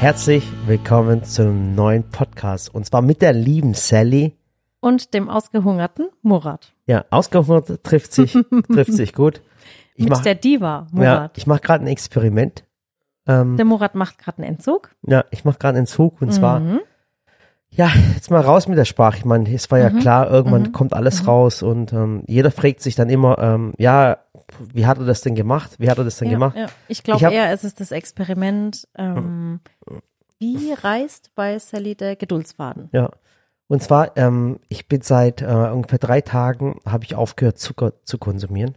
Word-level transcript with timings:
Herzlich 0.00 0.44
willkommen 0.66 1.24
zum 1.24 1.74
neuen 1.74 2.04
Podcast 2.08 2.74
und 2.74 2.86
zwar 2.86 3.02
mit 3.02 3.20
der 3.20 3.34
lieben 3.34 3.74
Sally. 3.74 4.34
Und 4.80 5.12
dem 5.12 5.28
ausgehungerten 5.28 6.08
Murat. 6.22 6.72
Ja, 6.86 7.04
ausgehungert 7.10 7.84
trifft 7.84 8.12
sich, 8.14 8.32
trifft 8.72 8.94
sich 8.94 9.12
gut. 9.12 9.42
Ich 9.94 10.04
Mit 10.04 10.14
mach, 10.14 10.22
der 10.22 10.34
Diva, 10.36 10.86
ja, 10.92 10.98
Murat. 10.98 11.36
ich 11.38 11.46
mache 11.46 11.60
gerade 11.60 11.84
ein 11.84 11.88
Experiment. 11.88 12.64
Ähm, 13.26 13.56
der 13.58 13.66
Murat 13.66 13.94
macht 13.94 14.16
gerade 14.18 14.38
einen 14.38 14.54
Entzug. 14.54 14.90
ja, 15.06 15.24
ich 15.30 15.44
mache 15.44 15.58
gerade 15.58 15.76
einen 15.76 15.86
Zug 15.86 16.22
und 16.22 16.32
zwar, 16.32 16.60
Mhm. 16.60 16.80
Ja, 17.72 17.90
jetzt 18.14 18.30
mal 18.30 18.40
raus 18.40 18.66
mit 18.68 18.76
der 18.78 18.84
Sprache. 18.84 19.18
Ich 19.18 19.24
meine, 19.24 19.48
es 19.52 19.70
war 19.70 19.78
ja 19.78 19.90
klar, 19.90 20.30
irgendwann 20.30 20.72
kommt 20.72 20.92
alles 20.92 21.26
raus 21.26 21.62
und 21.62 21.92
ähm, 21.92 22.22
jeder 22.26 22.50
fragt 22.50 22.80
sich 22.80 22.94
dann 22.96 23.08
immer, 23.08 23.38
ähm, 23.38 23.72
ja, 23.78 24.18
wie 24.72 24.86
hat 24.86 24.98
er 24.98 25.04
das 25.04 25.20
denn 25.20 25.34
gemacht? 25.34 25.72
Wie 25.78 25.88
hat 25.88 25.98
er 25.98 26.04
das 26.04 26.16
denn 26.18 26.28
Ja, 26.28 26.34
gemacht? 26.34 26.56
ja. 26.56 26.66
Ich 26.88 27.02
glaube 27.04 27.32
eher, 27.32 27.52
es 27.52 27.62
ist 27.64 27.80
das 27.80 27.92
Experiment, 27.92 28.88
ähm, 28.98 29.60
wie 30.38 30.72
reißt 30.72 31.30
bei 31.34 31.58
Sally 31.58 31.94
der 31.94 32.16
Geduldsfaden? 32.16 32.88
Ja. 32.92 33.10
Und 33.68 33.82
zwar, 33.84 34.16
ähm, 34.16 34.58
ich 34.68 34.88
bin 34.88 35.00
seit 35.02 35.42
äh, 35.42 35.46
ungefähr 35.46 36.00
drei 36.00 36.22
Tagen, 36.22 36.80
habe 36.84 37.04
ich 37.04 37.14
aufgehört, 37.14 37.58
Zucker 37.58 38.02
zu 38.02 38.18
konsumieren. 38.18 38.76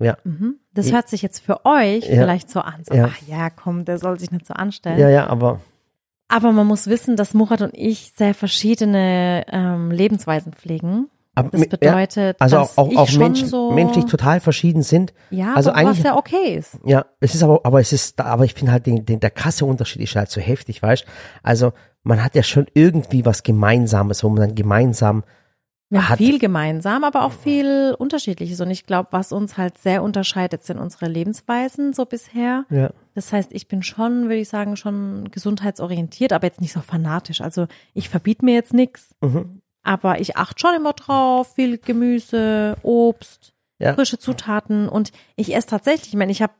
Ja. 0.00 0.16
Mhm. 0.24 0.56
Das 0.72 0.86
Ich- 0.86 0.92
hört 0.92 1.08
sich 1.08 1.22
jetzt 1.22 1.38
für 1.38 1.64
euch 1.64 2.08
Ja. 2.08 2.14
vielleicht 2.22 2.50
so 2.50 2.60
an. 2.60 2.82
So, 2.82 2.94
Ja. 2.94 3.10
ach 3.10 3.18
ja, 3.28 3.50
komm, 3.50 3.84
der 3.84 3.98
soll 3.98 4.18
sich 4.18 4.32
nicht 4.32 4.46
so 4.46 4.54
anstellen. 4.54 4.98
Ja, 4.98 5.08
ja, 5.08 5.28
aber 5.28 5.60
Aber 6.28 6.52
man 6.52 6.66
muss 6.66 6.86
wissen, 6.86 7.16
dass 7.16 7.34
Murat 7.34 7.60
und 7.62 7.74
ich 7.74 8.12
sehr 8.16 8.34
verschiedene 8.34 9.44
ähm, 9.50 9.90
Lebensweisen 9.90 10.52
pflegen. 10.52 11.08
Aber 11.34 11.48
Das 11.50 11.60
mi- 11.62 11.64
ja, 11.82 11.92
bedeutet, 11.92 12.36
also 12.40 12.56
dass 12.56 12.76
auch, 12.78 12.88
auch, 12.90 12.96
auch 12.96 13.12
Menschen, 13.18 13.48
so, 13.48 13.70
menschlich 13.72 14.04
total 14.04 14.40
verschieden 14.40 14.82
sind. 14.82 15.14
ja, 15.30 15.54
also 15.54 15.70
aber 15.70 15.78
eigentlich- 15.78 15.98
was 15.98 16.04
ja 16.04 16.16
okay 16.16 16.54
ist. 16.56 16.78
Ja, 16.84 17.06
es 17.20 17.34
ist 17.34 17.42
aber, 17.42 17.60
aber 17.64 17.80
es 17.80 17.92
ist, 17.92 18.20
aber 18.20 18.44
ich 18.44 18.52
finde 18.52 18.72
halt 18.72 18.86
den, 18.86 19.06
den, 19.06 19.18
der 19.20 19.30
krasse 19.30 19.64
Unterschied 19.64 20.02
ist 20.02 20.14
halt 20.14 20.30
so 20.30 20.40
heftig, 20.42 20.82
weißt? 20.82 21.06
Also 21.42 21.72
man 22.02 22.22
hat 22.22 22.34
ja 22.34 22.42
schon 22.42 22.66
irgendwie 22.74 23.24
was 23.24 23.42
Gemeinsames, 23.44 24.22
wo 24.24 24.28
man 24.28 24.40
dann 24.48 24.54
gemeinsam 24.54 25.24
Wir 25.92 26.08
haben 26.08 26.16
viel 26.16 26.38
gemeinsam, 26.38 27.04
aber 27.04 27.22
auch 27.24 27.32
viel 27.32 27.94
Unterschiedliches. 27.98 28.60
Und 28.62 28.70
ich 28.70 28.86
glaube, 28.86 29.08
was 29.10 29.30
uns 29.30 29.58
halt 29.58 29.76
sehr 29.76 30.02
unterscheidet, 30.02 30.64
sind 30.64 30.78
unsere 30.78 31.06
Lebensweisen 31.06 31.92
so 31.92 32.06
bisher. 32.06 32.64
ja, 32.70 32.90
Das 33.14 33.30
heißt, 33.30 33.52
ich 33.52 33.68
bin 33.68 33.82
schon, 33.82 34.22
würde 34.24 34.36
ich 34.36 34.48
sagen, 34.48 34.76
schon 34.76 35.30
gesundheitsorientiert, 35.30 36.32
aber 36.32 36.46
jetzt 36.46 36.62
nicht 36.62 36.72
so 36.72 36.80
fanatisch. 36.80 37.42
Also 37.42 37.66
ich 37.92 38.08
verbiete 38.08 38.42
mir 38.42 38.54
jetzt 38.54 38.72
nichts, 38.72 39.14
mhm. 39.20 39.60
aber 39.82 40.18
ich 40.18 40.36
achte 40.38 40.60
schon 40.60 40.74
immer 40.74 40.94
drauf, 40.94 41.52
viel 41.56 41.76
Gemüse, 41.76 42.76
Obst, 42.82 43.52
Ja. 43.78 43.92
frische 43.92 44.18
Zutaten. 44.18 44.88
Und 44.88 45.12
ich 45.36 45.54
esse 45.54 45.66
tatsächlich, 45.68 46.08
ich 46.08 46.16
meine, 46.16 46.32
ich 46.32 46.40
habe, 46.40 46.54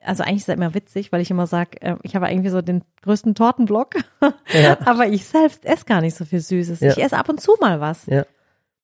also 0.00 0.22
eigentlich 0.24 0.40
ist 0.40 0.48
das 0.48 0.56
immer 0.56 0.74
witzig, 0.74 1.10
weil 1.10 1.22
ich 1.22 1.30
immer 1.30 1.46
sage, 1.46 1.80
äh, 1.80 1.96
ich 2.02 2.14
habe 2.16 2.28
irgendwie 2.30 2.50
so 2.50 2.60
den 2.60 2.82
größten 3.00 3.34
Tortenblock, 3.34 3.94
Ja. 4.52 4.76
aber 4.84 5.06
ich 5.06 5.24
selbst 5.24 5.64
esse 5.64 5.86
gar 5.86 6.02
nicht 6.02 6.16
so 6.16 6.26
viel 6.26 6.40
Süßes. 6.40 6.80
Ja. 6.80 6.90
Ich 6.90 7.02
esse 7.02 7.16
ab 7.16 7.30
und 7.30 7.40
zu 7.40 7.56
mal 7.62 7.80
was. 7.80 8.04
Ja. 8.04 8.26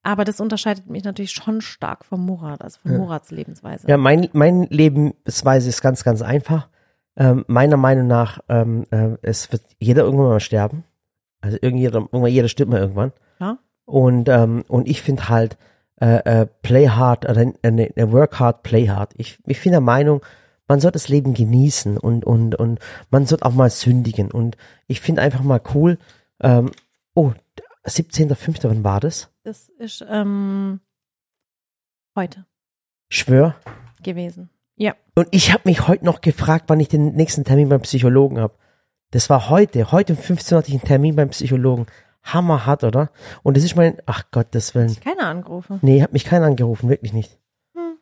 Aber 0.02 0.24
das 0.24 0.40
unterscheidet 0.40 0.88
mich 0.88 1.04
natürlich 1.04 1.32
schon 1.32 1.60
stark 1.60 2.04
vom 2.04 2.24
Murat, 2.24 2.62
also 2.62 2.78
von 2.80 2.96
Murats 2.96 3.30
Lebensweise. 3.30 3.86
Ja, 3.86 3.96
mein, 3.98 4.28
mein 4.32 4.62
Lebensweise 4.64 5.68
ist 5.68 5.82
ganz, 5.82 6.04
ganz 6.04 6.22
einfach. 6.22 6.68
Ähm, 7.16 7.44
meiner 7.48 7.76
Meinung 7.76 8.06
nach, 8.06 8.38
ähm, 8.48 8.86
äh, 8.90 9.16
es 9.20 9.52
wird 9.52 9.62
jeder 9.78 10.04
irgendwann 10.04 10.28
mal 10.28 10.40
sterben. 10.40 10.84
Also 11.42 11.58
irgendjeder, 11.60 11.98
irgendwann 12.00 12.30
jeder 12.30 12.48
stirbt 12.48 12.70
mal 12.70 12.80
irgendwann. 12.80 13.12
Ja. 13.40 13.58
Und, 13.84 14.28
ähm, 14.28 14.64
und 14.68 14.88
ich 14.88 15.02
finde 15.02 15.28
halt, 15.28 15.58
äh, 16.00 16.42
äh, 16.42 16.46
play 16.62 16.88
hard, 16.88 17.28
oder 17.28 17.42
äh, 17.62 17.82
äh, 17.94 18.12
work 18.12 18.38
hard, 18.40 18.62
play 18.62 18.88
hard. 18.88 19.12
Ich, 19.16 19.38
ich 19.46 19.62
bin 19.62 19.72
der 19.72 19.82
Meinung, 19.82 20.22
man 20.66 20.80
sollte 20.80 20.94
das 20.94 21.08
Leben 21.08 21.34
genießen 21.34 21.98
und, 21.98 22.24
und, 22.24 22.54
und 22.54 22.78
man 23.10 23.26
sollte 23.26 23.44
auch 23.44 23.52
mal 23.52 23.70
sündigen. 23.70 24.30
Und 24.30 24.56
ich 24.86 25.00
finde 25.00 25.20
einfach 25.20 25.42
mal 25.42 25.60
cool, 25.74 25.98
ähm, 26.40 26.70
oh, 27.14 27.32
17.05., 27.84 28.68
wann 28.68 28.84
war 28.84 29.00
das? 29.00 29.29
Das 29.42 29.70
ist 29.78 30.04
ähm, 30.06 30.80
heute 32.14 32.44
Schwör. 33.08 33.56
gewesen. 34.02 34.50
Ja. 34.76 34.94
Und 35.14 35.28
ich 35.30 35.52
habe 35.52 35.62
mich 35.64 35.88
heute 35.88 36.04
noch 36.04 36.20
gefragt, 36.20 36.66
wann 36.68 36.80
ich 36.80 36.88
den 36.88 37.14
nächsten 37.14 37.44
Termin 37.44 37.70
beim 37.70 37.80
Psychologen 37.80 38.38
habe. 38.38 38.54
Das 39.12 39.30
war 39.30 39.48
heute. 39.48 39.92
Heute 39.92 40.12
um 40.12 40.18
15 40.18 40.54
Uhr 40.54 40.58
hatte 40.58 40.68
ich 40.68 40.74
einen 40.74 40.86
Termin 40.86 41.16
beim 41.16 41.30
Psychologen. 41.30 41.86
Hammerhart, 42.22 42.84
oder? 42.84 43.10
Und 43.42 43.56
das 43.56 43.64
ist 43.64 43.76
mein, 43.76 43.96
ach 44.04 44.24
Gottes 44.30 44.74
Willen. 44.74 44.94
Keiner 45.00 45.26
angerufen. 45.26 45.78
Nee, 45.80 46.02
hat 46.02 46.12
mich 46.12 46.24
keiner 46.24 46.46
angerufen, 46.46 46.90
wirklich 46.90 47.14
nicht. 47.14 47.38
Hm. 47.74 47.96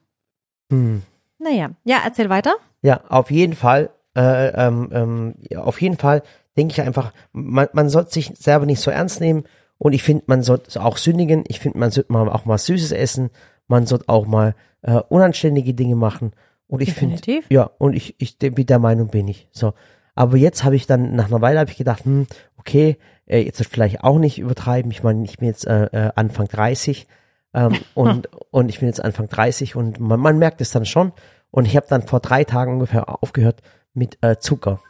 Hm. 0.72 1.02
Naja. 1.38 1.70
Ja, 1.84 1.98
erzähl 2.04 2.28
weiter. 2.28 2.56
Ja, 2.82 3.04
auf 3.08 3.30
jeden 3.30 3.54
Fall, 3.54 3.90
äh, 4.16 4.48
ähm, 4.66 4.90
ähm, 4.92 5.34
ja, 5.38 5.62
auf 5.62 5.80
jeden 5.80 5.98
Fall 5.98 6.24
denke 6.56 6.72
ich 6.72 6.80
einfach, 6.80 7.12
man, 7.30 7.68
man 7.72 7.88
sollte 7.88 8.10
sich 8.10 8.32
selber 8.36 8.66
nicht 8.66 8.80
so 8.80 8.90
ernst 8.90 9.20
nehmen 9.20 9.44
und 9.78 9.92
ich 9.92 10.02
finde, 10.02 10.24
man 10.26 10.42
sollte 10.42 10.82
auch 10.82 10.96
sündigen. 10.96 11.44
Ich 11.46 11.60
finde, 11.60 11.78
man 11.78 11.90
sollte 11.90 12.12
mal 12.12 12.28
auch 12.28 12.44
mal 12.44 12.58
Süßes 12.58 12.92
essen. 12.92 13.30
Man 13.68 13.86
sollte 13.86 14.08
auch 14.08 14.26
mal 14.26 14.54
äh, 14.82 15.00
unanständige 15.08 15.74
Dinge 15.74 15.94
machen. 15.94 16.32
Und 16.66 16.82
ich 16.82 16.92
finde, 16.92 17.18
ja, 17.48 17.70
und 17.78 17.94
ich, 17.94 18.16
ich 18.18 18.36
mit 18.40 18.68
der 18.68 18.78
Meinung 18.78 19.08
bin 19.08 19.28
ich. 19.28 19.48
So. 19.52 19.72
Aber 20.14 20.36
jetzt 20.36 20.64
habe 20.64 20.76
ich 20.76 20.86
dann, 20.86 21.14
nach 21.14 21.26
einer 21.26 21.40
Weile 21.40 21.60
habe 21.60 21.70
ich 21.70 21.78
gedacht, 21.78 22.04
hm, 22.04 22.26
okay, 22.58 22.98
äh, 23.26 23.40
jetzt 23.40 23.64
vielleicht 23.64 24.02
auch 24.02 24.18
nicht 24.18 24.38
übertreiben. 24.38 24.90
Ich 24.90 25.02
meine, 25.02 25.24
ich 25.24 25.38
bin 25.38 25.48
jetzt 25.48 25.66
äh, 25.66 25.84
äh, 25.84 26.10
Anfang 26.16 26.48
30 26.48 27.06
ähm, 27.54 27.76
und, 27.94 28.28
und 28.50 28.68
ich 28.68 28.80
bin 28.80 28.88
jetzt 28.88 29.02
Anfang 29.02 29.28
30 29.28 29.76
und 29.76 30.00
man, 30.00 30.20
man 30.20 30.38
merkt 30.38 30.60
es 30.60 30.70
dann 30.70 30.84
schon. 30.84 31.12
Und 31.50 31.66
ich 31.66 31.76
habe 31.76 31.86
dann 31.88 32.02
vor 32.02 32.20
drei 32.20 32.44
Tagen 32.44 32.74
ungefähr 32.74 33.22
aufgehört 33.22 33.62
mit 33.94 34.18
äh, 34.22 34.38
Zucker. 34.38 34.80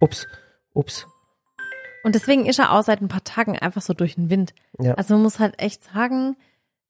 Ups, 0.00 0.26
ups. 0.74 1.06
Und 2.08 2.14
deswegen 2.14 2.46
ist 2.46 2.58
er 2.58 2.72
auch 2.72 2.82
seit 2.82 3.02
ein 3.02 3.08
paar 3.08 3.22
Tagen 3.22 3.58
einfach 3.58 3.82
so 3.82 3.92
durch 3.92 4.14
den 4.14 4.30
Wind. 4.30 4.54
Ja. 4.78 4.94
Also 4.94 5.12
man 5.12 5.24
muss 5.24 5.40
halt 5.40 5.60
echt 5.60 5.84
sagen, 5.84 6.36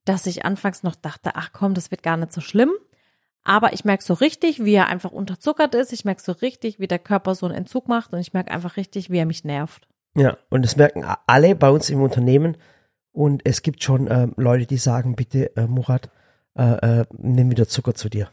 dass 0.04 0.26
ich 0.26 0.44
anfangs 0.44 0.84
noch 0.84 0.94
dachte, 0.94 1.32
ach 1.34 1.50
komm, 1.52 1.74
das 1.74 1.90
wird 1.90 2.04
gar 2.04 2.16
nicht 2.16 2.32
so 2.32 2.40
schlimm. 2.40 2.70
Aber 3.42 3.72
ich 3.72 3.84
merke 3.84 4.04
so 4.04 4.14
richtig, 4.14 4.64
wie 4.64 4.74
er 4.74 4.86
einfach 4.86 5.10
unterzuckert 5.10 5.74
ist. 5.74 5.92
Ich 5.92 6.04
merke 6.04 6.22
so 6.22 6.30
richtig, 6.30 6.78
wie 6.78 6.86
der 6.86 7.00
Körper 7.00 7.34
so 7.34 7.46
einen 7.46 7.56
Entzug 7.56 7.88
macht. 7.88 8.12
Und 8.12 8.20
ich 8.20 8.32
merke 8.32 8.52
einfach 8.52 8.76
richtig, 8.76 9.10
wie 9.10 9.18
er 9.18 9.26
mich 9.26 9.42
nervt. 9.42 9.88
Ja, 10.14 10.38
und 10.50 10.64
das 10.64 10.76
merken 10.76 11.04
alle 11.26 11.56
bei 11.56 11.70
uns 11.70 11.90
im 11.90 12.00
Unternehmen. 12.00 12.56
Und 13.10 13.42
es 13.44 13.62
gibt 13.62 13.82
schon 13.82 14.08
ähm, 14.08 14.34
Leute, 14.36 14.66
die 14.66 14.76
sagen, 14.76 15.16
bitte, 15.16 15.56
äh, 15.56 15.66
Murat, 15.66 16.10
äh, 16.56 17.00
äh, 17.00 17.06
nimm 17.10 17.50
wieder 17.50 17.66
Zucker 17.66 17.96
zu 17.96 18.08
dir. 18.08 18.30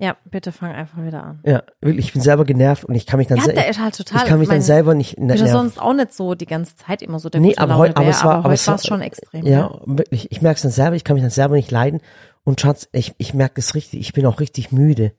Ja, 0.00 0.16
bitte 0.30 0.52
fang 0.52 0.70
einfach 0.72 1.02
wieder 1.02 1.24
an. 1.24 1.40
Ja, 1.44 1.64
wirklich, 1.80 2.06
ich 2.06 2.12
bin 2.12 2.22
selber 2.22 2.44
genervt 2.44 2.84
und 2.84 2.94
ich 2.94 3.04
kann 3.04 3.18
mich 3.18 3.26
dann, 3.26 3.38
Ja, 3.38 3.44
sel- 3.44 3.54
der 3.54 3.68
ist 3.68 3.80
halt 3.80 3.96
total. 3.96 4.18
ich 4.22 4.28
kann 4.28 4.38
mich 4.38 4.46
dann 4.48 4.58
mein, 4.58 4.62
selber 4.62 4.94
nicht 4.94 5.14
Ich 5.14 5.16
bin 5.18 5.28
ja 5.28 5.46
sonst 5.48 5.80
auch 5.80 5.92
nicht 5.92 6.12
so 6.14 6.36
die 6.36 6.46
ganze 6.46 6.76
Zeit 6.76 7.02
immer 7.02 7.18
so 7.18 7.28
der 7.28 7.40
Nee, 7.40 7.56
aber 7.56 7.70
Laune 7.72 7.78
heute, 7.78 7.96
aber 7.96 8.04
Bär, 8.04 8.10
es 8.14 8.24
war, 8.24 8.34
aber 8.36 8.44
heute 8.44 8.54
es 8.54 8.66
war 8.68 8.72
war 8.74 8.78
es 8.78 8.86
schon 8.86 9.00
extrem. 9.00 9.44
Ja, 9.44 9.80
wirklich, 9.86 10.30
ich 10.30 10.40
merke 10.40 10.56
es 10.56 10.62
dann 10.62 10.70
selber, 10.70 10.94
ich 10.94 11.02
kann 11.02 11.14
mich 11.14 11.22
dann 11.24 11.30
selber 11.32 11.56
nicht 11.56 11.70
leiden. 11.72 12.00
Und 12.44 12.60
Schatz, 12.60 12.88
ich, 12.92 13.12
ich 13.18 13.34
merke 13.34 13.60
es 13.60 13.74
richtig, 13.74 13.98
ich 14.00 14.12
bin 14.12 14.24
auch 14.24 14.38
richtig 14.38 14.70
müde. 14.70 15.12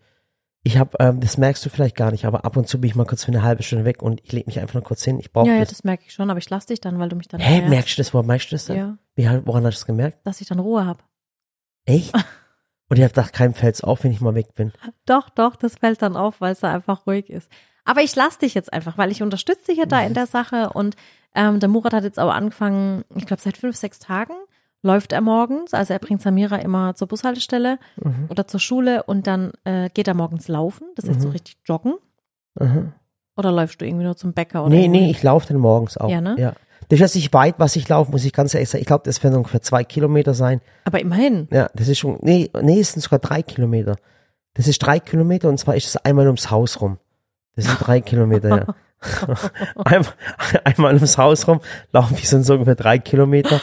Ich 0.63 0.77
habe, 0.77 0.95
ähm, 0.99 1.19
das 1.19 1.37
merkst 1.37 1.65
du 1.65 1.69
vielleicht 1.69 1.95
gar 1.97 2.11
nicht, 2.11 2.23
aber 2.25 2.45
ab 2.45 2.55
und 2.55 2.67
zu 2.69 2.79
bin 2.79 2.89
ich 2.89 2.95
mal 2.95 3.05
kurz 3.05 3.25
für 3.25 3.31
eine 3.31 3.43
halbe 3.43 3.63
Stunde 3.63 3.83
weg 3.85 4.01
und 4.01 4.21
ich 4.23 4.31
lege 4.31 4.45
mich 4.47 4.59
einfach 4.61 4.75
nur 4.75 4.83
kurz 4.83 5.03
hin. 5.03 5.19
Ich 5.19 5.31
brauche 5.33 5.47
Ja, 5.47 5.53
ja, 5.55 5.59
das. 5.59 5.69
das 5.69 5.83
merke 5.83 6.03
ich 6.07 6.13
schon, 6.13 6.29
aber 6.29 6.37
ich 6.39 6.49
lasse 6.49 6.67
dich 6.67 6.79
dann, 6.79 6.99
weil 6.99 7.09
du 7.09 7.17
mich 7.17 7.27
dann 7.27 7.41
Hä, 7.41 7.67
merkst 7.67 7.97
du 7.97 8.01
das? 8.01 8.13
Woran 8.13 8.27
merkst 8.27 8.49
du 8.51 8.55
das 8.55 8.65
denn? 8.65 8.77
Ja, 8.77 8.97
Wie, 9.15 9.25
woran 9.45 9.65
hast 9.65 9.75
du 9.75 9.79
das 9.81 9.85
gemerkt? 9.85 10.19
dass 10.25 10.39
ich 10.39 10.47
dann 10.47 10.59
Ruhe 10.59 10.85
habe. 10.85 10.99
Echt? 11.85 12.13
Und 12.89 12.97
ich 12.97 13.03
habe 13.03 13.13
gedacht, 13.13 13.33
keinem 13.33 13.53
fällt's 13.53 13.83
auf, 13.83 14.03
wenn 14.03 14.11
ich 14.11 14.19
mal 14.21 14.35
weg 14.35 14.55
bin. 14.55 14.71
Doch, 15.05 15.29
doch, 15.29 15.55
das 15.55 15.75
fällt 15.75 16.01
dann 16.01 16.15
auf, 16.17 16.41
weil 16.41 16.53
es 16.53 16.59
da 16.61 16.73
einfach 16.73 17.05
ruhig 17.07 17.29
ist. 17.29 17.49
Aber 17.85 18.01
ich 18.01 18.15
lasse 18.15 18.39
dich 18.39 18.53
jetzt 18.55 18.73
einfach, 18.73 18.97
weil 18.97 19.11
ich 19.11 19.21
unterstütze 19.23 19.67
dich 19.67 19.77
ja 19.77 19.85
da 19.85 19.99
Mhm. 20.01 20.07
in 20.07 20.13
der 20.15 20.25
Sache 20.25 20.71
und 20.73 20.95
ähm, 21.35 21.59
der 21.59 21.69
Murat 21.69 21.93
hat 21.93 22.03
jetzt 22.03 22.17
aber 22.19 22.33
angefangen, 22.33 23.03
ich 23.15 23.25
glaube 23.27 23.41
seit 23.41 23.57
fünf, 23.57 23.75
sechs 23.75 23.99
Tagen 23.99 24.33
läuft 24.81 25.11
er 25.11 25.21
morgens, 25.21 25.73
also 25.73 25.93
er 25.93 25.99
bringt 25.99 26.21
Samira 26.21 26.55
immer 26.57 26.95
zur 26.95 27.07
Bushaltestelle 27.07 27.77
Mhm. 27.97 28.25
oder 28.29 28.47
zur 28.47 28.59
Schule 28.59 29.03
und 29.03 29.27
dann 29.27 29.51
äh, 29.65 29.89
geht 29.93 30.07
er 30.07 30.13
morgens 30.15 30.47
laufen, 30.47 30.87
das 30.95 31.05
ist 31.05 31.21
so 31.21 31.27
Mhm. 31.27 31.31
richtig 31.33 31.57
joggen. 31.65 31.95
Aha. 32.59 32.91
Oder 33.37 33.51
läufst 33.51 33.79
du 33.81 33.85
irgendwie 33.85 34.05
nur 34.05 34.17
zum 34.17 34.33
Bäcker 34.33 34.61
oder 34.65 34.69
Nee, 34.71 34.85
irgendwie? 34.85 35.01
nee, 35.01 35.11
ich 35.11 35.21
laufe 35.23 35.47
dann 35.47 35.57
morgens 35.57 35.97
auch. 35.97 36.09
Ja, 36.09 36.21
ne? 36.21 36.35
Ja. 36.39 36.53
Das 36.89 36.99
ist 36.99 37.15
nicht 37.15 37.33
weit, 37.33 37.55
was 37.57 37.75
ich 37.75 37.87
laufe, 37.87 38.11
muss 38.11 38.25
ich 38.25 38.33
ganz 38.33 38.53
ehrlich 38.53 38.69
sagen. 38.69 38.81
Ich 38.81 38.87
glaube, 38.87 39.03
das 39.05 39.23
werden 39.23 39.35
ungefähr 39.35 39.61
zwei 39.61 39.83
Kilometer 39.83 40.33
sein. 40.33 40.59
Aber 40.85 40.99
immerhin. 40.99 41.47
Ja, 41.51 41.69
das 41.75 41.87
ist 41.87 41.99
schon, 41.99 42.17
nee, 42.21 42.49
nee, 42.61 42.79
es 42.79 42.93
sind 42.93 43.01
sogar 43.01 43.19
drei 43.19 43.43
Kilometer. 43.43 43.95
Das 44.55 44.67
ist 44.67 44.79
drei 44.79 44.99
Kilometer 44.99 45.49
und 45.49 45.59
zwar 45.59 45.75
ist 45.75 45.87
es 45.87 45.97
einmal 45.97 46.25
ums 46.25 46.49
Haus 46.49 46.81
rum. 46.81 46.97
Das 47.55 47.65
sind 47.65 47.77
drei 47.79 48.01
Kilometer, 48.01 48.49
ja. 48.49 48.65
einmal, 49.85 50.13
einmal 50.63 50.95
ums 50.95 51.17
Haus 51.17 51.47
rum 51.47 51.61
laufen 51.93 52.17
wir 52.17 52.43
so 52.43 52.53
ungefähr 52.53 52.75
drei 52.75 52.97
Kilometer. 52.99 53.61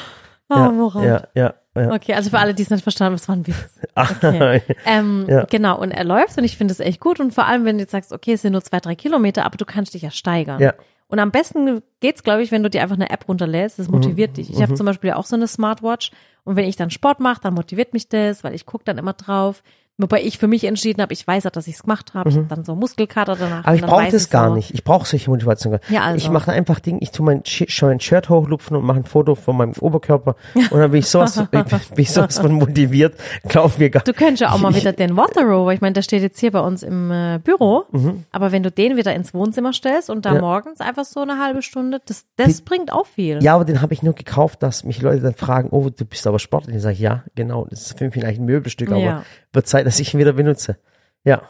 Oh, 0.48 0.54
ja, 0.54 0.70
Murat. 0.70 1.04
ja, 1.04 1.22
ja, 1.34 1.54
ja. 1.74 1.92
Okay, 1.92 2.14
also 2.14 2.30
für 2.30 2.38
alle, 2.38 2.54
die 2.54 2.62
es 2.62 2.70
nicht 2.70 2.82
verstanden 2.82 3.06
haben, 3.12 3.18
das 3.18 3.28
war 3.28 3.36
ein 3.36 3.46
Witz. 3.46 3.80
Ach, 3.94 4.16
Okay. 4.22 4.62
Ähm, 4.86 5.26
Ja. 5.28 5.44
Genau, 5.44 5.78
und 5.78 5.90
er 5.90 6.04
läuft 6.04 6.38
und 6.38 6.44
ich 6.44 6.56
finde 6.56 6.72
es 6.72 6.80
echt 6.80 7.00
gut. 7.00 7.20
Und 7.20 7.34
vor 7.34 7.46
allem, 7.46 7.64
wenn 7.64 7.76
du 7.76 7.82
jetzt 7.82 7.92
sagst, 7.92 8.12
okay, 8.12 8.34
es 8.34 8.42
sind 8.42 8.52
nur 8.52 8.62
zwei, 8.62 8.78
drei 8.80 8.94
Kilometer, 8.94 9.44
aber 9.44 9.56
du 9.56 9.64
kannst 9.64 9.94
dich 9.94 10.02
ja 10.02 10.10
steigern. 10.10 10.60
Ja. 10.60 10.74
Und 11.08 11.18
am 11.20 11.30
besten 11.30 11.82
geht's, 12.00 12.22
glaube 12.22 12.42
ich, 12.42 12.50
wenn 12.50 12.62
du 12.62 12.70
dir 12.70 12.82
einfach 12.82 12.96
eine 12.96 13.10
App 13.10 13.28
runterlädst. 13.28 13.78
Das 13.78 13.88
motiviert 13.88 14.36
dich. 14.36 14.50
Ich 14.50 14.60
habe 14.60 14.74
zum 14.74 14.86
Beispiel 14.86 15.12
auch 15.12 15.24
so 15.24 15.36
eine 15.36 15.46
Smartwatch 15.46 16.10
und 16.44 16.56
wenn 16.56 16.64
ich 16.64 16.76
dann 16.76 16.90
Sport 16.90 17.20
mache, 17.20 17.40
dann 17.42 17.54
motiviert 17.54 17.92
mich 17.92 18.08
das, 18.08 18.42
weil 18.42 18.54
ich 18.54 18.66
gucke 18.66 18.84
dann 18.84 18.98
immer 18.98 19.12
drauf, 19.12 19.62
Wobei 19.98 20.22
ich 20.22 20.38
für 20.38 20.46
mich 20.46 20.64
entschieden 20.64 21.00
habe, 21.02 21.12
ich 21.12 21.26
weiß 21.26 21.44
ja, 21.44 21.50
dass 21.50 21.66
ich 21.66 21.74
es 21.76 21.82
gemacht 21.82 22.12
habe. 22.14 22.28
Ich 22.28 22.36
hab 22.36 22.48
dann 22.48 22.64
so 22.64 22.74
Muskelkater 22.76 23.34
danach. 23.36 23.60
Mhm. 23.60 23.66
Aber 23.66 23.74
ich 23.76 23.82
brauche 23.82 24.10
das 24.10 24.30
gar 24.30 24.48
so, 24.50 24.54
nicht. 24.54 24.72
Ich 24.74 24.84
brauche 24.84 25.06
solche 25.06 25.30
Motivation. 25.30 25.72
gar 25.72 25.78
nicht. 25.80 25.90
Ja, 25.90 26.02
also. 26.02 26.16
Ich 26.18 26.30
mache 26.30 26.52
einfach 26.52 26.78
Ding, 26.80 26.98
ich 27.00 27.10
tu 27.10 27.22
mein, 27.22 27.42
mein 27.82 28.00
Shirt 28.00 28.28
hochlupfen 28.28 28.76
und 28.76 28.84
mache 28.84 28.98
ein 28.98 29.04
Foto 29.04 29.34
von 29.34 29.56
meinem 29.56 29.72
Oberkörper 29.80 30.36
und 30.54 30.78
dann 30.78 30.90
bin 30.90 31.00
ich 31.00 31.08
sowas, 31.08 31.42
bin 31.50 31.64
ich 31.96 32.12
sowas 32.12 32.38
von 32.38 32.52
motiviert. 32.52 33.14
Glaub 33.48 33.78
mir 33.78 33.90
gar 33.90 34.02
Du 34.04 34.12
könntest 34.12 34.42
ja 34.42 34.52
auch 34.52 34.58
mal 34.60 34.74
wieder 34.76 34.92
den 34.92 35.16
Waterrow, 35.16 35.72
ich 35.72 35.80
meine, 35.80 35.94
der 35.94 36.02
steht 36.02 36.22
jetzt 36.22 36.38
hier 36.38 36.52
bei 36.52 36.60
uns 36.60 36.82
im 36.82 37.10
äh, 37.10 37.40
Büro, 37.42 37.84
aber 38.32 38.52
wenn 38.52 38.62
du 38.62 38.70
den 38.70 38.96
wieder 38.96 39.14
ins 39.14 39.32
Wohnzimmer 39.34 39.72
stellst 39.72 40.10
und 40.10 40.24
da 40.24 40.30
Mhm. 40.30 40.36
Ja. 40.36 40.40
morgens 40.42 40.80
einfach 40.80 41.04
so 41.04 41.20
eine 41.20 41.38
halbe 41.42 41.62
Stunde, 41.62 42.00
das, 42.04 42.26
das 42.36 42.60
bringt 42.60 42.92
auch 42.92 43.06
viel. 43.06 43.42
Ja, 43.42 43.54
aber 43.54 43.64
den 43.64 43.80
habe 43.80 43.94
ich 43.94 44.02
nur 44.02 44.12
gekauft, 44.14 44.62
dass 44.62 44.84
mich 44.84 45.00
Leute 45.00 45.22
dann 45.22 45.34
fragen, 45.34 45.68
oh, 45.70 45.88
du 45.88 46.04
bist 46.04 46.26
aber 46.26 46.38
Sportler. 46.38 46.74
Ich 46.74 46.82
sage, 46.82 46.96
ja, 46.96 47.24
genau, 47.34 47.64
das 47.70 47.82
ist 47.86 47.98
für 47.98 48.04
mich 48.04 48.12
vielleicht 48.14 48.40
ein 48.40 48.44
Möbelstück, 48.44 48.90
aber 48.90 49.00
Ja. 49.00 49.22
Wird 49.56 49.66
Zeit, 49.66 49.86
dass 49.86 49.98
ich 49.98 50.14
ihn 50.14 50.20
wieder 50.20 50.34
benutze. 50.34 50.78
Ja. 51.24 51.42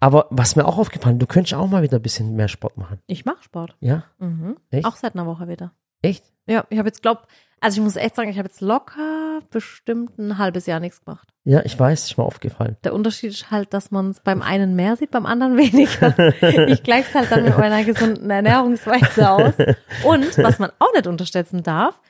Aber 0.00 0.26
was 0.30 0.56
mir 0.56 0.66
auch 0.66 0.78
aufgefallen, 0.78 1.18
du 1.18 1.26
könntest 1.26 1.54
auch 1.54 1.66
mal 1.68 1.82
wieder 1.82 1.98
ein 1.98 2.02
bisschen 2.02 2.34
mehr 2.34 2.48
Sport 2.48 2.76
machen. 2.76 2.98
Ich 3.06 3.24
mache 3.24 3.42
Sport. 3.42 3.76
Ja? 3.80 4.04
Mhm. 4.18 4.56
Echt? 4.70 4.84
Auch 4.84 4.96
seit 4.96 5.14
einer 5.14 5.26
Woche 5.26 5.48
wieder. 5.48 5.72
Echt? 6.02 6.24
Ja, 6.46 6.64
ich 6.70 6.78
habe 6.78 6.88
jetzt 6.88 7.02
glaub, 7.02 7.26
also 7.60 7.80
ich 7.80 7.84
muss 7.84 7.96
echt 7.96 8.16
sagen, 8.16 8.30
ich 8.30 8.38
habe 8.38 8.48
jetzt 8.48 8.60
locker 8.60 9.40
bestimmt 9.50 10.18
ein 10.18 10.38
halbes 10.38 10.66
Jahr 10.66 10.80
nichts 10.80 11.04
gemacht. 11.04 11.28
Ja, 11.44 11.60
ich 11.64 11.78
weiß, 11.78 12.04
ist 12.04 12.18
mir 12.18 12.24
aufgefallen. 12.24 12.76
Der 12.84 12.94
Unterschied 12.94 13.30
ist 13.32 13.50
halt, 13.50 13.74
dass 13.74 13.90
man 13.90 14.10
es 14.10 14.20
beim 14.20 14.42
einen 14.42 14.74
mehr 14.74 14.96
sieht, 14.96 15.10
beim 15.10 15.26
anderen 15.26 15.56
weniger. 15.58 16.68
ich 16.68 16.82
gleiche 16.82 17.08
es 17.08 17.14
halt 17.14 17.30
dann 17.30 17.44
mit 17.44 17.56
meiner 17.58 17.84
gesunden 17.84 18.30
Ernährungsweise 18.30 19.30
aus. 19.30 19.54
Und 20.04 20.38
was 20.38 20.58
man 20.58 20.70
auch 20.78 20.92
nicht 20.94 21.06
unterschätzen 21.06 21.62
darf, 21.62 22.00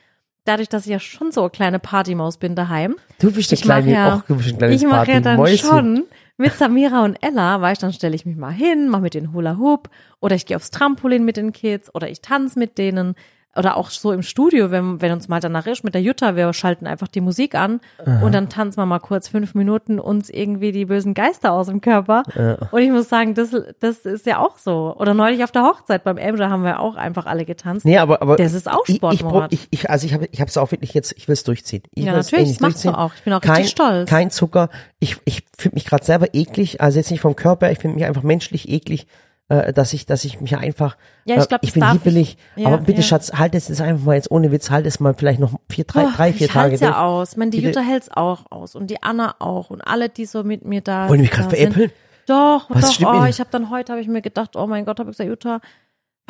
dadurch, 0.45 0.69
dass 0.69 0.85
ich 0.85 0.91
ja 0.91 0.99
schon 0.99 1.31
so 1.31 1.41
eine 1.41 1.49
kleine 1.49 1.79
Partymaus 1.79 2.37
bin 2.37 2.55
daheim, 2.55 2.95
Du 3.19 3.31
bist 3.31 3.51
eine 3.51 3.61
kleine, 3.61 3.91
ja- 3.93 4.15
auch, 4.15 4.21
du 4.23 4.35
bist 4.37 4.49
ein 4.49 4.57
kleines 4.57 4.81
ich 4.81 4.87
mache 4.87 5.11
ja 5.11 5.19
dann 5.19 5.37
schon 5.61 6.05
mit 6.37 6.53
Samira 6.53 7.03
und 7.03 7.17
Ella, 7.21 7.61
weißt 7.61 7.83
dann 7.83 7.93
stelle 7.93 8.15
ich 8.15 8.25
mich 8.25 8.35
mal 8.35 8.51
hin, 8.51 8.89
mache 8.89 9.01
mit 9.03 9.13
den 9.13 9.33
Hula 9.33 9.57
Hoop 9.57 9.89
oder 10.19 10.35
ich 10.35 10.45
gehe 10.45 10.57
aufs 10.57 10.71
Trampolin 10.71 11.23
mit 11.23 11.37
den 11.37 11.51
Kids 11.53 11.93
oder 11.93 12.09
ich 12.09 12.21
tanze 12.21 12.57
mit 12.59 12.77
denen 12.77 13.15
oder 13.55 13.77
auch 13.77 13.89
so 13.89 14.11
im 14.11 14.23
Studio, 14.23 14.71
wenn, 14.71 15.01
wenn 15.01 15.11
uns 15.11 15.27
mal 15.27 15.39
danach 15.39 15.67
ist 15.67 15.83
mit 15.83 15.93
der 15.93 16.01
Jutta, 16.01 16.35
wir 16.35 16.51
schalten 16.53 16.87
einfach 16.87 17.07
die 17.07 17.21
Musik 17.21 17.55
an 17.55 17.81
und 18.21 18.33
dann 18.33 18.49
tanzen 18.49 18.77
wir 18.79 18.85
mal 18.85 18.99
kurz 18.99 19.27
fünf 19.27 19.53
Minuten 19.53 19.99
uns 19.99 20.29
irgendwie 20.29 20.71
die 20.71 20.85
bösen 20.85 21.13
Geister 21.13 21.53
aus 21.53 21.67
dem 21.67 21.81
Körper. 21.81 22.23
Und 22.71 22.81
ich 22.81 22.89
muss 22.89 23.09
sagen, 23.09 23.35
das, 23.35 23.51
das 23.79 23.99
ist 23.99 24.25
ja 24.25 24.39
auch 24.39 24.57
so. 24.57 24.95
Oder 24.97 25.13
neulich 25.13 25.43
auf 25.43 25.51
der 25.51 25.63
Hochzeit 25.63 26.03
beim 26.03 26.17
Emja 26.17 26.49
haben 26.49 26.63
wir 26.63 26.79
auch 26.79 26.95
einfach 26.95 27.25
alle 27.25 27.45
getanzt. 27.45 27.85
Nee, 27.85 27.97
aber, 27.97 28.21
aber 28.21 28.37
Das 28.37 28.53
ist 28.53 28.69
auch 28.69 28.85
Sport, 28.85 29.13
ich, 29.51 29.59
ich, 29.61 29.67
ich, 29.71 29.89
also 29.89 30.05
ich 30.05 30.13
habe 30.13 30.27
ich 30.31 30.39
es 30.39 30.57
auch 30.57 30.71
wirklich 30.71 30.93
jetzt, 30.93 31.13
ich 31.17 31.27
will 31.27 31.33
es 31.33 31.43
durchziehen. 31.43 31.83
Ich 31.93 32.05
Ja, 32.05 32.13
natürlich, 32.13 32.49
das 32.49 32.59
machst 32.59 32.85
du 32.85 32.89
auch. 32.89 33.13
Ich 33.15 33.23
bin 33.23 33.33
auch 33.33 33.41
kein, 33.41 33.57
richtig 33.57 33.71
stolz. 33.71 34.09
Kein 34.09 34.31
Zucker. 34.31 34.69
Ich, 34.99 35.17
ich 35.25 35.43
fühle 35.57 35.73
mich 35.75 35.85
gerade 35.85 36.03
selber 36.03 36.33
eklig, 36.33 36.81
also 36.81 36.97
jetzt 36.97 37.11
nicht 37.11 37.21
vom 37.21 37.35
Körper, 37.35 37.71
ich 37.71 37.79
finde 37.79 37.95
mich 37.95 38.05
einfach 38.05 38.23
menschlich 38.23 38.69
eklig, 38.69 39.07
äh, 39.49 39.73
dass 39.73 39.93
ich, 39.93 40.05
dass 40.05 40.23
ich 40.25 40.39
mich 40.41 40.55
einfach, 40.57 40.97
Ja, 41.25 41.35
ich 41.37 41.43
äh, 41.43 41.47
glaub, 41.47 41.63
ich 41.63 41.73
das 41.73 41.79
bin 41.79 41.91
hibbelig, 41.91 42.37
ich. 42.55 42.63
Ja, 42.63 42.69
aber 42.69 42.77
bitte 42.79 43.01
ja. 43.01 43.03
Schatz, 43.07 43.33
halt 43.33 43.55
es 43.55 43.67
jetzt 43.67 43.81
einfach 43.81 44.05
mal 44.05 44.15
jetzt 44.15 44.31
ohne 44.31 44.51
Witz, 44.51 44.69
halt 44.69 44.85
es 44.85 44.99
mal 44.99 45.13
vielleicht 45.13 45.39
noch 45.39 45.53
vier, 45.69 45.83
drei, 45.83 46.05
Oh, 46.05 46.09
drei 46.15 46.33
vier 46.33 46.47
ich 46.47 46.53
Tage 46.53 46.69
durch. 46.71 46.81
ja 46.81 47.01
aus. 47.03 47.31
Ich 47.33 47.37
meine, 47.37 47.51
die 47.51 47.57
Bitte. 47.57 47.79
Jutta 47.79 47.81
hält's 47.81 48.09
auch 48.09 48.51
aus 48.51 48.75
und 48.75 48.87
die 48.89 49.03
Anna 49.03 49.35
auch 49.39 49.69
und 49.69 49.81
alle, 49.81 50.09
die 50.09 50.25
so 50.25 50.43
mit 50.43 50.63
mir 50.65 50.81
da 50.81 51.07
Wollen 51.09 51.19
die 51.19 51.23
mich 51.23 51.31
gerade 51.31 51.49
veräppeln? 51.49 51.91
Doch, 52.25 52.69
Was 52.69 52.97
doch. 52.97 53.21
Oh, 53.21 53.25
ich 53.25 53.39
habe 53.39 53.49
dann 53.51 53.69
heute, 53.69 53.91
habe 53.91 54.01
ich 54.01 54.07
mir 54.07 54.21
gedacht, 54.21 54.55
oh 54.55 54.65
mein 54.65 54.85
Gott, 54.85 54.99
habe 54.99 55.09
ich 55.11 55.17
gesagt, 55.17 55.29
Jutta, 55.29 55.59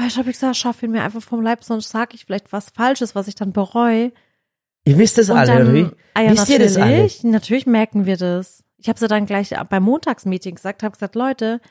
ich 0.08 0.18
habe 0.18 0.32
gesagt, 0.32 0.56
schaff 0.56 0.82
ihn 0.82 0.90
mir 0.92 1.04
einfach 1.04 1.22
vom 1.22 1.44
Leib, 1.44 1.64
sonst 1.64 1.90
sage 1.90 2.16
ich 2.16 2.26
vielleicht 2.26 2.52
was 2.52 2.72
Falsches, 2.72 3.14
was 3.14 3.28
ich 3.28 3.36
dann 3.36 3.52
bereue. 3.54 4.12
Ihr 4.86 4.98
wisst 4.98 5.20
das 5.20 5.30
Und 5.30 5.38
alle, 5.38 5.48
dann, 5.54 5.62
oder 5.68 5.74
wie? 5.76 5.88
ah 6.16 6.22
ja, 6.24 6.32
Wisst 6.32 6.50
ihr 6.50 6.58
das 6.60 6.78
alle? 6.78 6.86
natürlich, 6.92 7.24
natürlich 7.24 7.66
merken 7.68 8.06
wir 8.08 8.18
das. 8.18 8.64
Ich 8.78 8.90
habe 8.90 9.00
sie 9.00 9.08
dann 9.08 9.28
gleich 9.28 9.52
beim 9.70 9.84
Montagsmeeting 9.84 10.56
gesagt, 10.56 10.82
habe 10.84 10.94
gesagt, 10.94 11.14
Leute, 11.16 11.62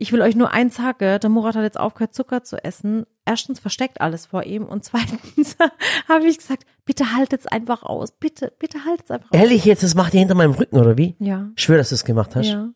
ich 0.00 0.12
will 0.12 0.22
euch 0.22 0.34
nur 0.34 0.50
eins 0.50 0.76
sagen, 0.76 1.20
der 1.20 1.28
Murat 1.28 1.56
hat 1.56 1.62
jetzt 1.62 1.78
aufgehört, 1.78 2.14
Zucker 2.14 2.42
zu 2.42 2.56
essen. 2.64 3.04
Erstens 3.26 3.60
versteckt 3.60 4.00
alles 4.00 4.24
vor 4.24 4.44
ihm 4.44 4.64
und 4.64 4.82
zweitens 4.84 5.56
habe 6.08 6.26
ich 6.26 6.38
gesagt, 6.38 6.64
bitte 6.86 7.14
haltet's 7.14 7.46
einfach 7.46 7.82
aus, 7.82 8.10
bitte, 8.10 8.50
bitte 8.58 8.86
haltet's 8.86 9.10
einfach 9.10 9.30
aus. 9.30 9.38
Ehrlich 9.38 9.66
jetzt, 9.66 9.82
das 9.82 9.94
macht 9.94 10.14
ihr 10.14 10.20
hinter 10.20 10.34
meinem 10.34 10.52
Rücken, 10.52 10.78
oder 10.78 10.96
wie? 10.96 11.16
Ja. 11.18 11.50
Ich 11.54 11.62
schwöre, 11.62 11.78
dass 11.78 11.90
du 11.90 11.96
es 11.96 12.04
gemacht 12.04 12.34
hast. 12.34 12.46
Ja. 12.46 12.70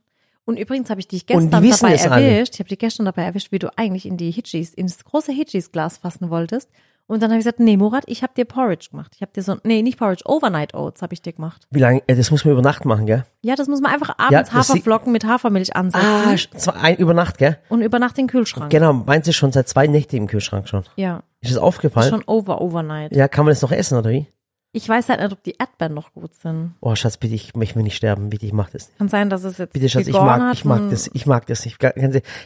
Und 0.44 0.58
übrigens 0.58 0.90
habe 0.90 1.00
ich 1.00 1.08
dich 1.08 1.24
gestern 1.24 1.50
dabei 1.50 1.94
es 1.94 2.06
alle. 2.06 2.28
erwischt. 2.28 2.54
Ich 2.54 2.60
habe 2.60 2.68
dich 2.68 2.78
gestern 2.78 3.06
dabei 3.06 3.22
erwischt, 3.22 3.50
wie 3.50 3.58
du 3.58 3.70
eigentlich 3.78 4.04
in 4.04 4.18
die 4.18 4.30
Hitchis, 4.30 4.74
in 4.74 4.86
das 4.86 5.02
große 5.02 5.32
Hitchis-Glas 5.32 5.96
fassen 5.96 6.28
wolltest. 6.28 6.70
Und 7.06 7.22
dann 7.22 7.30
habe 7.30 7.38
ich 7.38 7.44
gesagt, 7.44 7.60
nee, 7.60 7.76
Murat, 7.76 8.04
ich 8.06 8.22
habe 8.22 8.32
dir 8.34 8.46
Porridge 8.46 8.88
gemacht. 8.90 9.12
Ich 9.14 9.20
habe 9.20 9.30
dir 9.30 9.42
so, 9.42 9.56
nee, 9.62 9.82
nicht 9.82 9.98
Porridge, 9.98 10.22
Overnight 10.24 10.74
Oats 10.74 11.02
habe 11.02 11.12
ich 11.12 11.20
dir 11.20 11.34
gemacht. 11.34 11.66
Wie 11.70 11.80
lange, 11.80 12.02
äh, 12.06 12.16
das 12.16 12.30
muss 12.30 12.44
man 12.46 12.52
über 12.52 12.62
Nacht 12.62 12.86
machen, 12.86 13.04
gell? 13.04 13.24
Ja, 13.42 13.54
das 13.56 13.68
muss 13.68 13.82
man 13.82 13.92
einfach 13.92 14.14
abends 14.18 14.50
Ja, 14.50 14.54
Haferflocken 14.58 15.12
mit 15.12 15.26
Hafermilch 15.26 15.76
ansetzen 15.76 16.06
Ah, 16.06 16.34
zwei, 16.58 16.72
ein, 16.72 16.96
über 16.96 17.12
Nacht, 17.12 17.36
gell? 17.36 17.58
und 17.68 17.82
über 17.82 17.98
Nacht 17.98 18.16
in 18.18 18.24
den 18.26 18.30
Kühlschrank. 18.30 18.70
Genau, 18.70 18.94
meinst 18.94 19.28
du 19.28 19.32
schon 19.34 19.52
seit 19.52 19.68
zwei 19.68 19.86
Nächten 19.86 20.16
im 20.16 20.26
Kühlschrank 20.28 20.66
schon? 20.68 20.84
Ja, 20.96 21.22
Ist 21.42 21.50
das 21.52 21.58
aufgefallen? 21.58 22.08
schon 22.08 22.24
over, 22.26 22.62
overnight. 22.62 23.14
Ja, 23.14 23.28
kann 23.28 23.44
man 23.44 23.52
das 23.52 23.60
noch 23.60 23.72
essen, 23.72 23.98
oder 23.98 24.08
wie? 24.10 24.26
Ich 24.74 24.88
weiß 24.88 25.08
halt 25.08 25.20
nicht, 25.20 25.32
ob 25.32 25.40
die 25.44 25.54
Erdbeeren 25.56 25.94
noch 25.94 26.12
gut 26.12 26.34
sind. 26.34 26.74
Oh, 26.80 26.96
Schatz, 26.96 27.16
bitte, 27.16 27.36
ich 27.36 27.54
möchte 27.54 27.78
mir 27.78 27.84
nicht 27.84 27.94
sterben, 27.96 28.28
bitte, 28.28 28.44
ich 28.44 28.52
mach 28.52 28.70
das 28.70 28.88
nicht. 28.88 28.98
Kann 28.98 29.08
sein, 29.08 29.30
dass 29.30 29.44
es 29.44 29.56
jetzt 29.58 29.72
Bitte, 29.72 29.88
Schatz, 29.88 30.08
ich 30.08 30.14
mag, 30.14 30.52
ich 30.52 30.64
mag 30.64 30.90
das, 30.90 31.08
ich 31.12 31.26
mag 31.26 31.46
das 31.46 31.64
nicht. 31.64 31.78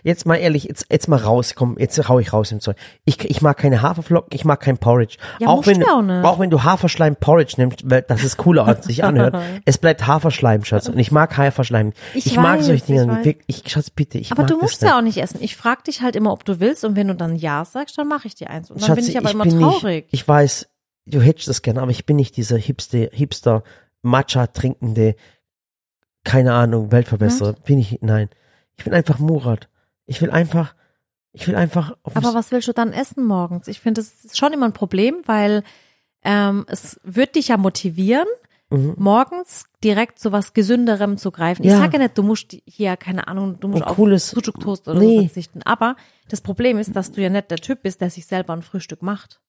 Jetzt 0.02 0.26
mal 0.26 0.36
ehrlich, 0.36 0.64
jetzt, 0.64 0.84
jetzt 0.90 1.08
mal 1.08 1.16
raus, 1.16 1.54
komm, 1.54 1.76
jetzt 1.78 2.06
hau 2.06 2.19
ich 2.19 2.34
raus 2.34 2.52
im 2.52 2.60
Zeug. 2.60 2.76
Ich, 3.06 3.25
ich 3.25 3.40
mag 3.40 3.56
keine 3.56 3.80
Haferflocken, 3.80 4.28
ich 4.34 4.44
mag 4.44 4.60
kein 4.60 4.76
Porridge. 4.76 5.16
Ja, 5.38 5.48
auch 5.48 5.66
wenn, 5.66 5.80
du 5.80 5.86
auch 5.86 6.02
nicht. 6.02 6.25
auch 6.25 6.38
wenn 6.38 6.50
du 6.50 6.62
Haferschleim 6.62 7.16
Porridge 7.16 7.54
nimmst, 7.56 7.90
weil 7.90 8.02
das 8.02 8.22
ist 8.22 8.36
cooler, 8.36 8.66
als 8.66 8.84
sich 8.84 9.04
anhört. 9.04 9.34
es 9.64 9.78
bleibt 9.78 10.06
Haferschleim, 10.06 10.64
Schatz. 10.64 10.88
Und 10.88 10.98
ich 10.98 11.10
mag 11.10 11.34
Haferschleim. 11.36 11.94
Ich 12.12 12.26
Ich, 12.26 12.36
mag 12.36 12.62
solche 12.62 12.84
Dinge. 12.84 13.22
ich. 13.25 13.38
Ich, 13.46 13.72
Schatz, 13.72 13.88
bitte, 13.88 14.19
ich 14.19 14.32
Aber 14.32 14.42
mag 14.42 14.48
du 14.48 14.54
das 14.54 14.62
musst 14.62 14.82
ja 14.82 14.98
auch 14.98 15.02
nicht 15.02 15.16
essen. 15.16 15.38
Ich 15.40 15.56
frag 15.56 15.84
dich 15.84 16.02
halt 16.02 16.14
immer, 16.14 16.32
ob 16.32 16.44
du 16.44 16.60
willst 16.60 16.84
und 16.84 16.94
wenn 16.94 17.08
du 17.08 17.14
dann 17.14 17.36
Ja 17.36 17.64
sagst, 17.64 17.96
dann 17.96 18.06
mache 18.06 18.26
ich 18.28 18.34
dir 18.34 18.50
eins. 18.50 18.70
Und 18.70 18.82
dann 18.82 18.94
bin 18.94 19.04
Schatzi, 19.04 19.12
ich 19.12 19.19
aber 19.19 19.30
immer 19.30 19.44
bin 19.44 19.58
traurig. 19.58 20.04
Nicht, 20.04 20.14
ich 20.14 20.28
weiß, 20.28 20.69
du 21.08 21.20
hättest 21.20 21.49
das 21.49 21.62
gerne, 21.62 21.81
aber 21.82 21.90
ich 21.90 22.06
bin 22.06 22.16
nicht 22.16 22.37
dieser 22.37 22.56
Hipster, 22.56 23.08
Hipster 23.12 23.62
Matcha 24.02 24.46
trinkende, 24.46 25.16
keine 26.25 26.55
Ahnung, 26.55 26.93
Weltverbesserer. 26.93 27.55
Bin 27.55 27.78
ich, 27.78 27.99
nein. 28.00 28.28
Ich 28.76 28.84
bin 28.84 28.94
einfach 28.94 29.19
Murat. 29.19 29.69
Ich 30.06 30.20
will 30.22 30.31
einfach, 30.31 30.75
ich 31.32 31.46
will 31.49 31.56
einfach 31.56 31.96
auf 32.02 32.16
Aber 32.16 32.34
was 32.34 32.52
willst 32.52 32.69
du 32.69 32.72
dann 32.72 32.93
essen 32.93 33.25
morgens? 33.26 33.69
Ich 33.69 33.81
finde, 33.81 34.00
das 34.00 34.25
ist 34.25 34.38
schon 34.38 34.52
immer 34.52 34.66
ein 34.66 34.72
Problem, 34.72 35.16
weil 35.26 35.62
ähm, 36.25 36.64
es 36.69 37.00
wird 37.05 37.34
dich 37.37 37.49
ja 37.49 37.56
motivieren, 37.56 38.26
Mhm. 38.70 38.96
morgens 38.99 39.64
direkt 39.82 40.19
zu 40.19 40.31
was 40.31 40.52
Gesünderem 40.52 41.16
zu 41.16 41.31
greifen. 41.31 41.62
Ich 41.64 41.70
Ja. 41.70 41.78
sage 41.78 41.94
ja 41.96 42.02
nicht, 42.02 42.19
du 42.19 42.22
musst 42.22 42.54
hier, 42.66 42.99
keine 42.99 43.26
Ahnung, 43.26 43.58
du 43.61 43.69
musst 43.69 43.82
Ein 43.82 43.88
auf 43.88 43.96
cooles- 43.96 44.28
Sucuk-Toast 44.31 44.87
oder 44.88 44.99
Nee. 45.00 45.16
so 45.16 45.22
verzichten. 45.22 45.62
Aber 45.64 45.96
das 46.28 46.42
Problem 46.42 46.76
ist, 46.76 46.94
dass 46.94 47.11
du 47.11 47.23
ja 47.23 47.30
nicht 47.30 47.50
der 47.50 47.56
Typ 47.56 47.80
bist, 47.82 48.02
der 48.02 48.11
sich 48.11 48.26
selber 48.26 48.52
ein 48.52 48.61
Frühstück 48.61 49.00
macht. 49.00 49.40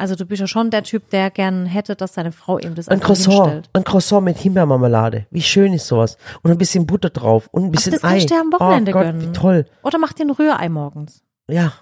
Also 0.00 0.14
du 0.14 0.24
bist 0.26 0.40
ja 0.40 0.46
schon 0.46 0.70
der 0.70 0.82
Typ, 0.82 1.10
der 1.10 1.30
gern 1.30 1.66
hätte, 1.66 1.94
dass 1.94 2.14
seine 2.14 2.32
Frau 2.32 2.58
ihm 2.58 2.74
das 2.74 2.88
ein 2.88 3.00
Croissant, 3.00 3.34
hinstellt. 3.36 3.70
ein 3.74 3.84
Croissant 3.84 4.24
mit 4.24 4.38
Himbeermarmelade. 4.38 5.26
Wie 5.30 5.42
schön 5.42 5.72
ist 5.72 5.86
sowas? 5.86 6.16
Und 6.42 6.50
ein 6.50 6.58
bisschen 6.58 6.86
Butter 6.86 7.10
drauf 7.10 7.48
und 7.52 7.64
ein 7.64 7.70
bisschen 7.70 7.92
das 7.92 8.02
Ei. 8.04 8.10
kannst 8.12 8.30
du 8.30 8.34
dir 8.34 8.40
am 8.40 8.52
Wochenende 8.52 8.90
oh 8.90 8.94
Gott, 8.94 9.02
gönnen. 9.04 9.20
wie 9.22 9.32
toll. 9.32 9.66
Oder 9.82 9.98
mach 9.98 10.12
dir 10.12 10.24
ein 10.24 10.30
Rührei 10.30 10.68
morgens. 10.68 11.22
Ja, 11.48 11.72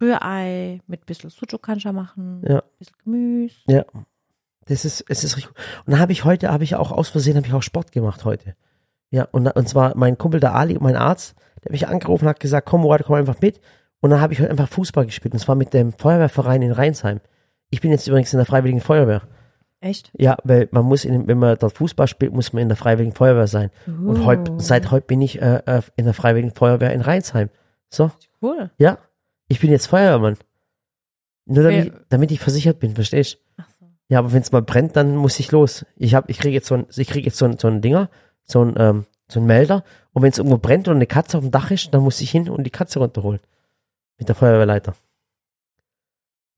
Rührei 0.00 0.80
mit 0.86 1.06
bisschen 1.06 1.30
Sucuk 1.30 1.62
kannst 1.62 1.84
du 1.84 1.88
ja 1.88 1.92
machen, 1.92 2.42
Ja. 2.48 2.62
bisschen 2.78 2.96
Gemüse. 3.04 3.56
ja. 3.66 3.84
Das 4.66 4.84
ist, 4.84 5.02
es 5.08 5.24
ist 5.24 5.36
richtig. 5.38 5.54
gut. 5.54 5.64
Und 5.86 5.92
dann 5.92 6.00
habe 6.00 6.12
ich 6.12 6.24
heute, 6.24 6.50
habe 6.52 6.62
ich 6.62 6.74
auch 6.76 6.92
aus 6.92 7.08
Versehen, 7.08 7.36
habe 7.38 7.46
ich 7.46 7.54
auch 7.54 7.62
Sport 7.62 7.90
gemacht 7.90 8.26
heute. 8.26 8.54
Ja, 9.10 9.26
und, 9.32 9.46
und 9.48 9.66
zwar 9.66 9.96
mein 9.96 10.18
Kumpel, 10.18 10.40
der 10.40 10.54
Ali, 10.54 10.76
mein 10.78 10.94
Arzt, 10.94 11.34
der 11.64 11.72
mich 11.72 11.88
angerufen 11.88 12.24
und 12.26 12.28
hat 12.28 12.38
gesagt, 12.40 12.68
komm, 12.68 12.82
Murat, 12.82 13.02
komm 13.04 13.16
einfach 13.16 13.40
mit. 13.40 13.62
Und 14.00 14.10
dann 14.10 14.20
habe 14.20 14.34
ich 14.34 14.40
heute 14.40 14.50
einfach 14.50 14.68
Fußball 14.68 15.06
gespielt. 15.06 15.32
Und 15.32 15.40
zwar 15.40 15.54
mit 15.54 15.72
dem 15.72 15.94
Feuerwehrverein 15.94 16.60
in 16.60 16.72
Rheinsheim. 16.72 17.20
Ich 17.70 17.80
bin 17.80 17.90
jetzt 17.90 18.06
übrigens 18.06 18.32
in 18.32 18.38
der 18.38 18.46
Freiwilligen 18.46 18.80
Feuerwehr. 18.80 19.22
Echt? 19.80 20.10
Ja, 20.18 20.36
weil 20.42 20.68
man 20.72 20.84
muss, 20.84 21.04
in, 21.04 21.28
wenn 21.28 21.38
man 21.38 21.56
dort 21.58 21.72
Fußball 21.74 22.08
spielt, 22.08 22.32
muss 22.32 22.52
man 22.52 22.62
in 22.62 22.68
der 22.68 22.76
Freiwilligen 22.76 23.14
Feuerwehr 23.14 23.46
sein. 23.46 23.70
Und 23.86 24.24
heut, 24.26 24.50
seit 24.56 24.90
heute 24.90 25.06
bin 25.06 25.20
ich 25.22 25.40
äh, 25.40 25.62
äh, 25.66 25.82
in 25.96 26.04
der 26.04 26.14
Freiwilligen 26.14 26.54
Feuerwehr 26.54 26.92
in 26.92 27.00
Rheinsheim. 27.00 27.48
So, 27.90 28.10
Cool. 28.42 28.70
ja, 28.78 28.98
ich 29.46 29.60
bin 29.60 29.70
jetzt 29.70 29.86
Feuerwehrmann. 29.86 30.36
Nur 31.46 31.64
damit, 31.64 31.86
ich, 31.86 31.92
damit 32.08 32.30
ich 32.32 32.40
versichert 32.40 32.80
bin, 32.80 32.94
verstehst 32.94 33.34
du? 33.34 33.38
Ach 33.62 33.68
so. 33.80 33.86
Ja, 34.08 34.18
aber 34.18 34.32
wenn 34.32 34.42
es 34.42 34.52
mal 34.52 34.62
brennt, 34.62 34.96
dann 34.96 35.16
muss 35.16 35.38
ich 35.38 35.52
los. 35.52 35.86
Ich 35.96 36.14
hab, 36.14 36.28
ich 36.28 36.38
kriege 36.38 36.54
jetzt 36.54 36.66
so 36.66 36.74
ein, 36.74 36.86
ich 36.94 37.08
kriege 37.08 37.26
jetzt 37.26 37.38
so 37.38 37.44
ein, 37.46 37.58
so 37.58 37.68
ein 37.68 37.80
Dinger, 37.80 38.10
so 38.44 38.64
ein, 38.64 38.74
ähm, 38.76 39.06
so 39.28 39.40
ein 39.40 39.46
Melder. 39.46 39.84
Und 40.12 40.22
wenn 40.22 40.30
es 40.30 40.38
irgendwo 40.38 40.58
brennt 40.58 40.88
und 40.88 40.96
eine 40.96 41.06
Katze 41.06 41.38
auf 41.38 41.44
dem 41.44 41.50
Dach 41.50 41.70
ist, 41.70 41.94
dann 41.94 42.02
muss 42.02 42.20
ich 42.20 42.30
hin 42.30 42.48
und 42.50 42.64
die 42.64 42.70
Katze 42.70 42.98
runterholen. 42.98 43.40
Mit 44.18 44.28
der 44.28 44.34
Feuerwehrleiter. 44.34 44.94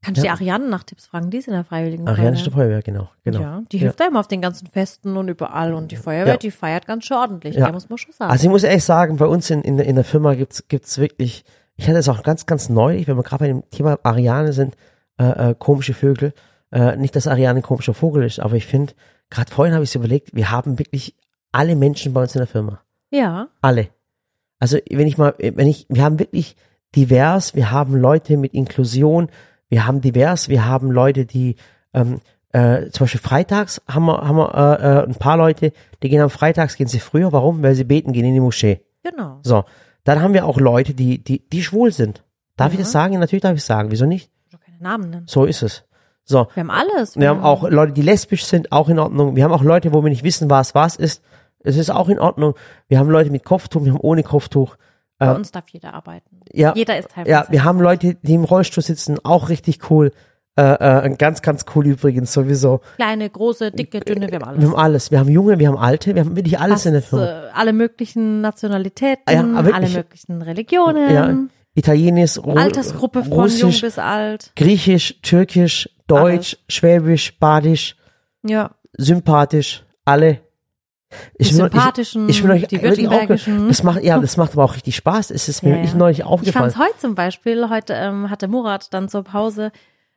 Kannst 0.02 0.18
du 0.18 0.22
die 0.22 0.28
Ja. 0.28 0.32
Ariane 0.32 0.68
nach 0.68 0.82
Tipps 0.82 1.06
fragen? 1.06 1.30
Die 1.30 1.36
ist 1.38 1.46
in 1.48 1.52
der 1.52 1.64
Freiwilligen 1.64 2.08
Arianische 2.08 2.50
Feuerwehr, 2.50 2.80
genau. 2.82 3.10
genau. 3.22 3.40
Ja, 3.40 3.62
die 3.70 3.76
Ja. 3.76 3.80
hilft 3.82 4.00
da 4.00 4.06
immer 4.06 4.20
auf 4.20 4.28
den 4.28 4.40
ganzen 4.40 4.66
Festen 4.66 5.16
und 5.18 5.28
überall. 5.28 5.74
Und 5.74 5.92
die 5.92 5.96
Feuerwehr, 5.96 6.34
Ja. 6.34 6.38
die 6.38 6.50
feiert 6.50 6.86
ganz 6.86 7.04
schön 7.04 7.18
ordentlich. 7.18 7.54
Ja. 7.56 7.66
Da 7.66 7.72
muss 7.72 7.88
man 7.90 7.98
schon 7.98 8.12
sagen. 8.12 8.30
Also 8.30 8.44
ich 8.44 8.50
muss 8.50 8.62
ehrlich 8.62 8.84
sagen, 8.84 9.16
bei 9.18 9.26
uns 9.26 9.50
in, 9.50 9.60
in, 9.60 9.76
der- 9.76 9.86
in 9.86 9.96
der 9.96 10.04
Firma 10.04 10.34
gibt's 10.34 10.66
gibt's 10.68 10.96
wirklich, 10.98 11.44
ich 11.76 11.86
hatte 11.86 11.98
es 11.98 12.08
auch 12.08 12.22
ganz, 12.22 12.46
ganz 12.46 12.70
neulich, 12.70 13.08
wenn 13.08 13.16
wir 13.16 13.22
gerade 13.22 13.40
bei 13.44 13.48
dem 13.48 13.68
Thema 13.70 13.98
Ariane 14.02 14.54
sind, 14.54 14.74
äh, 15.18 15.50
äh, 15.50 15.54
komische 15.58 15.92
Vögel. 15.92 16.32
Äh, 16.72 16.96
nicht, 16.96 17.14
dass 17.14 17.26
Ariane 17.26 17.58
ein 17.60 17.62
komischer 17.62 17.92
Vogel 17.94 18.22
ist, 18.24 18.40
aber 18.40 18.54
ich 18.56 18.64
finde, 18.66 18.94
gerade 19.28 19.50
vorhin 19.52 19.74
habe 19.74 19.84
ich 19.84 19.90
es 19.90 19.94
überlegt, 19.96 20.34
wir 20.34 20.50
haben 20.50 20.78
wirklich 20.78 21.14
alle 21.52 21.76
Menschen 21.76 22.14
bei 22.14 22.22
uns 22.22 22.34
in 22.34 22.38
der 22.38 22.46
Firma. 22.46 22.80
Ja. 23.10 23.48
Alle. 23.60 23.88
Also 24.60 24.78
wenn 24.90 25.06
ich 25.06 25.18
mal, 25.18 25.34
wenn 25.38 25.66
ich, 25.66 25.86
wir 25.90 26.02
haben 26.04 26.18
wirklich 26.18 26.56
divers, 26.94 27.54
wir 27.54 27.70
haben 27.70 27.96
Leute 27.96 28.36
mit 28.36 28.54
Inklusion, 28.54 29.28
wir 29.70 29.86
haben 29.86 30.02
divers, 30.02 30.50
wir 30.50 30.66
haben 30.66 30.90
Leute, 30.90 31.24
die 31.24 31.56
ähm, 31.94 32.20
äh, 32.52 32.90
zum 32.90 33.04
Beispiel 33.04 33.20
freitags 33.20 33.80
haben 33.88 34.04
wir, 34.04 34.18
haben 34.20 34.36
wir 34.36 34.54
äh, 34.54 34.98
äh, 34.98 35.04
ein 35.06 35.14
paar 35.14 35.36
Leute, 35.38 35.72
die 36.02 36.08
gehen 36.10 36.20
am 36.20 36.28
Freitags, 36.30 36.76
gehen 36.76 36.88
sie 36.88 36.98
früher, 37.00 37.32
warum? 37.32 37.62
Weil 37.62 37.74
sie 37.74 37.84
beten 37.84 38.12
gehen 38.12 38.26
in 38.26 38.34
die 38.34 38.40
Moschee. 38.40 38.82
Genau. 39.02 39.38
So, 39.42 39.64
dann 40.04 40.20
haben 40.20 40.34
wir 40.34 40.44
auch 40.44 40.58
Leute, 40.58 40.92
die, 40.92 41.22
die, 41.24 41.48
die 41.48 41.62
schwul 41.62 41.92
sind. 41.92 42.22
Darf 42.56 42.72
ich 42.72 42.78
Ja. 42.78 42.82
das 42.84 42.92
sagen? 42.92 43.18
Natürlich 43.18 43.42
darf 43.42 43.54
ich 43.54 43.64
sagen. 43.64 43.90
Wieso 43.90 44.04
nicht? 44.04 44.30
Keine 44.64 44.78
Namen 44.82 45.10
nennen. 45.10 45.26
So 45.26 45.44
ist 45.46 45.62
es. 45.62 45.84
So, 46.24 46.48
Wir 46.54 46.60
haben 46.62 46.70
alles. 46.70 47.16
wir 47.16 47.28
haben 47.28 47.40
auch 47.42 47.68
Leute, 47.68 47.92
die 47.92 48.02
lesbisch 48.02 48.44
sind, 48.44 48.70
auch 48.72 48.88
in 48.88 48.98
Ordnung. 48.98 49.34
Wir 49.36 49.44
haben 49.44 49.52
auch 49.52 49.62
Leute, 49.62 49.92
wo 49.92 50.02
wir 50.02 50.10
nicht 50.10 50.22
wissen, 50.24 50.50
was 50.50 50.74
was 50.74 50.96
ist. 50.96 51.22
Es 51.62 51.76
ist 51.76 51.90
auch 51.90 52.08
in 52.08 52.18
Ordnung. 52.18 52.54
Wir 52.88 52.98
haben 52.98 53.10
Leute 53.10 53.30
mit 53.30 53.44
Kopftuch, 53.44 53.84
wir 53.84 53.92
haben 53.92 54.00
ohne 54.00 54.22
Kopftuch. 54.22 54.76
Bei 55.20 55.34
uns 55.34 55.50
darf 55.52 55.68
jeder 55.68 55.94
arbeiten. 55.94 56.40
Ja, 56.52 56.72
Jeder 56.74 56.98
ist 56.98 57.10
Teil 57.10 57.28
ja, 57.28 57.46
wir 57.50 57.62
haben 57.64 57.80
Leute, 57.80 58.16
die 58.22 58.34
im 58.34 58.44
Rollstuhl 58.44 58.82
sitzen, 58.82 59.18
auch 59.22 59.48
richtig 59.50 59.90
cool. 59.90 60.12
Äh, 60.56 61.06
äh, 61.06 61.14
ganz, 61.16 61.42
ganz 61.42 61.64
cool 61.74 61.86
übrigens 61.86 62.32
sowieso. 62.32 62.80
Kleine, 62.96 63.30
große, 63.30 63.70
dicke, 63.70 64.00
dünne, 64.00 64.28
wir 64.30 64.40
haben 64.40 64.44
alles. 64.48 64.60
Wir 64.60 64.68
haben 64.68 64.76
alles. 64.76 65.10
Wir 65.12 65.18
haben 65.20 65.28
Junge, 65.28 65.58
wir 65.58 65.68
haben 65.68 65.78
Alte, 65.78 66.14
wir 66.14 66.22
haben 66.24 66.34
wirklich 66.36 66.58
alles 66.58 66.86
in 66.86 66.92
der 66.92 67.02
Fast, 67.02 67.10
Firma. 67.10 67.46
äh, 67.46 67.50
alle 67.54 67.72
möglichen 67.72 68.40
Nationalitäten, 68.40 69.32
Ja, 69.32 69.58
aber 69.58 69.72
alle 69.74 69.88
möglichen 69.88 70.42
Religionen, 70.42 71.14
Ja, 71.14 71.34
Italienisch, 71.74 72.36
Ru 72.38 72.54
Altersgruppe 72.54 73.22
von 73.22 73.32
Russisch, 73.32 73.60
jung 73.60 73.80
bis 73.88 73.98
alt. 73.98 74.52
Griechisch, 74.56 75.20
Türkisch, 75.22 75.88
Deutsch, 76.08 76.56
Schwäbisch, 76.68 77.38
Badisch, 77.38 77.96
Ja, 78.42 78.72
sympathisch, 78.98 79.84
alle. 80.04 80.40
Die 81.38 81.44
will- 81.46 81.52
sympathischen, 81.54 82.28
ich, 82.28 82.38
ich 82.38 82.44
will 82.44 82.50
euch 82.52 82.66
die 82.68 82.82
württembergischen. 82.82 83.68
das 83.68 83.82
macht, 83.82 84.02
ja, 84.02 84.18
das 84.18 84.36
macht 84.36 84.52
aber 84.52 84.64
auch 84.64 84.74
richtig 84.74 84.96
Spaß. 84.96 85.30
Es 85.30 85.48
ist 85.48 85.62
mir 85.62 85.70
Ja, 85.70 85.76
wirklich 85.76 85.92
ja. 85.92 85.98
neulich 85.98 86.18
Ich 86.20 86.24
aufgefallen. 86.24 86.70
fand's 86.70 86.78
heute 86.90 86.98
zum 86.98 87.14
Beispiel, 87.14 87.68
heute 87.68 87.94
ähm, 87.94 88.30
hatte 88.30 88.48
Murat 88.48 88.92
dann 88.94 89.08
zur 89.08 89.24
Pause, 89.24 89.72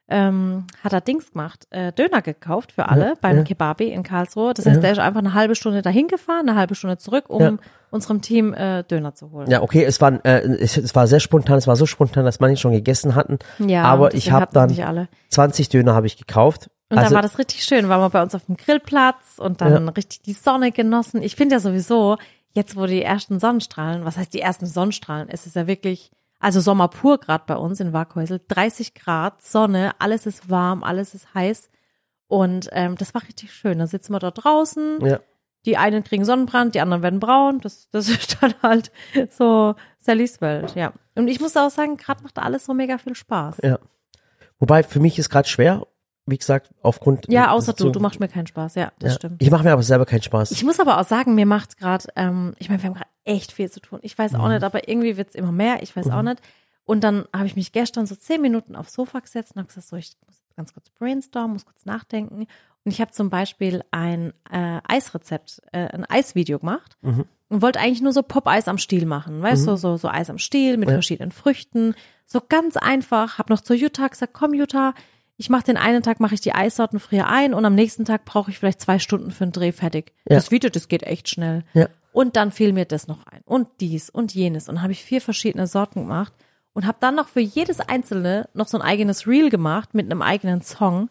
ähm, 0.09 0.67
hat 0.83 0.93
er 0.93 1.01
Dings 1.01 1.31
gemacht, 1.31 1.65
äh, 1.71 1.91
Döner 1.93 2.21
gekauft 2.21 2.73
für 2.73 2.89
alle 2.89 3.05
Ja, 3.09 3.13
beim 3.21 3.37
ja. 3.37 3.43
Kebabi 3.43 3.85
in 3.87 4.03
Karlsruhe. 4.03 4.53
Das 4.53 4.65
heißt, 4.65 4.83
der 4.83 4.91
ist 4.91 4.99
einfach 4.99 5.19
eine 5.21 5.33
halbe 5.33 5.55
Stunde 5.55 5.81
dahin 5.81 6.07
gefahren, 6.07 6.47
eine 6.49 6.57
halbe 6.59 6.75
Stunde 6.75 6.97
zurück, 6.97 7.29
um 7.29 7.59
unserem 7.89 8.21
Team 8.21 8.53
äh, 8.53 8.83
Döner 8.83 9.15
zu 9.15 9.31
holen. 9.31 9.49
Ja, 9.49 9.61
okay, 9.61 9.83
es 9.85 10.01
war, 10.01 10.13
äh, 10.25 10.39
es, 10.59 10.77
es 10.77 10.93
war 10.93 11.07
sehr 11.07 11.21
spontan, 11.21 11.57
es 11.57 11.67
war 11.67 11.77
so 11.77 11.85
spontan, 11.85 12.25
dass 12.25 12.39
manche 12.41 12.57
schon 12.61 12.73
gegessen 12.73 13.15
hatten. 13.15 13.39
Ja, 13.59 13.83
aber 13.83 14.13
ich 14.13 14.31
habe 14.31 14.49
dann 14.51 14.69
nicht 14.69 14.85
alle. 14.85 15.07
20 15.29 15.69
Döner 15.69 15.95
habe 15.95 16.05
ich 16.07 16.17
gekauft. 16.17 16.69
Und 16.93 16.99
also, 16.99 17.09
dann 17.09 17.15
war 17.15 17.21
das 17.23 17.39
richtig 17.39 17.63
schön, 17.63 17.89
waren 17.89 18.01
wir 18.01 18.09
bei 18.11 18.21
uns 18.21 18.35
auf 18.35 18.45
dem 18.45 18.55
Grillplatz 18.55 19.39
und 19.39 19.61
dann 19.61 19.89
richtig 19.89 20.21
die 20.21 20.33
Sonne 20.33 20.71
genossen. 20.71 21.23
Ich 21.23 21.35
finde 21.35 21.55
ja 21.55 21.59
sowieso, 21.59 22.17
jetzt 22.51 22.75
wo 22.75 22.85
die 22.85 23.01
ersten 23.01 23.39
Sonnenstrahlen, 23.39 24.05
was 24.05 24.17
heißt 24.17 24.31
die 24.31 24.41
ersten 24.41 24.67
Sonnenstrahlen, 24.67 25.27
es 25.27 25.47
ist 25.47 25.55
ja 25.55 25.65
wirklich, 25.65 26.11
also 26.39 26.61
Sommer 26.61 26.89
pur 26.89 27.17
gerade 27.17 27.45
bei 27.47 27.55
uns 27.55 27.79
in 27.79 27.93
Waghäusel, 27.93 28.41
30 28.47 28.93
Grad, 28.93 29.41
Sonne, 29.41 29.93
alles 29.97 30.27
ist 30.27 30.51
warm, 30.51 30.83
alles 30.83 31.15
ist 31.15 31.33
heiß 31.33 31.71
und 32.27 32.69
ähm, 32.73 32.95
das 32.95 33.15
war 33.15 33.23
richtig 33.23 33.51
schön. 33.51 33.79
Da 33.79 33.87
sitzen 33.87 34.13
wir 34.13 34.19
da 34.19 34.29
draußen, 34.29 35.03
ja, 35.03 35.19
die 35.65 35.77
einen 35.77 36.03
kriegen 36.03 36.25
Sonnenbrand, 36.25 36.75
die 36.75 36.81
anderen 36.81 37.01
werden 37.01 37.19
braun, 37.19 37.59
das, 37.59 37.89
das 37.89 38.07
ist 38.09 38.37
dann 38.39 38.53
halt 38.61 38.91
so 39.31 39.73
Sallys 39.97 40.41
Welt, 40.41 40.75
ja. 40.75 40.93
Und 41.15 41.27
ich 41.27 41.39
muss 41.39 41.57
auch 41.57 41.71
sagen, 41.71 41.97
gerade 41.97 42.21
macht 42.21 42.37
alles 42.37 42.65
so 42.65 42.75
mega 42.75 42.99
viel 42.99 43.15
Spaß. 43.15 43.57
ja. 43.63 43.79
Wobei 44.59 44.83
für 44.83 45.01
mich 45.01 45.19
ist 45.19 45.29
gerade 45.29 45.49
schwer, 45.49 45.87
wie 46.25 46.37
gesagt, 46.37 46.69
aufgrund. 46.81 47.25
Ja, 47.29 47.51
außer 47.51 47.73
du, 47.73 47.83
so- 47.85 47.89
du 47.91 47.99
machst 47.99 48.19
mir 48.19 48.27
keinen 48.29 48.47
Spaß, 48.47 48.75
ja, 48.75 48.91
das 48.99 49.11
ja. 49.13 49.15
stimmt. 49.17 49.41
Ich 49.41 49.51
mache 49.51 49.63
mir 49.63 49.73
aber 49.73 49.83
selber 49.83 50.05
keinen 50.05 50.21
Spaß. 50.23 50.51
Ich 50.51 50.63
muss 50.63 50.79
aber 50.79 50.99
auch 50.99 51.05
sagen, 51.07 51.35
mir 51.35 51.45
macht 51.45 51.77
gerade, 51.77 52.05
ähm, 52.15 52.53
ich 52.59 52.69
meine, 52.69 52.81
wir 52.81 52.87
haben 52.89 52.95
gerade 52.95 53.09
echt 53.25 53.51
viel 53.51 53.69
zu 53.69 53.79
tun. 53.79 53.99
Ich 54.03 54.17
weiß 54.17 54.33
Mhm. 54.33 54.39
auch 54.41 54.49
nicht, 54.49 54.63
aber 54.63 54.87
irgendwie 54.87 55.17
wird's 55.17 55.35
immer 55.35 55.51
mehr. 55.51 55.83
Ich 55.83 55.95
weiß 55.95 56.09
auch 56.09 56.21
nicht. 56.21 56.41
Und 56.85 57.03
dann 57.03 57.25
habe 57.33 57.45
ich 57.45 57.55
mich 57.55 57.71
gestern 57.71 58.05
so 58.05 58.15
zehn 58.15 58.41
Minuten 58.41 58.75
aufs 58.75 58.93
Sofa 58.93 59.19
gesetzt 59.19 59.51
und 59.55 59.59
habe 59.59 59.67
gesagt, 59.67 59.87
so, 59.87 59.95
ich 59.95 60.13
muss 60.25 60.41
ganz 60.55 60.73
kurz 60.73 60.89
brainstormen, 60.89 61.53
muss 61.53 61.65
kurz 61.65 61.85
nachdenken. 61.85 62.45
Und 62.85 62.91
ich 62.91 62.99
habe 62.99 63.11
zum 63.11 63.29
Beispiel 63.29 63.83
ein 63.91 64.33
äh, 64.51 64.79
Eisrezept, 64.87 65.61
äh, 65.71 65.87
ein 65.87 66.05
Eisvideo 66.09 66.59
gemacht 66.59 66.97
Mhm. 67.01 67.23
und 67.47 67.61
wollte 67.61 67.79
eigentlich 67.79 68.01
nur 68.01 68.11
so 68.11 68.21
Pop-Eis 68.21 68.67
am 68.67 68.77
Stiel 68.77 69.05
machen. 69.05 69.41
Weißt 69.41 69.65
du, 69.65 69.77
so, 69.77 69.95
so 69.95 70.09
Eis 70.09 70.29
am 70.29 70.37
Stiel 70.37 70.75
mit 70.77 70.89
Ja. 70.89 70.95
verschiedenen 70.95 71.31
Früchten. 71.31 71.95
So 72.25 72.41
ganz 72.47 72.75
einfach. 72.75 73.37
Hab 73.39 73.49
noch 73.49 73.61
zur 73.61 73.77
Jutta 73.77 74.07
gesagt, 74.07 74.33
komm 74.33 74.53
Jutta, 74.53 74.93
ich 75.43 75.49
mache 75.49 75.65
den 75.65 75.75
einen 75.75 76.01
Tag, 76.03 76.21
mache 76.21 76.35
ich 76.35 76.39
die 76.39 76.55
Eissorten 76.55 77.01
friere 77.01 77.27
ein 77.27 77.53
und 77.53 77.65
am 77.65 77.75
nächsten 77.75 78.05
Tag 78.05 78.23
brauche 78.23 78.49
ich 78.49 78.59
vielleicht 78.59 78.79
zwei 78.79 78.97
Stunden 78.97 79.29
für 79.29 79.43
einen 79.43 79.51
Dreh 79.51 79.73
fertig. 79.73 80.13
Ja. 80.23 80.37
Das 80.37 80.51
Video, 80.51 80.69
das 80.69 80.87
geht 80.87 81.03
echt 81.03 81.27
schnell. 81.27 81.65
Ja. 81.73 81.89
Und 82.13 82.37
dann 82.37 82.53
fiel 82.53 82.71
mir 82.71 82.85
das 82.85 83.09
noch 83.09 83.27
ein 83.27 83.41
und 83.43 83.67
dies 83.81 84.09
und 84.09 84.33
jenes 84.33 84.69
und 84.69 84.81
habe 84.81 84.93
ich 84.93 85.03
vier 85.03 85.19
verschiedene 85.19 85.67
Sorten 85.67 86.03
gemacht 86.03 86.31
und 86.71 86.87
habe 86.87 86.97
dann 87.01 87.15
noch 87.15 87.27
für 87.27 87.41
jedes 87.41 87.81
einzelne 87.81 88.47
noch 88.53 88.69
so 88.69 88.77
ein 88.77 88.81
eigenes 88.81 89.27
Reel 89.27 89.49
gemacht 89.49 89.93
mit 89.93 90.05
einem 90.05 90.21
eigenen 90.21 90.61
Song. 90.61 91.09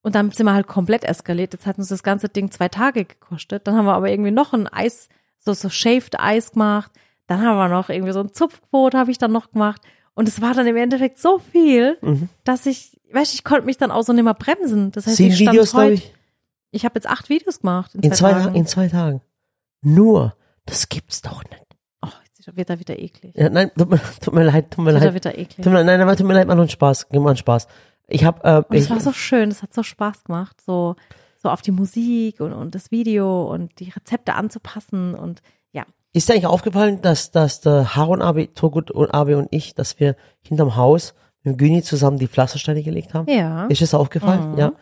Und 0.00 0.14
dann 0.14 0.30
sind 0.30 0.46
wir 0.46 0.54
halt 0.54 0.66
komplett 0.66 1.04
eskaliert. 1.04 1.52
Jetzt 1.52 1.66
hat 1.66 1.76
uns 1.76 1.88
das 1.88 2.02
ganze 2.02 2.30
Ding 2.30 2.50
zwei 2.50 2.70
Tage 2.70 3.04
gekostet. 3.04 3.66
Dann 3.66 3.76
haben 3.76 3.84
wir 3.84 3.92
aber 3.92 4.08
irgendwie 4.08 4.30
noch 4.30 4.54
ein 4.54 4.68
Eis, 4.68 5.10
so, 5.38 5.52
so 5.52 5.68
shaved 5.68 6.18
Eis 6.18 6.52
gemacht. 6.52 6.92
Dann 7.26 7.42
haben 7.42 7.58
wir 7.58 7.68
noch 7.68 7.90
irgendwie 7.90 8.14
so 8.14 8.20
ein 8.20 8.32
Zupfbrot 8.32 8.94
habe 8.94 9.10
ich 9.10 9.18
dann 9.18 9.32
noch 9.32 9.50
gemacht. 9.50 9.82
Und 10.14 10.28
es 10.28 10.40
war 10.40 10.54
dann 10.54 10.66
im 10.66 10.76
Endeffekt 10.76 11.18
so 11.18 11.38
viel, 11.38 11.98
Mhm. 12.00 12.28
dass 12.44 12.66
ich, 12.66 13.00
weißt 13.12 13.32
du, 13.32 13.34
ich 13.36 13.44
konnte 13.44 13.66
mich 13.66 13.76
dann 13.78 13.90
auch 13.90 14.02
so 14.02 14.12
nicht 14.12 14.24
mehr 14.24 14.34
bremsen. 14.34 14.92
Das 14.92 15.06
heißt, 15.06 15.16
Sieben 15.16 15.30
ich 15.30 15.36
stand 15.36 15.50
Videos, 15.52 15.70
glaube 15.72 15.92
ich, 15.94 16.14
ich 16.70 16.84
habe 16.84 16.94
jetzt 16.96 17.08
acht 17.08 17.28
Videos 17.28 17.60
gemacht 17.60 17.94
in, 17.94 18.02
in 18.02 18.12
zwei, 18.12 18.32
Tagen. 18.32 18.54
in 18.54 18.66
zwei 18.66 18.88
Tagen. 18.88 19.20
Nur, 19.82 20.36
das 20.66 20.88
gibt's 20.88 21.20
doch 21.22 21.42
nicht. 21.44 21.62
Oh, 22.02 22.08
jetzt 22.26 22.56
wird 22.56 22.70
er 22.70 22.78
wieder 22.80 22.98
eklig. 22.98 23.34
Ja, 23.34 23.48
nein, 23.50 23.70
tut 23.76 23.90
mir, 23.90 24.00
tut 24.20 24.34
mir 24.34 24.44
leid, 24.44 24.70
tut 24.70 24.84
mir 24.84 24.92
Wird 24.92 25.02
er 25.02 25.06
leid. 25.06 25.14
wieder 25.14 25.38
eklig. 25.38 25.56
Tut 25.64 25.66
mir 25.66 25.72
leid, 25.78 25.86
nein, 25.86 26.00
aber 26.00 26.16
tut 26.16 26.26
mir 26.26 26.34
leid, 26.34 26.46
mach 26.46 26.54
nur 26.54 26.62
einen 26.62 26.70
Spaß, 26.70 27.08
gib 27.10 27.20
mal 27.20 27.30
einen 27.30 27.36
Spaß. 27.36 27.66
Ich 28.06 28.24
habe, 28.24 28.42
äh, 28.44 28.62
Und 28.68 28.76
es 28.76 28.90
war 28.90 29.00
so 29.00 29.12
schön, 29.12 29.50
es 29.50 29.62
hat 29.62 29.72
so 29.74 29.82
Spaß 29.82 30.24
gemacht, 30.24 30.60
so, 30.60 30.94
so 31.42 31.48
auf 31.48 31.62
die 31.62 31.70
Musik 31.72 32.40
und, 32.40 32.52
und 32.52 32.74
das 32.74 32.90
Video 32.90 33.50
und 33.50 33.78
die 33.80 33.90
Rezepte 33.90 34.34
anzupassen 34.34 35.14
und. 35.14 35.42
Ist 36.14 36.28
dir 36.28 36.32
eigentlich 36.34 36.46
aufgefallen, 36.46 37.02
dass, 37.02 37.30
dass 37.32 37.60
der 37.60 37.94
Harun 37.96 38.22
Abi, 38.22 38.46
Turgut 38.48 38.90
und 38.90 39.12
Abi 39.12 39.34
und 39.34 39.48
ich, 39.50 39.74
dass 39.74 39.98
wir 40.00 40.16
hinterm 40.42 40.76
Haus 40.76 41.12
mit 41.42 41.58
Güni 41.58 41.82
zusammen 41.82 42.18
die 42.18 42.28
Pflastersteine 42.28 42.82
gelegt 42.82 43.12
haben? 43.14 43.28
Ja. 43.30 43.66
Ist 43.66 43.82
es 43.82 43.92
aufgefallen? 43.94 44.52
Mhm. 44.52 44.58
Ja. 44.58 44.72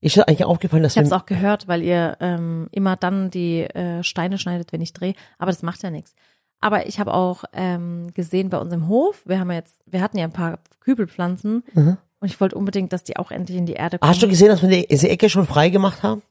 Ist 0.00 0.14
dir 0.16 0.28
eigentlich 0.28 0.44
aufgefallen, 0.44 0.82
dass 0.84 0.92
Ich 0.92 0.98
habe 0.98 1.06
es 1.06 1.10
wir, 1.10 1.16
auch 1.16 1.26
gehört, 1.26 1.68
weil 1.68 1.82
ihr 1.82 2.16
ähm, 2.20 2.68
immer 2.70 2.96
dann 2.96 3.30
die 3.30 3.62
äh, 3.62 4.02
Steine 4.02 4.38
schneidet, 4.38 4.72
wenn 4.72 4.80
ich 4.80 4.92
drehe. 4.92 5.14
Aber 5.38 5.50
das 5.50 5.62
macht 5.62 5.82
ja 5.82 5.90
nichts. 5.90 6.14
Aber 6.60 6.86
ich 6.86 7.00
habe 7.00 7.12
auch 7.12 7.44
ähm, 7.52 8.14
gesehen 8.14 8.48
bei 8.48 8.58
uns 8.58 8.72
im 8.72 8.88
Hof, 8.88 9.22
wir 9.26 9.38
haben 9.40 9.50
ja 9.50 9.56
jetzt, 9.56 9.82
wir 9.86 10.00
hatten 10.00 10.16
ja 10.18 10.24
ein 10.24 10.32
paar 10.32 10.58
Kübelpflanzen 10.80 11.64
Mhm. 11.74 11.96
und 12.20 12.28
ich 12.28 12.40
wollte 12.40 12.56
unbedingt, 12.56 12.92
dass 12.92 13.02
die 13.04 13.16
auch 13.16 13.30
endlich 13.30 13.58
in 13.58 13.66
die 13.66 13.74
Erde 13.74 13.98
kommen. 13.98 14.08
hast 14.10 14.22
du 14.22 14.28
gesehen, 14.28 14.48
dass 14.48 14.62
wir 14.62 14.68
die, 14.70 14.86
diese 14.86 15.08
Ecke 15.08 15.28
schon 15.28 15.46
frei 15.46 15.68
gemacht 15.68 16.02
haben? 16.02 16.22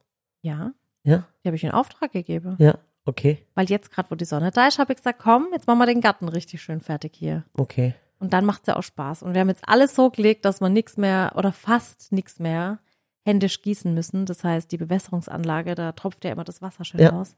Ja, 0.42 0.72
Ja, 1.04 1.24
die 1.44 1.50
habe 1.50 1.56
ich 1.58 1.64
in 1.64 1.72
Auftrag 1.72 2.12
gegeben. 2.14 2.56
ja, 2.60 2.76
okay, 3.06 3.46
Weil 3.56 3.70
jetzt 3.70 3.92
gerade, 3.92 4.10
wo 4.12 4.16
die 4.16 4.26
Sonne 4.26 4.52
da 4.52 4.68
ist, 4.68 4.80
habe 4.80 4.94
ich 4.94 4.98
gesagt, 4.98 5.20
komm, 5.20 5.48
jetzt 5.54 5.68
machen 5.68 5.80
wir 5.80 5.86
den 5.86 6.02
Garten 6.02 6.28
richtig 6.28 6.62
schön 6.62 6.82
fertig 6.82 7.14
hier. 7.16 7.44
okay. 7.58 7.94
Und 8.18 8.32
dann 8.32 8.46
macht's 8.46 8.66
ja 8.68 8.78
auch 8.78 8.82
Spaß. 8.84 9.24
Und 9.24 9.34
wir 9.34 9.42
haben 9.42 9.50
jetzt 9.50 9.68
alles 9.68 9.94
so 9.94 10.10
gelegt, 10.10 10.46
dass 10.46 10.62
wir 10.62 10.70
nichts 10.70 10.96
mehr 10.96 11.34
oder 11.36 11.52
fast 11.52 12.14
nichts 12.14 12.40
mehr 12.40 12.80
händisch 13.26 13.62
gießen 13.62 13.94
müssen. 13.94 14.26
Das 14.26 14.44
heißt, 14.44 14.72
die 14.72 14.78
Bewässerungsanlage, 14.78 15.76
da 15.76 15.92
tropft 15.92 16.24
ja 16.24 16.32
immer 16.32 16.46
das 16.46 16.62
Wasser 16.62 16.86
schön 16.86 17.02
Ja. 17.02 17.10
raus. 17.10 17.36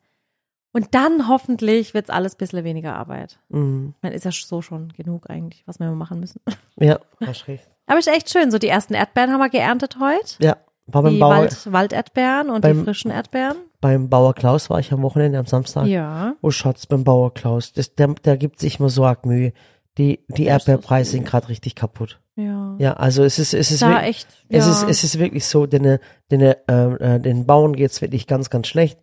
Und 0.74 0.94
dann 0.94 1.28
hoffentlich 1.28 1.96
wird's 1.96 2.12
alles 2.12 2.36
ein 2.36 2.38
bisschen 2.38 2.64
weniger 2.64 2.96
Arbeit. 2.96 3.40
Mhm. 3.50 3.96
Man 4.02 4.12
ist 4.14 4.26
ja 4.26 4.32
so 4.32 4.62
schon 4.62 4.90
genug 4.94 5.30
eigentlich, 5.32 5.64
was 5.66 5.80
wir 5.80 5.90
machen 5.92 6.20
müssen. 6.20 6.42
Ja, 6.80 7.00
hast 7.26 7.48
recht. 7.48 7.68
Aber 7.88 7.98
ist 7.98 8.08
echt 8.08 8.30
schön. 8.30 8.52
So 8.52 8.60
die 8.60 8.68
ersten 8.68 8.94
Erdbeeren 8.94 9.32
haben 9.32 9.40
wir 9.40 9.50
geerntet 9.50 9.98
heute. 10.00 10.36
Ja, 10.44 10.58
war 10.88 11.04
beim 11.04 11.14
Die 11.14 11.20
Bauer, 11.20 11.38
Wald, 11.38 11.72
Walderdbeeren 11.72 12.50
und 12.50 12.64
die 12.64 12.70
beim- 12.70 12.84
frischen 12.84 13.12
Erdbeeren. 13.12 13.58
beim 13.82 14.10
Bauer 14.10 14.34
Klaus 14.34 14.70
war 14.70 14.80
ich 14.80 14.92
am 14.94 15.02
Wochenende, 15.02 15.38
am 15.40 15.46
Samstag. 15.46 15.86
Ja. 15.88 16.36
Oh 16.42 16.52
Schatz, 16.52 16.86
beim 16.86 17.04
Bauer 17.04 17.34
Klaus, 17.34 17.74
das, 17.74 17.94
der, 17.96 18.08
der 18.24 18.38
gibt 18.38 18.60
sich 18.60 18.80
immer 18.80 18.90
so 18.90 19.06
arg 19.06 19.26
Mühe. 19.26 19.54
Die, 19.98 20.20
die 20.28 20.46
Erdbeerpreise 20.46 21.12
sind 21.12 21.26
gerade 21.26 21.50
richtig 21.50 21.74
kaputt. 21.76 22.20
Ja. 22.36 22.76
Ja, 22.78 22.94
also 22.94 23.24
es 23.24 23.40
ist, 23.40 23.54
es 23.56 23.72
ist, 23.72 23.82
Da 23.82 23.90
wirklich- 23.90 24.10
echt. 24.10 24.28
Ja. 24.50 24.60
es 24.60 24.68
ist, 24.68 24.84
es 24.88 25.04
ist 25.04 25.18
wirklich 25.20 25.46
so, 25.46 25.66
den, 25.66 25.98
den, 26.32 26.42
äh, 26.42 27.20
den 27.20 27.46
Bauern 27.48 27.74
geht's 27.76 28.02
wirklich 28.02 28.28
ganz, 28.28 28.50
ganz 28.52 28.68
schlecht. 28.68 29.00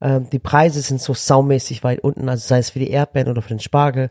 Ähm, 0.00 0.28
die 0.30 0.40
Preise 0.40 0.80
sind 0.80 1.00
so 1.00 1.14
saumäßig 1.14 1.84
weit 1.84 2.00
unten, 2.00 2.28
also 2.28 2.44
sei 2.44 2.58
es 2.58 2.70
für 2.70 2.80
die 2.80 2.90
Erdbeeren 2.90 3.30
oder 3.30 3.40
für 3.40 3.50
den 3.54 3.60
Spargel. 3.60 4.10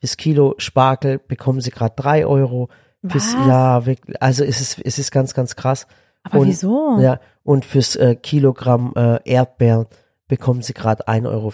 Fürs 0.00 0.18
Kilo 0.18 0.54
Spargel 0.58 1.18
bekommen 1.18 1.62
sie 1.62 1.70
gerade 1.70 1.94
drei 1.96 2.26
Euro. 2.26 2.68
Was? 3.02 3.32
ja, 3.32 3.86
wirklich, 3.86 4.20
also 4.22 4.44
es 4.44 4.60
ist, 4.60 4.78
es 4.84 4.98
ist 4.98 5.10
ganz, 5.10 5.32
ganz 5.32 5.56
krass. 5.56 5.86
Aber 6.22 6.40
und- 6.40 6.48
wieso? 6.48 6.98
Ja, 7.00 7.20
und 7.42 7.64
fürs 7.64 7.96
äh, 7.96 8.14
Kilogramm 8.16 8.92
äh, 8.96 9.18
Erdbeeren 9.24 9.86
bekommen 10.28 10.62
sie 10.62 10.74
gerade 10.74 11.08
1,35 11.08 11.26
Euro. 11.26 11.52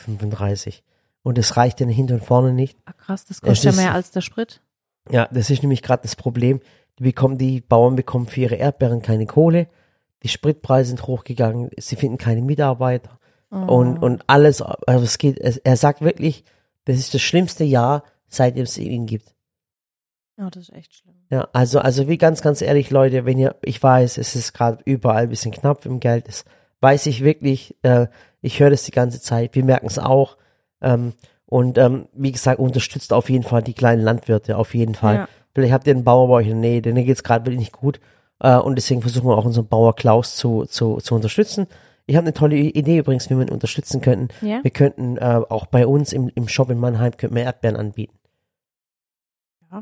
Und 1.22 1.38
das 1.38 1.56
reicht 1.56 1.80
ihnen 1.80 1.90
hinten 1.90 2.14
und 2.14 2.24
vorne 2.24 2.52
nicht. 2.52 2.78
Ah, 2.84 2.92
krass, 2.92 3.24
das 3.24 3.38
Es 3.38 3.42
kostet 3.42 3.64
ja 3.64 3.70
ist- 3.70 3.76
mehr 3.76 3.94
als 3.94 4.10
der 4.10 4.20
Sprit. 4.20 4.60
Ja, 5.10 5.28
das 5.30 5.50
ist 5.50 5.62
nämlich 5.62 5.82
gerade 5.82 6.02
das 6.02 6.16
Problem. 6.16 6.60
Die 6.98 7.04
bekommen, 7.04 7.38
die 7.38 7.60
Bauern 7.60 7.94
bekommen 7.96 8.26
für 8.26 8.40
ihre 8.40 8.56
Erdbeeren 8.56 9.02
keine 9.02 9.26
Kohle. 9.26 9.68
Die 10.22 10.28
Spritpreise 10.28 10.88
sind 10.88 11.06
hochgegangen. 11.06 11.70
Sie 11.78 11.96
finden 11.96 12.18
keine 12.18 12.42
Mitarbeiter. 12.42 13.18
und, 13.50 13.98
und 13.98 14.24
alles, 14.26 14.60
also 14.60 15.04
es 15.04 15.18
geht, 15.18 15.38
es, 15.38 15.56
er 15.58 15.76
sagt 15.76 16.00
wirklich, 16.00 16.42
das 16.84 16.96
ist 16.96 17.14
das 17.14 17.22
schlimmste 17.22 17.62
Jahr, 17.64 18.02
seitdem 18.28 18.64
es 18.64 18.76
ihn 18.78 19.06
gibt. 19.06 19.34
Ja, 20.38 20.50
das 20.50 20.64
ist 20.64 20.74
echt 20.74 20.94
schlimm. 20.94 21.14
Ja, 21.30 21.48
also, 21.52 21.78
also 21.78 22.08
wie 22.08 22.18
ganz, 22.18 22.42
ganz 22.42 22.60
ehrlich, 22.60 22.90
Leute, 22.90 23.24
wenn 23.24 23.38
ihr, 23.38 23.56
ich 23.62 23.82
weiß, 23.82 24.18
es 24.18 24.36
ist 24.36 24.52
gerade 24.52 24.82
überall 24.84 25.24
ein 25.24 25.28
bisschen 25.30 25.52
knapp 25.52 25.86
im 25.86 25.98
Geld, 25.98 26.28
das 26.28 26.44
weiß 26.80 27.06
ich 27.06 27.24
wirklich, 27.24 27.76
äh, 27.82 28.06
ich 28.42 28.60
höre 28.60 28.70
das 28.70 28.84
die 28.84 28.92
ganze 28.92 29.20
Zeit, 29.20 29.54
wir 29.54 29.64
merken 29.64 29.86
es 29.86 29.98
auch. 29.98 30.36
Ähm, 30.82 31.14
und 31.46 31.78
ähm, 31.78 32.08
wie 32.12 32.32
gesagt, 32.32 32.58
unterstützt 32.58 33.12
auf 33.12 33.30
jeden 33.30 33.44
Fall 33.44 33.62
die 33.62 33.72
kleinen 33.72 34.02
Landwirte, 34.02 34.58
auf 34.58 34.74
jeden 34.74 34.94
Fall. 34.94 35.14
Ja. 35.14 35.28
Vielleicht 35.54 35.72
habt 35.72 35.86
ihr 35.86 35.94
einen 35.94 36.04
Bauer 36.04 36.28
bei 36.28 36.34
euch 36.34 36.48
in 36.48 36.60
der 36.60 36.70
Nähe, 36.70 36.82
denen 36.82 37.04
geht's 37.06 37.22
gerade 37.22 37.46
wirklich 37.46 37.60
nicht 37.60 37.72
gut. 37.72 38.00
Äh, 38.40 38.56
und 38.56 38.76
deswegen 38.76 39.00
versuchen 39.00 39.28
wir 39.28 39.38
auch 39.38 39.44
unseren 39.44 39.68
Bauer 39.68 39.96
Klaus 39.96 40.36
zu, 40.36 40.66
zu, 40.66 40.98
zu 40.98 41.14
unterstützen. 41.14 41.66
Ich 42.06 42.16
habe 42.16 42.24
eine 42.24 42.34
tolle 42.34 42.56
Idee 42.56 42.98
übrigens, 42.98 43.30
wie 43.30 43.36
wir 43.36 43.46
ihn 43.46 43.52
unterstützen 43.52 44.00
könnten. 44.00 44.28
Ja? 44.46 44.62
Wir 44.62 44.70
könnten 44.70 45.16
äh, 45.16 45.40
auch 45.48 45.66
bei 45.66 45.86
uns 45.86 46.12
im, 46.12 46.30
im 46.34 46.46
Shop 46.46 46.70
in 46.70 46.78
Mannheim 46.78 47.16
könnten 47.16 47.36
wir 47.36 47.44
Erdbeeren 47.44 47.76
anbieten. 47.76 48.16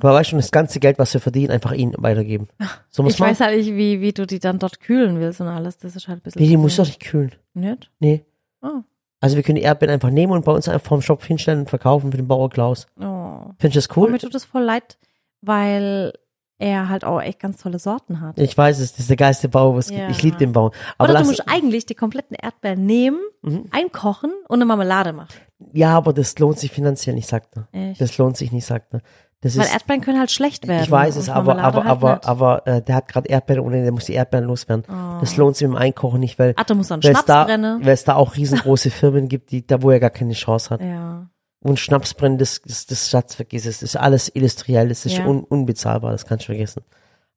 Aber 0.00 0.14
weißt 0.14 0.32
du, 0.32 0.36
das 0.36 0.50
ganze 0.50 0.80
Geld, 0.80 0.98
was 0.98 1.12
wir 1.14 1.20
verdienen, 1.20 1.50
einfach 1.50 1.72
ihnen 1.72 1.94
weitergeben. 1.98 2.48
So 2.90 3.02
muss 3.02 3.14
Ich 3.14 3.20
man. 3.20 3.30
weiß 3.30 3.40
halt 3.40 3.58
nicht, 3.58 3.74
wie, 3.74 4.00
wie 4.00 4.12
du 4.12 4.24
die 4.26 4.38
dann 4.38 4.58
dort 4.58 4.78
kühlen 4.80 5.18
willst 5.18 5.40
und 5.40 5.48
alles. 5.48 5.78
Das 5.78 5.96
ist 5.96 6.06
halt 6.08 6.18
ein 6.18 6.22
bisschen. 6.22 6.40
nee, 6.42 6.48
die 6.48 6.56
muss 6.56 6.76
doch 6.76 6.84
nicht 6.86 7.00
kühlen. 7.00 7.34
Nicht? 7.54 7.90
Nee. 7.98 8.24
Oh. 8.62 8.82
Also 9.20 9.36
wir 9.36 9.42
können 9.42 9.56
die 9.56 9.62
Erdbeeren 9.62 9.94
einfach 9.94 10.10
nehmen 10.10 10.32
und 10.32 10.44
bei 10.44 10.52
uns 10.52 10.68
einfach 10.68 10.86
vom 10.88 11.00
Shop 11.02 11.24
hinstellen 11.24 11.60
und 11.60 11.70
verkaufen 11.70 12.10
für 12.10 12.16
den 12.18 12.28
Bauer 12.28 12.50
Klaus. 12.50 12.86
Oh. 13.00 13.38
Findest 13.58 13.76
du 13.88 13.88
das 13.88 13.96
cool? 13.96 14.10
mir 14.10 14.18
tut 14.18 14.34
es 14.34 14.44
voll 14.44 14.62
leid, 14.62 14.98
weil 15.40 16.12
er 16.58 16.88
halt 16.88 17.04
auch 17.04 17.20
echt 17.20 17.40
ganz 17.40 17.58
tolle 17.58 17.78
Sorten 17.78 18.20
hat. 18.20 18.38
Ich 18.38 18.56
weiß 18.56 18.78
es, 18.78 18.92
das 18.92 19.00
ist 19.00 19.10
der 19.10 19.16
geilste 19.16 19.48
Bauer, 19.48 19.76
was 19.76 19.86
es 19.86 19.92
Ja. 19.92 19.98
gibt. 20.06 20.10
Ich 20.12 20.22
liebe 20.22 20.36
den 20.36 20.52
Bauer. 20.52 20.70
Aber 20.98 21.10
Oder 21.10 21.20
du 21.22 21.26
musst 21.28 21.48
eigentlich 21.48 21.86
die 21.86 21.94
kompletten 21.94 22.36
Erdbeeren 22.40 22.86
nehmen, 22.86 23.18
Mhm. 23.42 23.66
einkochen 23.72 24.32
und 24.48 24.56
eine 24.58 24.64
Marmelade 24.64 25.12
machen. 25.12 25.28
ja, 25.72 25.96
aber 25.96 26.12
das 26.12 26.38
lohnt 26.38 26.58
sich 26.58 26.70
finanziell 26.70 27.14
nicht, 27.14 27.28
sagt 27.28 27.56
er. 27.56 27.68
Echt? 27.72 28.00
Das 28.00 28.16
lohnt 28.18 28.36
sich 28.36 28.52
nicht, 28.52 28.66
sagt 28.66 28.94
er. 28.94 29.00
Das 29.40 29.56
Weil 29.58 29.64
ist, 29.66 29.74
Erdbeeren 29.74 30.00
können 30.00 30.18
halt 30.18 30.30
schlecht 30.30 30.66
werden. 30.66 30.82
ich 30.84 30.90
weiß 30.90 31.16
es, 31.16 31.28
aber, 31.28 31.58
aber, 31.58 31.84
halt 31.84 31.86
aber, 32.24 32.24
aber, 32.26 32.66
äh, 32.66 32.80
der 32.80 32.94
hat 32.94 33.08
gerade 33.08 33.28
Erdbeeren 33.28 33.62
ohne, 33.62 33.82
der 33.82 33.92
muss 33.92 34.06
die 34.06 34.14
Erdbeeren 34.14 34.46
loswerden. 34.46 34.84
Oh. 34.88 35.20
Das 35.20 35.36
lohnt 35.36 35.56
sich 35.56 35.68
mit 35.68 35.76
dem 35.76 35.82
Einkochen 35.82 36.20
nicht, 36.20 36.38
weil, 36.38 36.54
Ach, 36.56 36.64
dann 36.64 36.82
Schnaps 36.82 37.24
da, 37.26 37.44
brennen. 37.44 37.84
weil 37.84 37.92
es 37.92 38.04
da 38.04 38.14
auch 38.14 38.36
riesengroße 38.36 38.88
Firmen 38.90 39.28
gibt, 39.28 39.50
die, 39.50 39.66
da 39.66 39.82
wo 39.82 39.90
er 39.90 40.00
gar 40.00 40.08
keine 40.10 40.32
Chance 40.32 40.70
hat. 40.70 40.80
Ja. 40.80 41.28
Und 41.64 41.80
Schnaps 41.80 42.14
brennen, 42.14 42.38
das, 42.38 42.60
das, 42.62 42.86
das 42.86 43.08
Schatz 43.10 43.34
vergiss 43.34 43.64
es. 43.66 43.80
Das 43.80 43.90
ist 43.90 43.96
alles 43.96 44.28
industriell, 44.28 44.88
das 44.90 45.06
ist 45.06 45.16
Ja. 45.16 45.26
un, 45.26 45.42
unbezahlbar, 45.42 46.12
das 46.12 46.26
kannst 46.26 46.44
du 46.44 46.52
vergessen. 46.52 46.82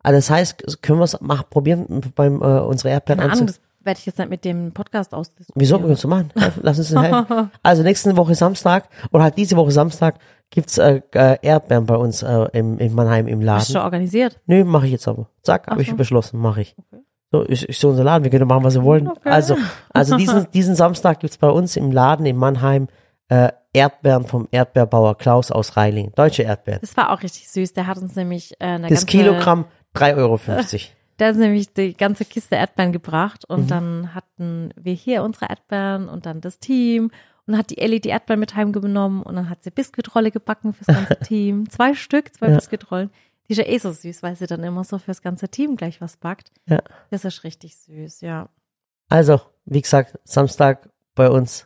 Also 0.03 0.17
das 0.17 0.29
heißt, 0.29 0.81
können 0.83 0.99
wir 0.99 1.05
es 1.05 1.19
machen, 1.21 1.45
probieren, 1.49 2.01
beim, 2.13 2.41
äh, 2.41 2.59
unsere 2.59 2.89
Erdbeeren 2.89 3.19
Keine 3.19 3.31
anzu 3.31 3.43
Ahnung, 3.43 3.47
das 3.55 3.61
werde 3.85 3.99
ich 3.99 4.05
jetzt 4.05 4.19
nicht 4.19 4.29
mit 4.29 4.43
dem 4.45 4.73
Podcast 4.73 5.13
ausdiskutieren. 5.13 5.59
Wieso 5.61 5.77
können 5.77 5.89
wir 5.89 5.95
so 5.95 6.09
machen? 6.09 6.31
Lass 6.61 6.77
uns 6.77 6.93
helfen. 6.93 7.51
Also 7.63 7.83
nächste 7.83 8.15
Woche 8.17 8.35
Samstag 8.35 8.89
oder 9.11 9.23
halt 9.23 9.37
diese 9.37 9.55
Woche 9.55 9.71
Samstag 9.71 10.15
gibt's 10.49 10.77
äh, 10.77 11.01
äh, 11.13 11.37
Erdbeeren 11.41 11.85
bei 11.85 11.95
uns 11.95 12.21
äh, 12.21 12.47
im, 12.53 12.77
in 12.79 12.93
Mannheim 12.93 13.27
im 13.27 13.39
Hast 13.49 13.69
du 13.69 13.73
schon 13.73 13.79
Laden. 13.79 13.85
organisiert? 13.85 14.39
Nö, 14.45 14.63
mache 14.65 14.85
ich 14.87 14.91
jetzt 14.91 15.07
aber. 15.07 15.29
Zack, 15.41 15.67
habe 15.67 15.81
ich 15.81 15.95
beschlossen, 15.95 16.39
mache 16.39 16.61
ich. 16.61 16.75
So 17.31 17.41
ist, 17.41 17.63
ist 17.63 17.79
so 17.79 17.89
unser 17.89 18.03
Laden, 18.03 18.23
wir 18.23 18.31
können 18.31 18.47
machen, 18.47 18.63
was 18.63 18.75
wir 18.75 18.83
wollen. 18.83 19.07
Okay. 19.07 19.29
Also, 19.29 19.57
also 19.93 20.17
diesen, 20.17 20.47
diesen 20.53 20.75
Samstag 20.75 21.19
gibt's 21.21 21.37
bei 21.37 21.49
uns 21.49 21.75
im 21.75 21.91
Laden 21.91 22.25
in 22.25 22.35
Mannheim 22.37 22.87
äh, 23.29 23.49
Erdbeeren 23.77 24.25
vom 24.25 24.47
Erdbeerbauer 24.51 25.17
Klaus 25.17 25.51
aus 25.51 25.77
Reiling. 25.77 26.11
Deutsche 26.15 26.43
Erdbeeren. 26.43 26.79
Das 26.81 26.97
war 26.97 27.11
auch 27.11 27.21
richtig 27.23 27.49
süß. 27.49 27.73
Der 27.73 27.87
hat 27.87 27.97
uns 27.97 28.15
nämlich 28.15 28.53
äh, 28.59 28.65
eine 28.65 28.87
Das 28.89 29.01
ganze, 29.01 29.05
Kilogramm 29.05 29.65
3,50 29.95 30.17
Euro. 30.17 30.39
Der 31.19 31.29
hat 31.29 31.35
nämlich 31.37 31.73
die 31.73 31.95
ganze 31.97 32.25
Kiste 32.25 32.55
Erdbeeren 32.55 32.91
gebracht 32.91 33.43
und 33.45 33.61
Mhm. 33.63 33.67
dann 33.67 34.13
hatten 34.13 34.71
wir 34.75 34.93
hier 34.93 35.23
unsere 35.23 35.49
Erdbeeren 35.49 36.09
und 36.09 36.27
dann 36.27 36.41
das 36.41 36.59
Team 36.59 37.09
und 37.47 37.57
hat 37.57 37.71
die 37.71 37.79
Ellie 37.79 37.99
die 37.99 38.09
Erdbeeren 38.09 38.39
mit 38.39 38.55
heimgenommen 38.55 39.23
und 39.23 39.35
dann 39.35 39.49
hat 39.49 39.63
sie 39.63 39.71
Biskuitrolle 39.71 40.29
gebacken 40.29 40.73
fürs 40.73 40.87
ganze 40.87 41.17
Team. 41.21 41.69
Zwei 41.71 41.95
Stück, 41.95 42.35
zwei 42.35 42.49
Ja. 42.49 42.55
Biskuitrollen. 42.55 43.09
Die 43.47 43.53
ist 43.53 43.57
ja 43.57 43.65
eh 43.65 43.77
so 43.79 43.91
süß, 43.91 44.21
weil 44.23 44.35
sie 44.35 44.45
dann 44.45 44.63
immer 44.63 44.83
so 44.83 44.97
fürs 44.99 45.21
ganze 45.23 45.47
Team 45.49 45.75
gleich 45.77 46.01
was 46.01 46.17
backt. 46.17 46.51
Ja. 46.67 46.81
Das 47.09 47.25
ist 47.25 47.43
richtig 47.43 47.75
süß, 47.77 48.21
ja. 48.21 48.49
Also, 49.09 49.39
wie 49.65 49.81
gesagt, 49.81 50.19
Samstag 50.23 50.89
bei 51.15 51.29
uns. 51.29 51.65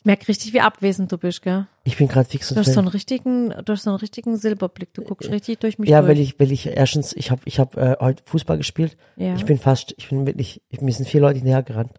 Ich 0.00 0.04
merke 0.04 0.28
richtig, 0.28 0.52
wie 0.52 0.60
abwesend 0.60 1.10
du 1.10 1.18
bist, 1.18 1.42
gell? 1.42 1.66
Ich 1.84 1.96
bin 1.96 2.06
gerade 2.08 2.28
fix 2.28 2.48
Du 2.48 2.54
und 2.54 2.60
hast 2.60 2.72
so 2.72 2.78
einen 2.78 2.88
richtigen, 2.88 3.50
du 3.64 3.72
hast 3.72 3.82
so 3.82 3.90
einen 3.90 3.98
richtigen 3.98 4.36
Silberblick. 4.36 4.94
Du 4.94 5.02
guckst 5.02 5.28
richtig 5.30 5.58
durch 5.58 5.78
mich 5.78 5.90
Ja, 5.90 6.00
durch. 6.00 6.10
weil 6.10 6.20
ich, 6.20 6.38
weil 6.38 6.52
ich 6.52 6.66
erstens, 6.68 7.12
ich 7.14 7.30
habe 7.32 7.40
ich 7.46 7.58
hab, 7.58 7.76
äh, 7.76 7.96
heute 8.00 8.22
Fußball 8.26 8.56
gespielt. 8.58 8.96
ja. 9.16 9.34
Ich 9.34 9.44
bin 9.44 9.58
fast, 9.58 9.94
ich 9.98 10.08
bin 10.08 10.24
wirklich, 10.26 10.62
ich, 10.68 10.80
mir 10.80 10.92
sind 10.92 11.08
vier 11.08 11.20
Leute 11.20 11.38
hinterher 11.38 11.62
gerannt. 11.64 11.92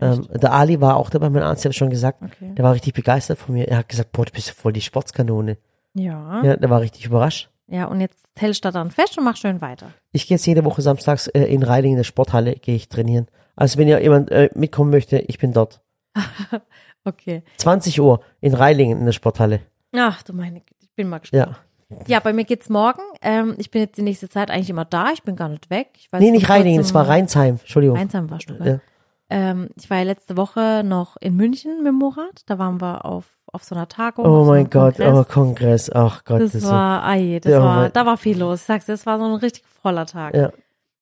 Ähm, 0.00 0.26
der 0.32 0.52
Ali 0.52 0.80
war 0.80 0.96
auch 0.96 1.10
dabei, 1.10 1.30
mein 1.30 1.42
Arzt, 1.42 1.62
ich 1.62 1.66
habe 1.66 1.74
schon 1.74 1.90
gesagt. 1.90 2.22
okay. 2.22 2.54
Der 2.54 2.64
war 2.64 2.74
richtig 2.74 2.94
begeistert 2.94 3.38
von 3.38 3.54
mir. 3.54 3.66
Er 3.68 3.78
hat 3.78 3.88
gesagt, 3.88 4.12
boah, 4.12 4.24
du 4.26 4.32
bist 4.32 4.48
ja 4.48 4.54
voll 4.54 4.72
die 4.72 4.80
Sportskanone. 4.80 5.56
Ja. 5.94 6.42
Ja, 6.44 6.56
der 6.56 6.70
war 6.70 6.80
richtig 6.80 7.06
überrascht. 7.06 7.50
Ja, 7.66 7.86
und 7.86 8.00
jetzt 8.00 8.18
hältst 8.36 8.64
du 8.64 8.70
dann 8.70 8.90
fest 8.90 9.16
und 9.16 9.24
mach 9.24 9.36
schön 9.36 9.60
weiter. 9.60 9.92
Ich 10.12 10.26
gehe 10.26 10.36
jetzt 10.36 10.46
jede 10.46 10.64
Woche 10.64 10.82
samstags 10.82 11.28
äh, 11.28 11.44
in 11.44 11.62
Reiling 11.62 11.92
in 11.92 11.96
der 11.98 12.04
Sporthalle, 12.04 12.54
gehe 12.56 12.74
ich 12.74 12.88
trainieren. 12.88 13.26
Also 13.56 13.78
wenn 13.78 13.88
ihr 13.88 14.02
jemand 14.02 14.30
äh, 14.30 14.50
mitkommen 14.54 14.90
möchte, 14.90 15.18
ich 15.18 15.38
bin 15.38 15.52
dort. 15.52 15.80
Okay. 17.04 17.42
20 17.58 18.00
Uhr 18.00 18.20
in 18.40 18.54
Reilingen 18.54 18.98
in 19.00 19.04
der 19.06 19.12
Sporthalle. 19.12 19.60
Ach, 19.96 20.22
du 20.22 20.32
meine, 20.32 20.60
Güte, 20.60 20.74
ich 20.80 20.90
bin 20.94 21.08
mal 21.08 21.18
gespannt. 21.18 21.50
Ja. 21.50 21.56
Ja, 22.06 22.20
bei 22.20 22.32
mir 22.32 22.44
geht's 22.44 22.70
morgen. 22.70 23.02
Ähm, 23.20 23.54
ich 23.58 23.70
bin 23.70 23.82
jetzt 23.82 23.98
die 23.98 24.02
nächste 24.02 24.28
Zeit 24.28 24.50
eigentlich 24.50 24.70
immer 24.70 24.86
da. 24.86 25.10
Ich 25.12 25.22
bin 25.24 25.36
gar 25.36 25.48
nicht 25.50 25.68
weg. 25.68 25.88
Ich 25.98 26.10
war 26.10 26.20
Nee, 26.20 26.30
nicht 26.30 26.48
Reilingen, 26.48 26.80
es 26.80 26.94
war 26.94 27.06
Rheinsheim. 27.06 27.58
Entschuldigung. 27.60 27.98
Rheinsheim 27.98 28.30
warst 28.30 28.48
du, 28.48 28.54
Ja. 28.54 28.64
gell? 28.64 28.80
Ähm, 29.28 29.68
ich 29.76 29.88
war 29.90 29.98
ja 29.98 30.02
letzte 30.04 30.36
Woche 30.38 30.82
noch 30.84 31.16
in 31.20 31.36
München 31.36 31.82
mit 31.82 31.92
Murat. 31.92 32.42
Da 32.46 32.58
waren 32.58 32.80
wir 32.80 33.04
auf, 33.04 33.24
auf 33.46 33.64
so 33.64 33.74
einer 33.74 33.88
Tagung. 33.88 34.24
Oh 34.24 34.44
so 34.44 34.50
mein 34.50 34.60
einem 34.60 34.70
Gott, 34.70 34.96
Kongress. 34.96 35.08
aber 35.10 35.24
Kongress, 35.26 35.90
ach 35.92 36.24
Gott. 36.24 36.40
Das 36.40 36.54
ist 36.54 36.66
war, 36.68 37.14
je, 37.16 37.40
das 37.40 37.52
Ja, 37.52 37.62
war, 37.62 37.88
da 37.90 38.06
war 38.06 38.16
viel 38.16 38.38
los. 38.38 38.60
Ich 38.60 38.66
sag's, 38.66 38.86
dir, 38.86 38.92
das 38.92 39.04
war 39.06 39.18
so 39.18 39.24
ein 39.26 39.34
richtig 39.34 39.64
voller 39.82 40.06
Tag. 40.06 40.34
so, 40.34 40.40
ja. 40.40 40.52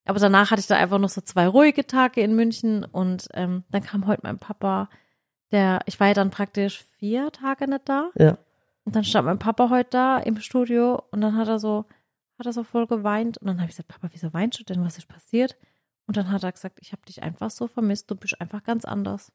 Aber 0.06 0.18
danach 0.18 0.50
hatte 0.50 0.60
ich 0.60 0.66
da 0.66 0.76
einfach 0.76 0.98
noch 0.98 1.08
so 1.08 1.20
zwei 1.20 1.46
ruhige 1.46 1.86
Tage 1.86 2.20
in 2.20 2.34
München 2.34 2.84
und 2.84 3.28
ähm, 3.34 3.62
dann 3.70 3.82
kam 3.82 4.06
heute 4.08 4.22
mein 4.24 4.38
Papa, 4.38 4.88
der, 5.52 5.80
ich 5.86 5.98
war 6.00 6.08
ja 6.08 6.14
dann 6.14 6.30
praktisch 6.30 6.84
vier 6.98 7.30
Tage 7.32 7.66
nicht 7.68 7.88
da. 7.88 8.10
Ja. 8.16 8.38
Und 8.84 8.96
dann 8.96 9.04
stand 9.04 9.26
mein 9.26 9.38
Papa 9.38 9.70
heute 9.70 9.90
da 9.90 10.18
im 10.18 10.40
Studio 10.40 11.02
und 11.10 11.20
dann 11.20 11.36
hat 11.36 11.48
er 11.48 11.58
so, 11.58 11.84
hat 12.38 12.46
er 12.46 12.52
so 12.52 12.64
voll 12.64 12.86
geweint. 12.86 13.38
Und 13.38 13.46
dann 13.46 13.58
habe 13.58 13.70
ich 13.70 13.76
gesagt, 13.76 13.88
Papa, 13.88 14.08
wieso 14.12 14.32
weinst 14.32 14.58
du 14.58 14.64
denn? 14.64 14.84
Was 14.84 14.98
ist 14.98 15.08
passiert? 15.08 15.56
Und 16.06 16.16
dann 16.16 16.30
hat 16.30 16.42
er 16.42 16.52
gesagt, 16.52 16.78
ich 16.80 16.92
habe 16.92 17.02
dich 17.06 17.22
einfach 17.22 17.50
so 17.50 17.66
vermisst, 17.66 18.10
du 18.10 18.16
bist 18.16 18.40
einfach 18.40 18.64
ganz 18.64 18.84
anders. 18.84 19.32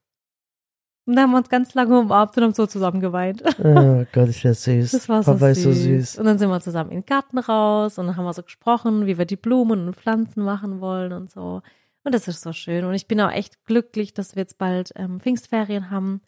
Und 1.06 1.15
dann 1.15 1.25
haben 1.25 1.32
wir 1.32 1.38
uns 1.38 1.49
ganz 1.49 1.73
lange 1.75 1.99
umarmt 1.99 2.36
und 2.36 2.43
haben 2.43 2.54
so 2.54 2.65
zusammen 2.65 2.99
geweint. 2.99 3.43
Oh 3.63 4.06
Gott, 4.12 4.30
ist 4.30 4.43
das 4.43 4.63
süß. 4.63 4.91
Das 4.91 5.08
war 5.08 5.21
so 5.21 5.34
Papa 5.34 5.54
süß. 5.54 5.58
ist 5.58 5.63
so 5.63 5.71
süß. 5.71 6.17
Und 6.17 6.25
dann 6.25 6.39
sind 6.39 6.49
wir 6.49 6.60
zusammen 6.62 6.89
in 6.91 7.01
den 7.01 7.06
Garten 7.06 7.38
raus 7.38 7.99
und 7.99 8.08
dann 8.08 8.17
haben 8.17 8.25
wir 8.25 8.34
so 8.34 8.41
gesprochen, 8.41 9.06
wie 9.06 9.17
wir 9.17 9.25
die 9.25 9.36
Blumen 9.36 9.88
und 9.88 9.95
Pflanzen 9.95 10.43
machen 10.43 10.82
wollen 10.82 11.13
und 11.13 11.30
so. 11.30 11.62
Und 12.05 12.13
das 12.13 12.27
ist 12.29 12.41
so 12.41 12.53
schön. 12.53 12.85
Und 12.85 12.93
ich 12.93 13.07
bin 13.07 13.19
auch 13.19 13.31
echt 13.31 13.65
glücklich, 13.65 14.13
dass 14.13 14.35
wir 14.35 14.41
jetzt 14.41 14.57
bald 14.57 14.93
ähm, 14.95 15.19
Pfingstferien 15.19 15.89
haben, 15.89 16.21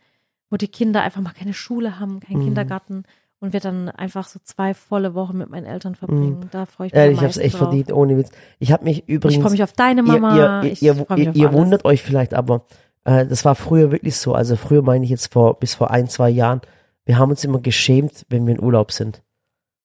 wo 0.49 0.57
die 0.57 0.67
Kinder 0.67 1.03
einfach 1.03 1.21
mal 1.21 1.33
keine 1.33 1.53
Schule 1.53 1.99
haben, 1.99 2.19
keinen 2.19 2.39
Mhm. 2.39 2.45
Kindergarten 2.45 3.03
und 3.39 3.53
wir 3.53 3.59
dann 3.59 3.89
einfach 3.89 4.27
so 4.27 4.39
zwei 4.43 4.73
volle 4.73 5.13
Wochen 5.13 5.37
mit 5.37 5.49
meinen 5.49 5.67
Eltern 5.67 5.93
verbringen. 5.93 6.49
Da 6.51 6.65
freue 6.65 6.87
ich 6.87 6.93
mich 6.93 6.97
Mhm. 6.99 7.03
Ehrlich, 7.03 7.17
ich 7.17 7.23
hab's 7.23 7.35
meisten 7.35 7.41
echt 7.41 7.53
drauf. 7.53 7.67
verdient, 7.69 7.93
ohne 7.93 8.17
Witz. 8.17 8.31
Ich 8.59 8.71
habe 8.71 8.83
mich 8.83 9.07
übrigens. 9.07 9.35
Ich 9.37 9.41
freue 9.41 9.51
mich 9.51 9.63
auf 9.63 9.73
deine 9.73 10.01
Mama. 10.01 10.63
Ihr, 10.63 10.73
ihr, 10.81 11.05
ihr, 11.15 11.35
ihr, 11.35 11.53
wundert 11.53 11.85
euch 11.85 12.01
vielleicht, 12.01 12.33
aber 12.33 12.65
äh, 13.03 13.27
das 13.27 13.45
war 13.45 13.53
früher 13.53 13.91
wirklich 13.91 14.17
so. 14.17 14.33
Also 14.33 14.55
früher 14.55 14.81
meine 14.81 15.05
ich 15.05 15.11
jetzt 15.11 15.31
vor 15.31 15.59
bis 15.59 15.75
vor 15.75 15.91
ein, 15.91 16.07
zwei 16.09 16.29
Jahren. 16.31 16.61
Wir 17.05 17.19
haben 17.19 17.29
uns 17.29 17.43
immer 17.43 17.59
geschämt, 17.59 18.25
wenn 18.29 18.47
wir 18.47 18.55
in 18.55 18.63
Urlaub 18.63 18.91
sind. 18.91 19.21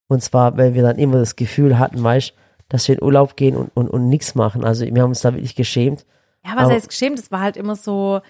Und 0.08 0.22
zwar, 0.22 0.56
weil 0.56 0.72
wir 0.74 0.82
dann 0.82 0.96
immer 0.96 1.18
das 1.18 1.36
Gefühl 1.36 1.78
hatten, 1.78 2.02
weißt, 2.02 2.32
dass 2.72 2.88
wir 2.88 2.96
in 2.96 3.02
Urlaub 3.04 3.36
gehen 3.36 3.54
und, 3.56 3.70
und, 3.74 3.88
und 3.88 4.08
nichts 4.08 4.34
machen. 4.34 4.64
Also 4.64 4.84
wir 4.84 5.02
haben 5.02 5.10
uns 5.10 5.20
da 5.20 5.32
wirklich 5.34 5.54
geschämt. 5.54 6.04
Ja, 6.44 6.52
was 6.56 6.64
Aber- 6.64 6.74
heißt 6.74 6.88
geschämt? 6.88 7.18
Das 7.18 7.30
war 7.30 7.40
halt 7.40 7.56
immer 7.56 7.76
so, 7.76 8.20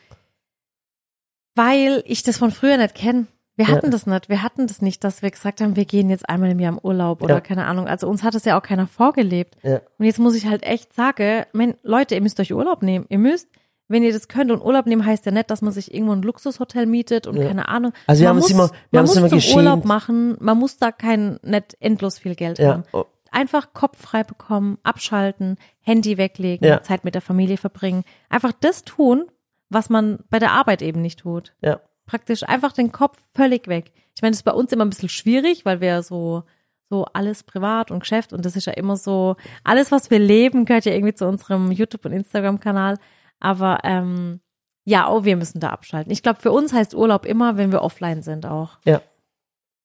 weil 1.55 2.03
ich 2.07 2.23
das 2.23 2.39
von 2.39 2.51
früher 2.51 2.77
nicht 2.77 2.95
kenne. 2.95 3.27
Wir 3.57 3.67
Ja. 3.67 3.73
hatten 3.77 3.91
das 3.91 4.07
nicht. 4.07 4.29
Wir 4.31 4.43
hatten 4.43 4.67
das 4.67 4.81
nicht, 4.81 5.05
dass 5.05 5.21
wir 5.21 5.31
gesagt 5.31 5.61
haben, 5.61 5.77
wir 5.77 5.85
gehen 5.85 6.09
jetzt 6.09 6.27
einmal 6.29 6.51
im 6.51 6.59
Jahr 6.59 6.73
im 6.73 6.79
Urlaub 6.83 7.23
oder 7.23 7.35
Ja. 7.35 7.41
keine 7.41 7.67
Ahnung. 7.67 7.87
Also 7.87 8.09
uns 8.09 8.23
hat 8.23 8.35
es 8.35 8.45
ja 8.47 8.59
auch 8.59 8.63
keiner 8.63 8.87
vorgelebt. 8.87 9.57
Ja. 9.63 9.81
Und 9.99 10.07
jetzt 10.07 10.19
muss 10.19 10.35
ich 10.35 10.47
halt 10.47 10.63
echt 10.63 10.95
sagen, 10.95 11.45
mein, 11.53 11.75
Leute, 11.83 12.15
ihr 12.15 12.23
müsst 12.23 12.41
euch 12.41 12.53
Urlaub 12.55 12.83
nehmen. 12.83 13.05
Ihr 13.11 13.19
müsst, 13.19 13.49
wenn 13.89 14.03
ihr 14.03 14.13
das 14.13 14.29
könnt, 14.29 14.51
und 14.51 14.63
Urlaub 14.63 14.87
nehmen 14.87 15.05
heißt 15.05 15.27
ja 15.27 15.33
nicht, 15.33 15.51
dass 15.51 15.61
man 15.61 15.71
sich 15.73 15.93
irgendwo 15.93 16.15
ein 16.15 16.23
Luxushotel 16.23 16.87
mietet 16.87 17.27
und 17.27 17.37
Ja. 17.37 17.47
keine 17.49 17.69
Ahnung. 17.69 17.93
Also 18.07 18.21
wir 18.23 18.29
man 18.29 18.37
haben 18.37 18.37
uns 18.43 18.45
muss, 18.45 18.53
immer- 18.53 18.71
wir 18.71 18.73
man 18.91 18.99
haben 18.99 19.03
uns 19.03 19.09
muss 19.11 19.17
immer 19.19 19.29
zum 19.29 19.39
geschämt. 19.39 19.57
Urlaub 19.57 19.85
machen. 19.85 20.37
Man 20.41 20.59
muss 20.59 20.79
da 20.79 20.91
kein, 20.91 21.39
nicht 21.43 21.77
endlos 21.79 22.19
viel 22.19 22.35
Geld 22.35 22.59
haben 22.59 22.85
Ja. 22.91 23.01
Oh, 23.01 23.05
einfach 23.33 23.73
Kopf 23.73 24.01
frei 24.01 24.23
bekommen, 24.25 24.79
abschalten, 24.83 25.57
Handy 25.81 26.19
weglegen, 26.19 26.67
Ja. 26.67 26.83
Zeit 26.83 27.05
mit 27.05 27.15
der 27.15 27.23
Familie 27.23 27.57
verbringen. 27.57 28.05
Einfach 28.29 28.53
das 28.53 28.85
tun, 28.85 29.25
was 29.69 29.91
man 29.91 30.19
bei 30.31 30.39
der 30.39 30.53
Arbeit 30.53 30.83
eben 30.83 31.01
nicht 31.03 31.21
tut. 31.21 31.55
Ja. 31.61 31.81
Praktisch 32.07 32.43
einfach 32.43 32.73
den 32.73 32.93
Kopf 32.93 33.19
völlig 33.35 33.69
weg. 33.69 33.93
Ich 34.15 34.23
meine, 34.23 34.33
das 34.33 34.39
ist 34.41 34.45
bei 34.45 34.53
uns 34.53 34.73
immer 34.73 34.85
ein 34.85 34.91
bisschen 34.91 35.09
schwierig, 35.09 35.65
weil 35.65 35.81
wir 35.81 36.03
so, 36.03 36.43
so 36.91 37.07
alles 37.13 37.43
privat 37.43 37.91
und 37.91 38.01
Geschäft 38.01 38.33
und 38.33 38.45
das 38.45 38.55
ist 38.57 38.67
ja 38.67 38.75
immer 38.75 38.97
so, 38.97 39.37
alles, 39.65 39.91
was 39.91 40.11
wir 40.11 40.19
leben, 40.19 40.65
gehört 40.67 40.85
ja 40.85 40.93
irgendwie 40.93 41.15
zu 41.15 41.27
unserem 41.27 41.73
YouTube- 41.73 42.05
und 42.05 42.13
Instagram-Kanal. 42.13 42.99
Aber 43.41 43.79
ähm, 43.85 44.41
Ja, 44.85 45.09
oh, 45.11 45.25
wir 45.25 45.37
müssen 45.37 45.61
da 45.61 45.71
abschalten. 45.71 46.13
Ich 46.13 46.23
glaube, 46.25 46.41
für 46.41 46.51
uns 46.53 46.73
heißt 46.73 46.95
Urlaub 46.95 47.25
immer, 47.25 47.57
wenn 47.57 47.71
wir 47.73 47.83
offline 47.83 48.23
sind 48.23 48.45
auch. 48.47 48.79
Ja. 48.85 49.01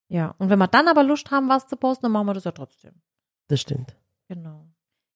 Ja. 0.10 0.34
Und 0.40 0.50
wenn 0.50 0.58
wir 0.60 0.68
dann 0.68 0.88
aber 0.88 1.04
Lust 1.04 1.30
haben, 1.32 1.50
was 1.50 1.68
zu 1.68 1.76
posten, 1.78 2.04
dann 2.06 2.12
machen 2.14 2.28
wir 2.28 2.34
das 2.34 2.46
ja 2.46 2.52
trotzdem. 2.52 2.94
Das 3.48 3.62
stimmt. 3.62 3.96
Genau. 4.28 4.66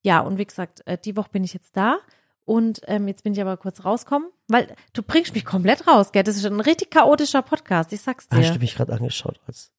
Ja, 0.04 0.22
und 0.22 0.38
wie 0.38 0.46
gesagt, 0.46 0.82
äh, 0.86 0.98
die 0.98 1.16
Woche 1.16 1.30
bin 1.32 1.44
ich 1.44 1.54
jetzt 1.54 1.76
da. 1.78 1.98
Und 2.44 2.82
ähm, 2.88 3.08
jetzt 3.08 3.24
bin 3.24 3.34
ich 3.34 3.42
aber 3.42 3.56
kurz 3.56 3.86
rauskommen, 3.86 4.28
weil 4.48 4.68
du 4.94 5.04
bringst 5.04 5.34
mich 5.36 5.46
komplett 5.46 5.88
raus, 5.88 6.12
gell? 6.12 6.24
Das 6.24 6.36
ist 6.36 6.46
ein 6.46 6.60
richtig 6.60 6.90
chaotischer 6.90 7.44
Podcast, 7.44 7.94
ich 7.94 8.02
sag's 8.02 8.28
dir. 8.28 8.38
Hast 8.38 8.56
du 8.56 8.60
mich 8.60 8.76
gerade 8.76 8.92
angeschaut? 8.94 9.40
Als 9.46 9.72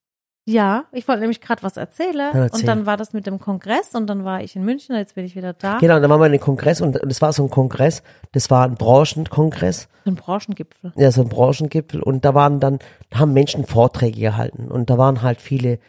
Ja, 0.46 0.84
ich 0.92 1.08
wollte 1.08 1.20
nämlich 1.22 1.40
gerade 1.40 1.62
was 1.64 1.76
erzählen. 1.76 2.30
Dann 2.32 2.42
erzähl. 2.42 2.60
Und 2.60 2.66
dann 2.68 2.86
war 2.86 2.96
das 2.96 3.12
mit 3.12 3.26
dem 3.26 3.40
Kongress 3.40 3.94
und 3.96 4.06
dann 4.06 4.24
war 4.24 4.42
ich 4.42 4.54
in 4.54 4.64
München, 4.64 4.94
jetzt 4.94 5.16
bin 5.16 5.24
ich 5.24 5.34
wieder 5.34 5.52
da. 5.54 5.78
Genau, 5.78 5.98
dann 5.98 6.08
waren 6.08 6.20
wir 6.20 6.26
in 6.26 6.32
den 6.32 6.40
Kongress 6.40 6.80
und 6.80 7.00
das 7.04 7.20
war 7.20 7.32
so 7.32 7.42
ein 7.42 7.50
Kongress, 7.50 8.04
das 8.30 8.48
war 8.48 8.64
ein 8.64 8.76
Branchenkongress, 8.76 9.88
Ein 10.06 10.14
Branchengipfel. 10.14 10.92
ja, 10.96 11.10
so 11.10 11.22
ein 11.22 11.28
Branchengipfel 11.28 12.00
und 12.00 12.24
da 12.24 12.32
waren 12.34 12.60
dann, 12.60 12.78
da 13.10 13.18
haben 13.18 13.32
Menschen 13.32 13.66
Vorträge 13.66 14.20
gehalten 14.20 14.70
und 14.70 14.88
da 14.88 14.96
waren 14.98 15.22
halt 15.22 15.40
viele 15.40 15.80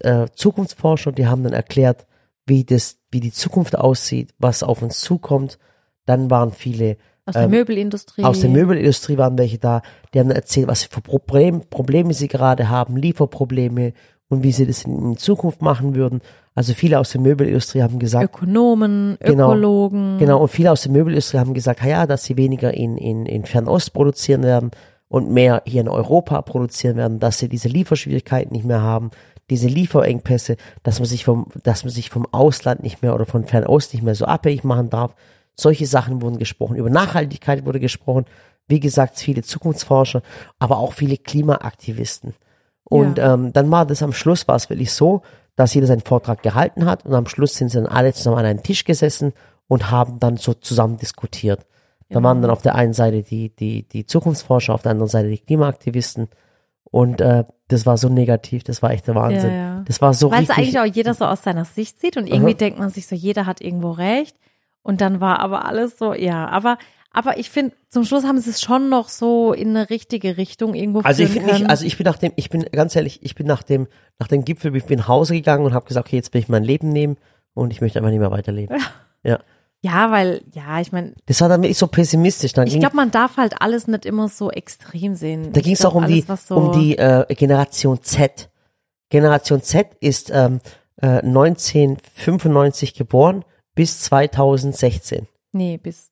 äh, 0.00 0.26
Zukunftsforscher, 0.34 1.12
die 1.12 1.26
haben 1.26 1.42
dann 1.44 1.52
erklärt, 1.52 2.06
wie 2.46 2.64
das, 2.64 2.98
wie 3.10 3.20
die 3.20 3.32
Zukunft 3.32 3.76
aussieht, 3.76 4.32
was 4.38 4.62
auf 4.62 4.82
uns 4.82 5.00
zukommt. 5.00 5.58
Dann 6.06 6.30
waren 6.30 6.52
viele 6.52 6.96
Aus 7.26 7.34
der 7.34 7.44
Ähm, 7.44 7.50
Möbelindustrie. 7.50 8.24
aus 8.24 8.40
der 8.40 8.48
Möbelindustrie 8.50 9.18
waren 9.18 9.36
welche 9.36 9.58
da, 9.58 9.82
die 10.14 10.20
haben 10.20 10.30
erzählt, 10.30 10.66
was 10.68 10.84
für 10.84 11.02
Problem, 11.02 11.62
Probleme 11.68 12.14
sie 12.14 12.28
gerade 12.28 12.70
haben, 12.70 12.96
Lieferprobleme 12.96 13.92
und 14.30 14.42
wie 14.42 14.52
sie 14.52 14.66
das 14.66 14.84
in, 14.84 15.10
in 15.12 15.16
Zukunft 15.18 15.60
machen 15.60 15.94
würden. 15.94 16.20
Also 16.54 16.72
viele 16.74 16.98
aus 16.98 17.10
der 17.12 17.20
Möbelindustrie 17.20 17.82
haben 17.82 17.98
gesagt, 17.98 18.34
Ökonomen, 18.34 19.16
Genau. 19.20 19.50
Ökologen. 19.52 20.18
Genau, 20.18 20.40
und 20.40 20.48
viele 20.48 20.72
aus 20.72 20.82
der 20.82 20.92
Möbelindustrie 20.92 21.38
haben 21.38 21.54
gesagt, 21.54 21.84
ja, 21.84 22.06
dass 22.06 22.24
sie 22.24 22.36
weniger 22.36 22.72
in, 22.74 22.96
in, 22.96 23.26
in 23.26 23.44
Fernost 23.44 23.92
produzieren 23.92 24.42
werden 24.42 24.70
und 25.08 25.30
mehr 25.30 25.62
hier 25.66 25.82
in 25.82 25.88
Europa 25.88 26.40
produzieren 26.42 26.96
werden, 26.96 27.20
dass 27.20 27.38
sie 27.38 27.48
diese 27.48 27.68
Lieferschwierigkeiten 27.68 28.52
nicht 28.52 28.64
mehr 28.64 28.82
haben, 28.82 29.10
diese 29.50 29.68
Lieferengpässe, 29.68 30.56
dass 30.82 30.98
man 30.98 31.06
sich 31.08 31.24
vom, 31.24 31.46
dass 31.62 31.84
man 31.84 31.92
sich 31.92 32.10
vom 32.10 32.26
Ausland 32.32 32.82
nicht 32.82 33.02
mehr 33.02 33.14
oder 33.14 33.26
von 33.26 33.44
Fernost 33.44 33.94
nicht 33.94 34.02
mehr 34.02 34.14
so 34.14 34.26
abhängig 34.26 34.64
machen 34.64 34.90
darf. 34.90 35.14
Solche 35.54 35.86
Sachen 35.86 36.22
wurden 36.22 36.38
gesprochen. 36.38 36.76
Über 36.76 36.90
Nachhaltigkeit 36.90 37.64
wurde 37.64 37.80
gesprochen. 37.80 38.26
Wie 38.68 38.80
gesagt, 38.80 39.18
viele 39.18 39.42
Zukunftsforscher, 39.42 40.22
aber 40.58 40.78
auch 40.78 40.92
viele 40.92 41.16
Klimaaktivisten. 41.16 42.34
Und 42.84 43.18
Ja. 43.18 43.34
ähm, 43.34 43.52
dann 43.52 43.70
war 43.70 43.86
das 43.86 44.02
am 44.02 44.12
Schluss, 44.12 44.46
war 44.48 44.56
es 44.56 44.70
wirklich 44.70 44.92
so, 44.92 45.22
dass 45.56 45.74
jeder 45.74 45.86
seinen 45.86 46.02
Vortrag 46.02 46.42
gehalten 46.42 46.84
hat 46.86 47.04
und 47.04 47.14
am 47.14 47.26
Schluss 47.26 47.54
sind 47.54 47.70
sie 47.70 47.78
dann 47.78 47.86
alle 47.86 48.12
zusammen 48.12 48.38
an 48.38 48.44
einen 48.44 48.62
Tisch 48.62 48.84
gesessen 48.84 49.32
und 49.66 49.90
haben 49.90 50.20
dann 50.20 50.36
so 50.36 50.54
zusammen 50.54 50.96
diskutiert. 50.98 51.66
Da 52.10 52.22
waren 52.22 52.40
dann 52.40 52.50
auf 52.50 52.62
der 52.62 52.74
einen 52.74 52.94
Seite 52.94 53.22
die, 53.22 53.50
die, 53.54 53.82
die 53.86 54.06
Zukunftsforscher, 54.06 54.72
auf 54.72 54.80
der 54.80 54.92
anderen 54.92 55.10
Seite 55.10 55.28
die 55.28 55.36
Klimaaktivisten. 55.38 56.28
Und 56.84 57.20
äh, 57.20 57.44
das 57.68 57.84
war 57.84 57.98
so 57.98 58.08
negativ, 58.08 58.64
das 58.64 58.82
war 58.82 58.90
echt 58.90 59.06
der 59.06 59.14
Wahnsinn. 59.14 59.50
Ja, 59.50 59.56
ja. 59.56 59.84
Das 59.86 60.00
war 60.00 60.14
so 60.14 60.30
Weil 60.30 60.44
es 60.44 60.50
eigentlich 60.50 60.78
auch 60.78 60.84
jeder 60.84 61.14
so 61.14 61.26
aus 61.26 61.42
seiner 61.42 61.64
Sicht 61.64 62.00
sieht 62.00 62.16
und 62.16 62.26
irgendwie 62.26 62.52
Aha. 62.52 62.58
denkt 62.58 62.78
man 62.78 62.90
sich 62.90 63.06
so, 63.06 63.14
jeder 63.14 63.46
hat 63.46 63.60
irgendwo 63.60 63.90
recht. 63.90 64.36
Und 64.82 65.02
dann 65.02 65.20
war 65.20 65.40
aber 65.40 65.66
alles 65.66 65.98
so, 65.98 66.14
ja, 66.14 66.48
aber, 66.48 66.78
aber 67.12 67.38
ich 67.38 67.50
finde, 67.50 67.74
zum 67.88 68.04
Schluss 68.04 68.24
haben 68.24 68.38
sie 68.38 68.48
es 68.48 68.62
schon 68.62 68.88
noch 68.88 69.10
so 69.10 69.52
in 69.52 69.70
eine 69.70 69.90
richtige 69.90 70.38
Richtung 70.38 70.74
irgendwo 70.74 71.00
Also 71.00 71.22
ich 71.22 71.28
finde 71.28 71.52
nicht, 71.52 71.68
also 71.68 71.84
ich 71.84 71.98
bin 71.98 72.04
nach 72.06 72.16
dem, 72.16 72.32
ich 72.36 72.48
bin 72.48 72.64
ganz 72.72 72.96
ehrlich, 72.96 73.22
ich 73.22 73.34
bin 73.34 73.46
nach 73.46 73.62
dem, 73.62 73.86
nach 74.18 74.28
dem 74.28 74.46
Gipfel, 74.46 74.74
ich 74.74 74.86
bin 74.86 75.00
nach 75.00 75.08
Hause 75.08 75.34
gegangen 75.34 75.66
und 75.66 75.74
habe 75.74 75.86
gesagt, 75.86 76.06
okay, 76.06 76.16
jetzt 76.16 76.32
will 76.32 76.40
ich 76.40 76.48
mein 76.48 76.64
Leben 76.64 76.88
nehmen 76.88 77.16
und 77.52 77.70
ich 77.70 77.82
möchte 77.82 77.98
einfach 77.98 78.10
nicht 78.10 78.20
mehr 78.20 78.30
weiterleben. 78.30 78.76
Ja. 79.24 79.32
ja, 79.32 79.40
weil, 79.84 80.42
ja, 80.54 80.80
ich 80.80 80.90
meine, 80.92 81.14
Das 81.26 81.40
war 81.40 81.48
dann 81.48 81.62
wirklich 81.62 81.78
so 81.78 81.86
pessimistisch. 81.86 82.52
Dann 82.52 82.66
ich 82.66 82.78
glaube, 82.78 82.96
man 82.96 83.10
darf 83.10 83.36
halt 83.36 83.60
alles 83.62 83.86
nicht 83.86 84.06
immer 84.06 84.28
so 84.28 84.50
extrem 84.50 85.14
sehen. 85.14 85.52
da 85.52 85.60
ging 85.60 85.74
es 85.74 85.84
auch 85.84 85.94
um 85.94 86.06
die, 86.06 86.14
alles, 86.14 86.28
was 86.28 86.46
so, 86.48 86.56
um 86.56 86.72
die 86.80 86.98
äh, 86.98 87.24
Generation 87.34 88.02
Z. 88.02 88.50
Generation 89.10 89.62
Z 89.62 89.88
ist 90.00 90.30
ähm, 90.30 90.60
äh, 91.00 91.22
1995 91.22 92.94
geboren 92.94 93.44
bis 93.74 94.02
2016. 94.02 95.26
Nee, 95.52 95.78
bis 95.78 96.10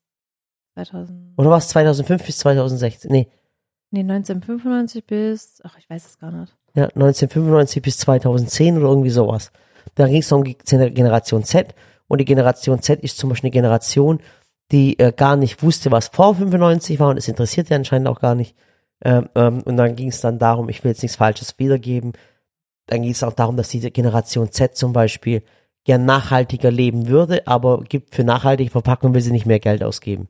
2000, 0.75 1.37
Oder 1.37 1.51
war 1.51 1.59
es 1.59 1.69
2005 1.69 2.25
bis 2.25 2.39
2016? 2.39 3.11
Nee, 3.11 3.29
nee, 3.91 4.01
1995 4.01 5.05
bis, 5.07 5.61
ach, 5.65 5.77
ich 5.79 5.89
weiß 5.91 6.07
es 6.07 6.19
gar 6.19 6.31
nicht. 6.31 6.55
ja, 6.75 6.85
1995 6.85 7.83
bis 7.83 7.99
2010 7.99 8.79
oder 8.79 8.89
irgendwie 8.89 9.11
sowas. 9.11 9.51
Da 9.95 10.07
ging 10.07 10.21
es 10.21 10.31
um 10.33 10.45
die 10.45 10.55
Generation 10.57 11.45
Z 11.45 11.75
und 12.09 12.21
die 12.21 12.25
Generation 12.25 12.83
Z 12.83 13.01
ist 13.01 13.19
zum 13.19 13.31
Beispiel 13.31 13.49
eine 13.49 13.53
Generation, 13.53 14.21
die 14.73 14.99
äh, 14.99 15.13
gar 15.13 15.37
nicht 15.37 15.63
wusste, 15.63 15.91
was 15.91 16.09
vor 16.09 16.35
95 16.35 16.99
war 16.99 17.11
und 17.11 17.19
es 17.19 17.29
interessiert 17.29 17.69
ja 17.69 17.77
anscheinend 17.77 18.09
auch 18.09 18.21
gar 18.21 18.35
nicht. 18.35 18.57
Ähm, 19.05 19.29
ähm, 19.35 19.63
und 19.63 19.77
dann 19.77 19.95
ging 19.97 20.09
es 20.09 20.21
dann 20.21 20.39
darum, 20.39 20.69
ich 20.69 20.83
will 20.83 20.91
jetzt 20.91 21.03
nichts 21.03 21.17
Falsches 21.17 21.59
wiedergeben, 21.59 22.13
dann 22.87 23.03
ging 23.03 23.11
es 23.11 23.23
auch 23.23 23.33
darum, 23.33 23.57
dass 23.57 23.69
diese 23.69 23.91
Generation 23.91 24.51
Z 24.51 24.77
zum 24.77 24.93
Beispiel 24.93 25.43
gern 25.85 26.05
nachhaltiger 26.05 26.71
leben 26.71 27.09
würde, 27.09 27.47
aber 27.47 27.83
gibt 27.83 28.15
für 28.15 28.25
nachhaltige 28.25 28.71
Verpackung 28.71 29.15
will 29.15 29.21
sie 29.21 29.33
nicht 29.33 29.47
mehr 29.47 29.61
Geld 29.61 29.83
ausgeben. 29.85 30.29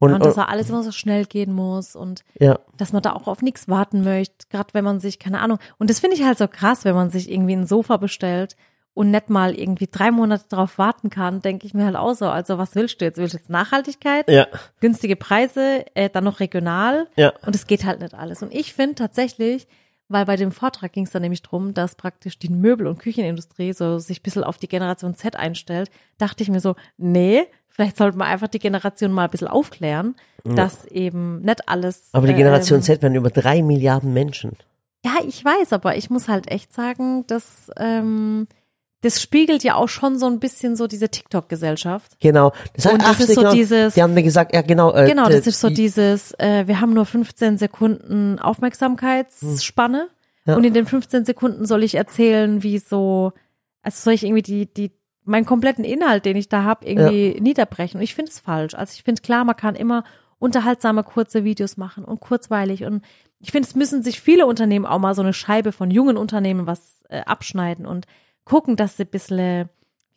Und, 0.00 0.12
Und, 0.12 0.24
dass 0.24 0.38
auch 0.38 0.48
alles 0.48 0.70
immer 0.70 0.84
so 0.84 0.92
schnell 0.92 1.26
gehen 1.26 1.52
muss 1.52 1.96
und 1.96 2.22
ja, 2.38 2.60
dass 2.76 2.92
man 2.92 3.02
da 3.02 3.14
auch 3.14 3.26
auf 3.26 3.42
nichts 3.42 3.68
warten 3.68 4.04
möchte, 4.04 4.46
gerade 4.48 4.72
wenn 4.72 4.84
man 4.84 5.00
sich, 5.00 5.18
keine 5.18 5.40
Ahnung. 5.40 5.58
Und 5.78 5.90
das 5.90 5.98
finde 5.98 6.16
ich 6.16 6.24
halt 6.24 6.38
so 6.38 6.46
krass, 6.46 6.84
wenn 6.84 6.94
man 6.94 7.10
sich 7.10 7.30
irgendwie 7.30 7.54
ein 7.54 7.66
Sofa 7.66 7.96
bestellt 7.96 8.56
und 8.98 9.12
nicht 9.12 9.30
mal 9.30 9.54
irgendwie 9.54 9.86
drei 9.88 10.10
Monate 10.10 10.44
drauf 10.48 10.76
warten 10.76 11.08
kann, 11.08 11.40
denke 11.40 11.66
ich 11.68 11.72
mir 11.72 11.84
halt 11.84 11.94
auch 11.94 12.14
so. 12.14 12.26
Also 12.26 12.58
was 12.58 12.74
willst 12.74 13.00
du 13.00 13.04
jetzt? 13.04 13.16
Willst 13.16 13.34
du 13.34 13.38
jetzt 13.38 13.48
Nachhaltigkeit, 13.48 14.28
ja, 14.28 14.48
günstige 14.80 15.14
Preise, 15.14 15.84
äh, 15.94 16.10
dann 16.10 16.24
noch 16.24 16.40
regional? 16.40 17.06
ja, 17.14 17.32
Und 17.46 17.54
es 17.54 17.68
geht 17.68 17.84
halt 17.84 18.00
nicht 18.00 18.12
alles. 18.14 18.42
Und 18.42 18.52
ich 18.52 18.74
finde 18.74 18.96
tatsächlich, 18.96 19.68
weil 20.08 20.24
bei 20.24 20.34
dem 20.34 20.50
Vortrag 20.50 20.92
ging 20.92 21.04
es 21.04 21.12
dann 21.12 21.22
nämlich 21.22 21.42
drum, 21.42 21.74
dass 21.74 21.94
praktisch 21.94 22.40
die 22.40 22.48
Möbel- 22.48 22.88
und 22.88 22.98
Küchenindustrie 22.98 23.72
so 23.72 24.00
sich 24.00 24.18
ein 24.18 24.22
bisschen 24.24 24.42
auf 24.42 24.58
die 24.58 24.66
Generation 24.68 25.14
Z 25.14 25.36
einstellt, 25.36 25.90
dachte 26.18 26.42
ich 26.42 26.48
mir 26.50 26.60
so, 26.60 26.74
nee, 26.96 27.44
vielleicht 27.68 27.96
sollte 27.98 28.18
man 28.18 28.26
einfach 28.26 28.48
die 28.48 28.58
Generation 28.58 29.12
mal 29.12 29.24
ein 29.26 29.30
bisschen 29.30 29.46
aufklären, 29.46 30.16
dass 30.42 30.86
eben 30.86 31.40
nicht 31.42 31.68
alles. 31.68 32.08
aber 32.12 32.26
die 32.26 32.34
Generation 32.34 32.78
ähm, 32.78 32.82
Z 32.82 33.02
werden 33.02 33.14
über 33.14 33.30
drei 33.30 33.62
Milliarden 33.62 34.12
Menschen. 34.12 34.56
Ja, 35.04 35.18
ich 35.24 35.44
weiß, 35.44 35.72
aber 35.72 35.96
ich 35.96 36.10
muss 36.10 36.26
halt 36.26 36.50
echt 36.50 36.72
sagen, 36.72 37.24
dass 37.28 37.70
ähm, 37.76 38.48
das 39.02 39.22
spiegelt 39.22 39.62
ja 39.62 39.74
auch 39.76 39.88
schon 39.88 40.18
so 40.18 40.26
ein 40.26 40.40
bisschen 40.40 40.74
so 40.74 40.86
diese 40.88 41.08
TikTok-Gesellschaft. 41.08 42.18
Genau. 42.20 42.52
Das, 42.74 42.86
Und 42.86 43.00
das 43.02 43.20
ist 43.20 43.34
so 43.34 43.40
genau, 43.42 43.52
dieses- 43.52 43.94
Die 43.94 44.02
haben 44.02 44.14
mir 44.14 44.22
gesagt, 44.24 44.52
ja 44.54 44.62
genau. 44.62 44.92
Äh, 44.92 45.06
Genau, 45.08 45.28
das 45.28 45.46
ist 45.46 45.60
so 45.60 45.68
die- 45.68 45.74
dieses, 45.74 46.32
äh, 46.38 46.66
wir 46.66 46.80
haben 46.80 46.94
nur 46.94 47.06
15 47.06 47.58
Sekunden 47.58 48.38
Aufmerksamkeitsspanne 49.12 50.08
Ja. 50.46 50.56
und 50.56 50.64
in 50.64 50.74
den 50.74 50.86
15 50.86 51.24
Sekunden 51.24 51.66
soll 51.66 51.82
ich 51.84 51.94
erzählen, 51.94 52.62
wie 52.62 52.78
so, 52.78 53.32
also 53.82 54.02
soll 54.02 54.14
ich 54.14 54.24
irgendwie 54.24 54.42
die, 54.42 54.66
die, 54.72 54.92
meinen 55.24 55.44
kompletten 55.46 55.84
Inhalt, 55.84 56.24
den 56.24 56.36
ich 56.36 56.48
da 56.48 56.64
habe, 56.64 56.86
irgendwie 56.86 57.38
niederbrechen. 57.40 57.98
Und 57.98 58.04
ich 58.04 58.14
finde 58.14 58.30
es 58.30 58.38
falsch. 58.40 58.74
Also 58.74 58.92
ich 58.96 59.02
finde 59.02 59.20
klar, 59.20 59.44
man 59.44 59.56
kann 59.56 59.74
immer 59.74 60.04
unterhaltsame 60.38 61.04
kurze 61.04 61.44
Videos 61.44 61.76
machen 61.76 62.04
und 62.04 62.20
kurzweilig 62.20 62.84
und 62.84 63.04
ich 63.40 63.52
finde, 63.52 63.68
es 63.68 63.74
müssen 63.76 64.02
sich 64.02 64.20
viele 64.20 64.46
Unternehmen 64.46 64.86
auch 64.86 64.98
mal 64.98 65.14
so 65.14 65.22
eine 65.22 65.32
Scheibe 65.32 65.70
von 65.72 65.90
jungen 65.90 66.16
Unternehmen 66.16 66.66
was 66.66 67.02
äh, 67.08 67.20
abschneiden 67.20 67.86
und 67.86 68.06
gucken, 68.48 68.76
dass 68.76 68.96
sie 68.96 69.04
ein 69.04 69.10
bisschen, 69.10 69.68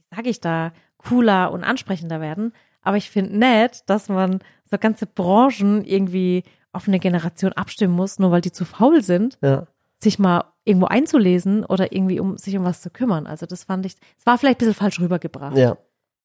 wie 0.10 0.16
sage 0.16 0.30
ich 0.30 0.40
da, 0.40 0.72
cooler 0.98 1.52
und 1.52 1.64
ansprechender 1.64 2.22
werden. 2.22 2.54
Aber 2.82 2.98
ich 2.98 3.10
finde 3.10 3.38
nett, 3.38 3.84
dass 3.88 4.10
man 4.10 4.40
so 4.66 4.78
ganze 4.78 5.06
Branchen 5.06 5.84
irgendwie 5.84 6.44
auf 6.72 6.88
eine 6.88 7.00
Generation 7.00 7.54
abstimmen 7.54 7.94
muss, 7.94 8.20
nur 8.20 8.32
weil 8.32 8.42
die 8.42 8.52
zu 8.52 8.66
faul 8.66 9.02
sind, 9.02 9.38
ja. 9.42 9.68
sich 10.00 10.18
mal 10.18 10.46
irgendwo 10.64 10.88
einzulesen 10.88 11.66
oder 11.66 11.92
irgendwie 11.92 12.20
um 12.20 12.38
sich 12.38 12.58
um 12.58 12.64
was 12.64 12.82
zu 12.82 12.90
kümmern. 12.90 13.28
Also 13.28 13.46
das 13.46 13.66
fand 13.66 13.86
ich, 13.86 13.96
es 14.18 14.26
war 14.26 14.38
vielleicht 14.38 14.58
ein 14.58 14.66
bisschen 14.66 14.74
falsch 14.76 15.00
rübergebracht, 15.00 15.58
ja. 15.58 15.78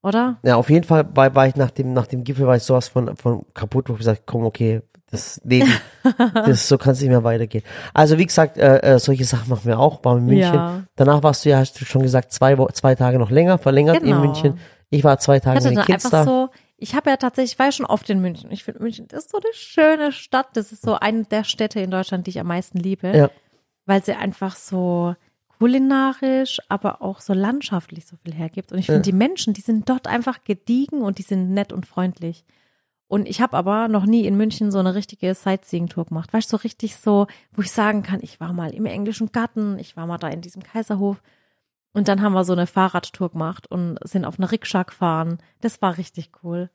oder? 0.03 0.39
Ja, 0.45 0.57
auf 0.57 0.71
jeden 0.71 0.85
Fall 0.85 1.09
war, 1.15 1.35
war 1.35 1.49
ich 1.49 1.57
nach 1.57 1.71
dem, 1.71 1.93
nach 1.93 2.07
dem 2.07 2.23
Gipfel 2.23 2.47
war 2.47 2.57
ich 2.57 2.63
sowas 2.63 2.89
von, 2.89 3.17
von 3.17 3.45
kaputt, 3.55 3.89
wo 3.89 3.95
ich 3.95 3.99
gesagt 3.99 4.23
komm, 4.27 4.45
okay, 4.45 4.83
das 5.11 5.41
Leben, 5.45 5.71
das, 6.35 6.69
so 6.69 6.79
kann 6.79 6.93
es 6.93 7.01
nicht 7.01 7.11
mehr 7.11 7.23
weitergehen. 7.25 7.63
Also 7.95 8.19
wie 8.19 8.27
gesagt, 8.27 8.59
äh, 8.59 8.79
äh, 8.81 8.99
solche 8.99 9.25
Sachen 9.25 9.49
machen 9.51 9.65
wir 9.65 9.79
auch, 9.79 10.05
waren 10.05 10.19
in 10.19 10.27
München. 10.27 10.55
Ja. 10.55 10.83
Danach 10.97 11.23
warst 11.23 11.45
du 11.45 11.51
ja, 11.51 11.59
hast 11.59 11.81
du 11.81 11.85
schon 11.85 12.03
gesagt, 12.03 12.33
zwei, 12.33 12.57
zwei 12.73 12.95
Tage 12.97 13.19
noch 13.19 13.31
länger, 13.31 13.59
verlängert 13.59 14.01
Genau. 14.01 14.17
in 14.17 14.23
München. 14.23 14.59
Ich 14.91 15.05
war 15.05 15.19
zwei 15.19 15.39
Tage 15.41 15.63
mit 15.65 15.77
den 15.77 15.85
Kids 15.85 16.11
da. 16.11 16.25
so, 16.25 16.49
ich 16.77 16.95
habe 16.95 17.11
ja 17.11 17.17
tatsächlich, 17.17 17.53
ich 17.53 17.59
war 17.59 17.67
ja 17.67 17.73
schon 17.73 17.87
oft 17.87 18.09
in 18.11 18.21
München. 18.21 18.51
Ich 18.51 18.65
finde 18.65 18.83
München 18.83 19.07
ist 19.07 19.31
so 19.31 19.39
eine 19.39 19.53
schöne 19.55 20.13
Stadt. 20.13 20.49
Das 20.55 20.73
ist 20.73 20.83
so 20.83 20.95
eine 20.95 21.25
der 21.25 21.45
Städte 21.45 21.81
in 21.81 21.91
Deutschland, 21.91 22.27
die 22.27 22.31
ich 22.31 22.41
am 22.41 22.47
meisten 22.49 22.79
liebe. 22.79 23.17
Ja. 23.17 23.31
Weil 23.87 24.03
sie 24.05 24.13
einfach 24.15 24.57
so 24.57 25.15
kulinarisch, 25.59 26.59
aber 26.69 27.03
auch 27.03 27.21
so 27.21 27.33
landschaftlich 27.33 28.07
so 28.07 28.17
viel 28.23 28.35
hergibt. 28.35 28.73
Und 28.73 28.79
ich 28.79 28.87
finde, 28.87 28.99
Ja. 29.01 29.03
die 29.03 29.13
Menschen, 29.13 29.55
die 29.55 29.61
sind 29.63 29.89
dort 29.89 30.07
einfach 30.07 30.45
gediegen 30.45 31.03
und 31.03 31.19
die 31.19 31.23
sind 31.23 31.51
nett 31.53 31.73
und 31.73 31.87
freundlich. 31.87 32.45
Und 33.09 33.29
ich 33.29 33.41
habe 33.41 33.57
aber 33.57 33.89
noch 33.89 34.05
nie 34.05 34.27
in 34.27 34.37
München 34.37 34.73
so 34.73 34.79
eine 34.79 34.95
richtige 34.95 35.35
Sightseeing-Tour 35.35 36.07
gemacht. 36.07 36.33
Weißt 36.33 36.53
du, 36.53 36.57
so 36.57 36.63
richtig 36.63 36.97
so, 36.97 37.27
wo 37.53 37.63
ich 37.63 37.71
sagen 37.71 38.03
kann, 38.03 38.21
ich 38.23 38.41
war 38.41 38.53
mal 38.53 38.75
im 38.75 38.87
englischen 38.87 39.31
Garten, 39.31 39.79
ich 39.79 39.97
war 39.97 40.07
mal 40.07 40.19
da 40.19 40.29
in 40.29 40.41
diesem 40.41 40.63
Kaiserhof. 40.63 41.23
Und 41.93 42.09
dann 42.09 42.21
haben 42.21 42.33
wir 42.33 42.45
so 42.45 42.53
eine 42.53 42.67
Fahrradtour 42.67 43.31
gemacht 43.31 43.71
und 43.71 43.99
sind 44.03 44.25
auf 44.25 44.39
einer 44.39 44.51
Rikscha 44.51 44.83
gefahren. 44.83 45.39
Das 45.61 45.81
war 45.81 45.97
richtig 45.97 46.31
cool. 46.43 46.69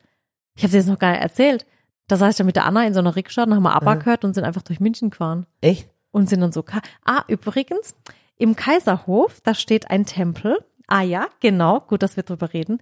Ich 0.55 0.63
habe 0.63 0.71
dir 0.71 0.79
das 0.79 0.87
noch 0.87 0.99
gar 0.99 1.11
nicht 1.11 1.21
erzählt. 1.21 1.65
Da 2.07 2.17
saß 2.17 2.31
ich 2.31 2.37
dann 2.37 2.47
mit 2.47 2.55
der 2.55 2.65
Anna 2.65 2.85
in 2.85 2.93
so 2.93 2.99
einer 2.99 3.15
Rikscha, 3.15 3.45
dann 3.45 3.55
haben 3.55 3.63
wir 3.63 3.75
ABBA 3.75 3.95
gehört 3.95 4.25
und 4.25 4.33
sind 4.33 4.43
einfach 4.43 4.63
durch 4.63 4.79
München 4.79 5.11
gefahren. 5.11 5.45
Echt? 5.61 5.89
Und 6.11 6.27
sind 6.27 6.41
dann 6.41 6.51
so, 6.51 6.63
Ka 6.63 6.81
ah, 7.05 7.23
übrigens, 7.27 7.95
im 8.37 8.55
Kaiserhof, 8.55 9.41
da 9.41 9.53
steht 9.53 9.89
ein 9.89 10.05
Tempel. 10.05 10.57
Ah 10.87 11.03
ja, 11.03 11.27
genau, 11.39 11.79
gut, 11.81 12.03
dass 12.03 12.15
wir 12.15 12.23
drüber 12.23 12.51
reden. 12.53 12.81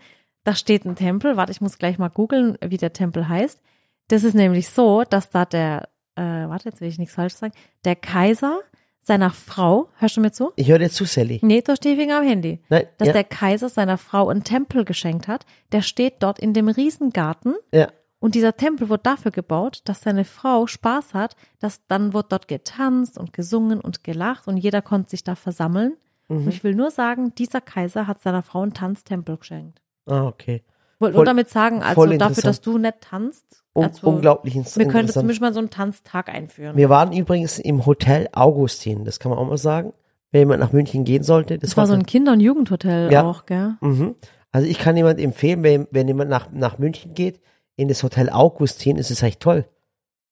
Da 0.49 0.55
steht 0.55 0.83
ein 0.83 0.95
Tempel, 0.95 1.37
warte, 1.37 1.51
ich 1.51 1.61
muss 1.61 1.77
gleich 1.77 1.99
mal 1.99 2.07
googeln, 2.07 2.57
wie 2.65 2.77
der 2.77 2.91
Tempel 2.91 3.29
heißt. 3.29 3.61
Das 4.07 4.23
ist 4.23 4.33
nämlich 4.33 4.67
so, 4.69 5.03
dass 5.07 5.29
da 5.29 5.45
der, 5.45 5.89
äh, 6.15 6.23
warte, 6.23 6.69
jetzt 6.69 6.81
will 6.81 6.87
ich 6.87 6.97
nichts 6.97 7.13
falsch 7.13 7.35
sagen, 7.35 7.53
der 7.85 7.95
Kaiser 7.95 8.61
seiner 8.99 9.29
Frau, 9.29 9.89
hörst 9.99 10.17
du 10.17 10.21
mir 10.21 10.31
zu? 10.31 10.51
Ich 10.55 10.67
höre 10.71 10.79
dir 10.79 10.89
zu, 10.89 11.05
Sally. 11.05 11.37
Nee, 11.43 11.61
du 11.61 11.71
hast 11.71 11.83
die 11.83 11.95
Finger 11.95 12.17
am 12.17 12.23
Handy. 12.23 12.63
Nein, 12.69 12.87
Dass 12.97 13.09
ja, 13.09 13.13
der 13.13 13.25
Kaiser 13.25 13.69
seiner 13.69 13.99
Frau 13.99 14.29
einen 14.29 14.43
Tempel 14.43 14.85
geschenkt 14.85 15.27
hat. 15.27 15.45
Der 15.71 15.83
steht 15.83 16.23
dort 16.23 16.39
in 16.39 16.55
dem 16.55 16.67
Riesengarten. 16.67 17.53
ja. 17.71 17.89
Und 18.17 18.33
dieser 18.33 18.57
Tempel 18.57 18.89
wurde 18.89 19.03
dafür 19.03 19.29
gebaut, 19.29 19.81
dass 19.85 20.01
seine 20.01 20.25
Frau 20.25 20.65
Spaß 20.65 21.13
hat, 21.13 21.35
dass 21.59 21.85
dann 21.85 22.13
wird 22.15 22.31
dort 22.31 22.47
getanzt 22.47 23.19
und 23.19 23.33
gesungen 23.33 23.79
und 23.79 24.03
gelacht 24.03 24.47
und 24.47 24.57
jeder 24.57 24.81
konnte 24.81 25.11
sich 25.11 25.23
da 25.23 25.35
versammeln. 25.35 25.95
Mhm. 26.27 26.37
Und 26.37 26.47
ich 26.49 26.63
will 26.63 26.73
nur 26.73 26.89
sagen, 26.89 27.35
dieser 27.35 27.61
Kaiser 27.61 28.07
hat 28.07 28.23
seiner 28.23 28.41
Frau 28.41 28.63
einen 28.63 28.73
Tanztempel 28.73 29.37
geschenkt. 29.37 29.79
Ah, 30.09 30.25
okay. 30.27 30.63
Wollte 30.99 31.15
nur 31.15 31.25
damit 31.25 31.49
sagen, 31.49 31.81
also 31.81 32.05
dafür, 32.17 32.43
dass 32.43 32.59
du 32.61 32.77
nicht 32.77 32.99
tanzt, 33.01 33.63
Un 33.73 33.85
also 33.85 34.07
unglaublich 34.07 34.55
ins- 34.55 34.77
wir 34.77 34.87
könnten 34.87 35.13
zumindest 35.13 35.39
mal 35.41 35.53
so 35.53 35.59
einen 35.59 35.69
Tanztag 35.69 36.27
einführen. 36.27 36.75
Wir 36.75 36.89
waren 36.89 37.13
übrigens 37.13 37.57
im 37.59 37.85
Hotel 37.85 38.27
Augustin, 38.33 39.05
das 39.05 39.19
kann 39.19 39.29
man 39.29 39.39
auch 39.39 39.47
mal 39.47 39.57
sagen. 39.57 39.93
Wenn 40.31 40.41
jemand 40.41 40.59
nach 40.59 40.73
München 40.73 41.05
gehen 41.05 41.23
sollte, 41.23 41.57
das, 41.57 41.69
das 41.71 41.77
war 41.77 41.87
so 41.87 41.93
ein 41.93 42.05
Kinder- 42.05 42.33
und 42.33 42.39
Jugendhotel 42.41 43.11
Ja. 43.11 43.23
auch, 43.23 43.45
gell? 43.45 43.75
Mhm. 43.81 44.15
Also 44.51 44.67
ich 44.67 44.77
kann 44.79 44.97
jemand 44.97 45.19
empfehlen, 45.19 45.63
wenn, 45.63 45.87
wenn 45.91 46.07
jemand 46.07 46.29
nach, 46.29 46.51
nach 46.51 46.77
München 46.79 47.13
geht, 47.13 47.39
in 47.77 47.87
das 47.87 48.03
Hotel 48.03 48.29
Augustin, 48.29 48.97
ist 48.97 49.09
es 49.11 49.21
echt 49.23 49.39
toll. 49.39 49.65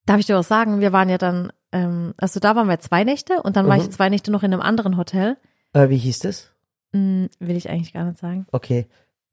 Darf 0.06 0.20
ich 0.20 0.26
dir 0.26 0.38
auch 0.38 0.44
sagen, 0.44 0.82
wir 0.82 0.92
waren 0.92 1.08
ja 1.10 1.18
dann, 1.18 1.52
ähm, 1.72 2.14
also 2.18 2.40
da 2.40 2.56
waren 2.56 2.68
wir 2.68 2.80
zwei 2.80 3.04
Nächte 3.06 3.42
und 3.42 3.56
dann 3.56 3.68
war 3.68 3.76
Mhm. 3.78 3.84
ich 3.84 3.92
zwei 3.92 4.10
Nächte 4.10 4.32
noch 4.32 4.44
in 4.44 4.52
einem 4.54 4.62
anderen 4.62 4.98
Hotel. 4.98 5.38
Äh, 5.74 5.90
wie 5.90 5.98
hieß 5.98 6.20
das? 6.20 6.52
Hm, 6.94 7.30
will 7.40 7.56
ich 7.56 7.70
eigentlich 7.70 7.94
gar 7.94 8.04
nicht 8.06 8.18
sagen. 8.20 8.46
Okay. 8.52 8.88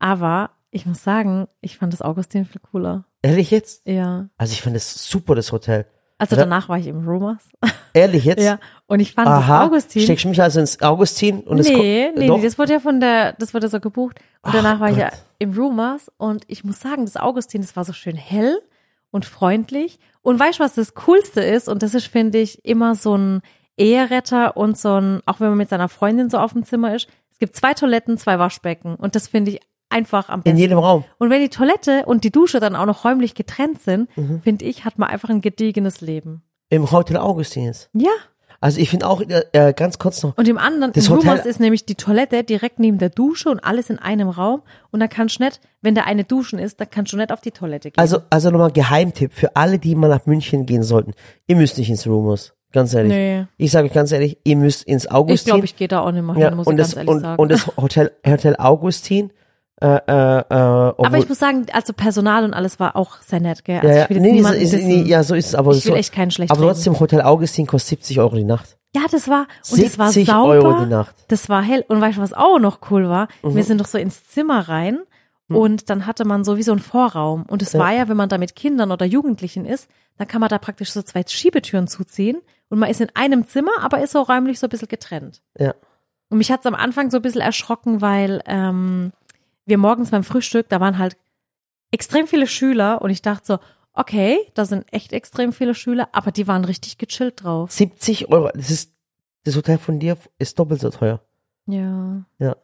Aber 0.05 0.51
ich 0.71 0.85
muss 0.85 1.03
sagen, 1.03 1.49
ich 1.63 1.79
fand 1.79 1.95
das 1.95 2.03
Augustin 2.03 2.45
viel 2.45 2.61
cooler. 2.61 3.07
Ehrlich 3.23 3.51
jetzt? 3.51 3.87
Ja. 3.87 4.29
Also 4.37 4.53
ich 4.53 4.61
fand 4.61 4.77
das 4.77 5.09
super, 5.09 5.35
das 5.35 5.51
Hotel. 5.51 5.87
Also 6.19 6.37
danach 6.37 6.69
war 6.69 6.79
ich 6.79 6.87
im 6.89 7.09
Rumors. 7.09 7.49
Ehrlich 7.95 8.27
jetzt? 8.27 8.43
Ja. 8.43 8.59
Und 8.87 9.01
ich 9.01 9.15
fand 9.15 9.29
Aha. 9.29 9.61
das 9.61 9.67
Augustin. 9.67 10.03
Steckst 10.03 10.27
du 10.27 10.29
mich 10.29 10.43
also 10.43 10.61
ins 10.61 10.83
Augustin 10.83 11.41
und 11.41 11.59
es 11.59 11.71
nee, 11.71 12.11
nee, 12.15 12.27
doch? 12.27 12.37
nee, 12.37 12.43
das 12.43 12.59
wurde 12.59 12.75
ja 12.75 12.81
von 12.81 13.01
der, 13.01 13.33
das 13.33 13.55
wurde 13.55 13.69
so 13.69 13.81
gebucht. 13.81 14.19
Und 14.43 14.51
Ach 14.51 14.53
danach 14.53 14.79
war 14.79 14.91
ich 14.91 14.99
ja 14.99 15.09
Gott. 15.09 15.19
im 15.39 15.55
Rumors 15.55 16.13
und 16.19 16.45
ich 16.49 16.65
muss 16.65 16.81
sagen, 16.81 17.07
das 17.07 17.17
Augustin, 17.17 17.63
das 17.63 17.75
war 17.75 17.87
so 17.87 17.95
schön 17.95 18.17
hell 18.17 18.61
und 19.11 19.25
freundlich. 19.25 19.99
Und 20.21 20.39
weißt 20.39 20.59
du, 20.59 20.65
was 20.65 20.75
das 20.75 20.93
Coolste 20.93 21.41
ist? 21.41 21.67
Und 21.67 21.83
das 21.83 21.95
ist, 21.95 22.09
finde 22.09 22.41
ich, 22.41 22.63
immer 22.63 22.95
so 22.95 23.17
ein 23.17 23.41
Eheretter 23.79 24.59
und 24.59 24.77
so 24.77 25.01
ein, 25.01 25.23
auch 25.25 25.41
wenn 25.41 25.49
man 25.49 25.59
mit 25.59 25.71
seiner 25.71 25.89
Freundin 25.89 26.29
so 26.29 26.37
auf 26.37 26.53
dem 26.53 26.67
Zimmer 26.67 26.95
ist. 26.95 27.09
Es 27.33 27.39
gibt 27.39 27.57
zwei 27.57 27.73
Toiletten, 27.73 28.19
zwei 28.19 28.39
Waschbecken. 28.39 28.97
Und 28.97 29.17
das 29.17 29.29
finde 29.29 29.53
ich 29.53 29.61
einfach 29.95 30.29
am 30.29 30.41
in 30.41 30.43
besten. 30.45 30.59
jedem 30.59 30.79
Raum. 30.79 31.05
Und 31.19 31.31
wenn 31.31 31.41
die 31.41 31.49
Toilette 31.49 32.05
und 32.07 32.25
die 32.25 32.31
Dusche 32.31 32.61
dann 32.61 32.77
auch 32.77 32.87
noch 32.87 33.05
räumlich 33.05 33.35
getrennt 33.35 33.81
sind, 33.81 34.15
Mhm. 34.17 34.43
finde 34.43 34.65
ich, 34.67 34.85
hat 34.85 34.99
man 34.99 35.09
einfach 35.09 35.31
ein 35.31 35.41
gediegenes 35.41 36.01
Leben. 36.01 36.43
Im 36.69 36.91
Hotel 36.91 37.17
Augustin 37.17 37.65
jetzt. 37.65 37.89
Ja. 37.93 38.11
Also 38.61 38.81
ich 38.81 38.89
finde 38.89 39.07
auch, 39.09 39.21
äh, 39.21 39.43
äh, 39.53 39.73
ganz 39.75 39.99
kurz 39.99 40.23
noch, 40.23 40.39
Und 40.39 40.49
im 40.49 40.57
anderen, 40.57 40.93
Das 40.93 41.07
im 41.09 41.15
Hotel- 41.17 41.31
Rumors 41.33 41.45
ist 41.47 41.61
nämlich 41.61 41.85
die 41.85 41.97
Toilette 41.97 42.45
direkt 42.45 42.79
neben 42.79 42.97
der 42.97 43.11
Dusche 43.11 43.51
und 43.51 43.61
alles 43.63 43.91
in 43.91 43.99
einem 43.99 44.31
Raum. 44.31 44.63
Und 44.91 45.01
dann 45.01 45.11
kannst 45.11 45.39
du 45.39 45.45
nicht, 45.45 45.61
wenn 45.83 45.95
der 45.95 46.07
eine 46.07 46.25
duschen 46.25 46.59
ist, 46.59 46.81
dann 46.81 46.89
kannst 46.91 47.13
du 47.13 47.19
nicht 47.19 47.31
auf 47.31 47.43
die 47.43 47.51
Toilette 47.51 47.91
gehen. 47.91 47.99
also, 48.01 48.19
also 48.31 48.51
nochmal 48.51 48.71
Geheimtipp 48.73 49.35
für 49.35 49.55
alle, 49.55 49.79
die 49.79 49.95
mal 49.95 50.09
nach 50.09 50.25
München 50.25 50.65
gehen 50.65 50.83
sollten. 50.83 51.13
Ihr 51.47 51.57
müsst 51.57 51.77
nicht 51.77 51.91
ins 51.91 52.07
Rumors. 52.07 52.55
Ganz 52.73 52.93
ehrlich. 52.95 53.13
nee. 53.13 53.45
Ich 53.59 53.71
sage 53.71 53.87
euch 53.89 53.93
ganz 53.93 54.11
ehrlich, 54.11 54.39
ihr 54.45 54.57
müsst 54.57 54.83
ins 54.85 55.05
Ich 55.05 55.13
Augustin. 55.13 55.51
glaube, 55.53 55.65
ich 55.67 55.77
gehe 55.77 55.87
da 55.87 56.01
auch 56.01 56.11
nicht 56.11 56.25
mehr 56.25 56.35
hin, 56.35 56.43
ja, 56.43 56.51
muss 56.55 56.67
und 56.67 56.73
ich 56.75 56.79
das, 56.79 56.95
ganz 56.95 56.97
ehrlich 56.97 57.11
und, 57.11 57.21
sagen. 57.21 57.43
und 57.43 57.53
das 57.53 57.67
Hotel, 57.77 58.11
Hotel 58.27 58.57
Augustin, 58.59 59.31
äh, 59.81 59.87
äh, 59.87 60.39
äh, 60.39 60.43
obwohl, 60.51 61.07
aber 61.07 61.19
ich 61.19 61.29
muss 61.29 61.39
sagen, 61.39 61.67
also 61.73 61.93
Personal 61.93 62.45
und 62.45 62.55
alles 62.55 62.79
war 62.79 62.95
auch 62.97 63.21
sehr 63.23 63.41
nett, 63.41 63.65
gell? 63.65 63.81
Also 63.81 63.89
ja, 63.89 64.05
ich 64.05 64.11
will 64.11 64.21
nee, 64.21 64.39
ist, 64.39 64.73
nee, 64.73 65.03
ja, 65.03 65.23
so 65.23 65.35
ist 65.35 65.47
es, 65.47 65.55
aber 65.55 65.73
ich 65.73 65.85
will 65.85 65.93
so, 65.93 65.97
echt 65.99 66.13
keinen 66.13 66.31
schlecht 66.31 66.53
aber 66.53 66.63
trotzdem, 66.63 66.99
Hotel 66.99 67.23
Augustin 67.23 67.67
kostet 67.67 68.01
70 68.01 68.21
Euro 68.21 68.37
die 68.37 68.45
Nacht. 68.45 68.79
Ja, 68.95 69.03
das 69.11 69.27
war, 69.27 69.47
und 69.71 69.83
das 69.83 69.99
war 69.99 70.13
70 70.13 70.33
sauber. 70.33 70.49
Euro 70.51 70.85
die 70.85 70.89
Nacht. 70.91 71.17
Das 71.29 71.49
war 71.49 71.63
hell. 71.63 71.85
Und 71.89 72.01
weißt 72.01 72.19
du, 72.19 72.23
was 72.23 72.33
auch 72.33 72.61
noch 72.61 72.79
cool 72.91 73.09
war? 73.09 73.27
Mhm. 73.43 73.57
Wir 73.57 73.65
sind 73.65 73.81
doch 73.81 73.87
so 73.87 73.99
ins 73.99 74.25
Zimmer 74.29 74.69
rein 74.69 75.01
und 75.49 75.91
dann 75.91 76.07
hatte 76.07 76.25
man 76.25 76.45
so 76.45 76.57
wie 76.57 76.63
so 76.63 76.73
einen 76.73 76.81
Vorraum. 76.81 77.45
Und 77.49 77.61
es 77.61 77.73
Ja. 77.73 77.81
war 77.81 77.93
ja, 77.93 78.09
wenn 78.09 78.17
man 78.17 78.29
da 78.29 78.39
mit 78.39 78.55
Kindern 78.55 78.93
oder 78.93 79.05
Jugendlichen 79.05 79.67
ist, 79.67 79.89
dann 80.17 80.29
kann 80.29 80.41
man 80.41 80.49
da 80.49 80.59
praktisch 80.59 80.93
so 80.93 81.03
zwei 81.03 81.25
Schiebetüren 81.27 81.89
zuziehen 81.89 82.39
und 82.69 82.79
man 82.79 82.89
ist 82.89 83.01
in 83.01 83.09
einem 83.15 83.47
Zimmer, 83.49 83.73
aber 83.81 84.01
ist 84.01 84.13
so 84.13 84.23
räumlich 84.23 84.61
so 84.61 84.69
ein 84.69 84.71
bisschen 84.71 84.89
getrennt. 84.89 85.43
Ja. 85.59 85.75
Und 86.31 86.39
mich 86.39 86.51
hat's 86.51 86.67
am 86.67 86.75
Anfang 86.75 87.11
so 87.11 87.19
ein 87.19 87.23
bisschen 87.23 87.41
erschrocken, 87.41 88.01
weil 88.01 88.43
ähm, 88.47 89.13
wir 89.67 89.79
morgens 89.79 90.11
beim 90.11 90.25
Frühstück, 90.25 90.69
da 90.69 90.81
waren 90.81 90.99
halt 90.99 91.17
extrem 91.91 92.27
viele 92.27 92.47
Schüler 92.47 93.03
und 93.03 93.11
ich 93.11 93.23
dachte 93.23 93.47
so, 93.47 93.59
okay, 93.93 94.39
da 94.55 94.65
sind 94.65 94.85
echt 94.93 95.13
extrem 95.13 95.53
viele 95.53 95.75
Schüler, 95.75 96.09
aber 96.13 96.33
die 96.33 96.47
waren 96.47 96.65
richtig 96.65 96.99
gechillt 96.99 97.43
drauf. 97.45 97.71
70 97.71 98.29
Euro, 98.29 98.51
das 98.55 98.71
ist, 98.71 98.93
das 99.45 99.57
Hotel 99.57 99.79
von 99.79 100.01
dir 100.01 100.19
ist 100.39 100.59
doppelt 100.59 100.81
so 100.81 100.91
teuer. 100.91 101.21
Ja. 101.67 102.25
Ja. 102.39 102.57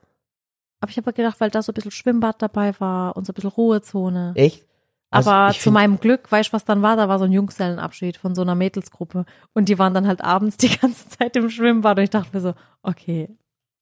Aber 0.81 0.91
ich 0.91 0.97
habe 0.97 1.13
gedacht, 1.13 1.41
weil 1.41 1.51
da 1.51 1.63
so 1.63 1.73
ein 1.73 1.75
bisschen 1.75 1.91
Schwimmbad 1.91 2.41
dabei 2.43 2.79
war 2.81 3.17
und 3.17 3.27
so 3.27 3.33
ein 3.33 3.35
bisschen 3.35 3.51
Ruhezone. 3.51 4.33
Echt? 4.35 4.67
Also 5.11 5.31
Aber 5.31 5.53
zu 5.53 5.71
meinem 5.73 5.99
Glück, 5.99 6.31
weißt 6.31 6.51
du, 6.51 6.53
was 6.53 6.65
dann 6.65 6.83
war? 6.83 6.97
Da 6.97 7.09
war 7.09 7.19
so 7.19 7.25
ein 7.25 7.33
Junggesellenabschied 7.33 8.17
von 8.17 8.35
so 8.35 8.43
einer 8.43 8.55
Mädelsgruppe. 8.55 9.25
Und 9.53 9.69
die 9.69 9.79
waren 9.79 9.93
dann 9.93 10.07
halt 10.07 10.23
abends 10.23 10.57
die 10.57 10.69
ganze 10.81 11.09
Zeit 11.09 11.37
im 11.37 11.51
Schwimmbad. 11.51 11.99
Und 11.99 12.05
ich 12.05 12.11
dachte 12.11 12.31
mir 12.33 12.41
so, 12.41 12.55
okay, 12.83 13.29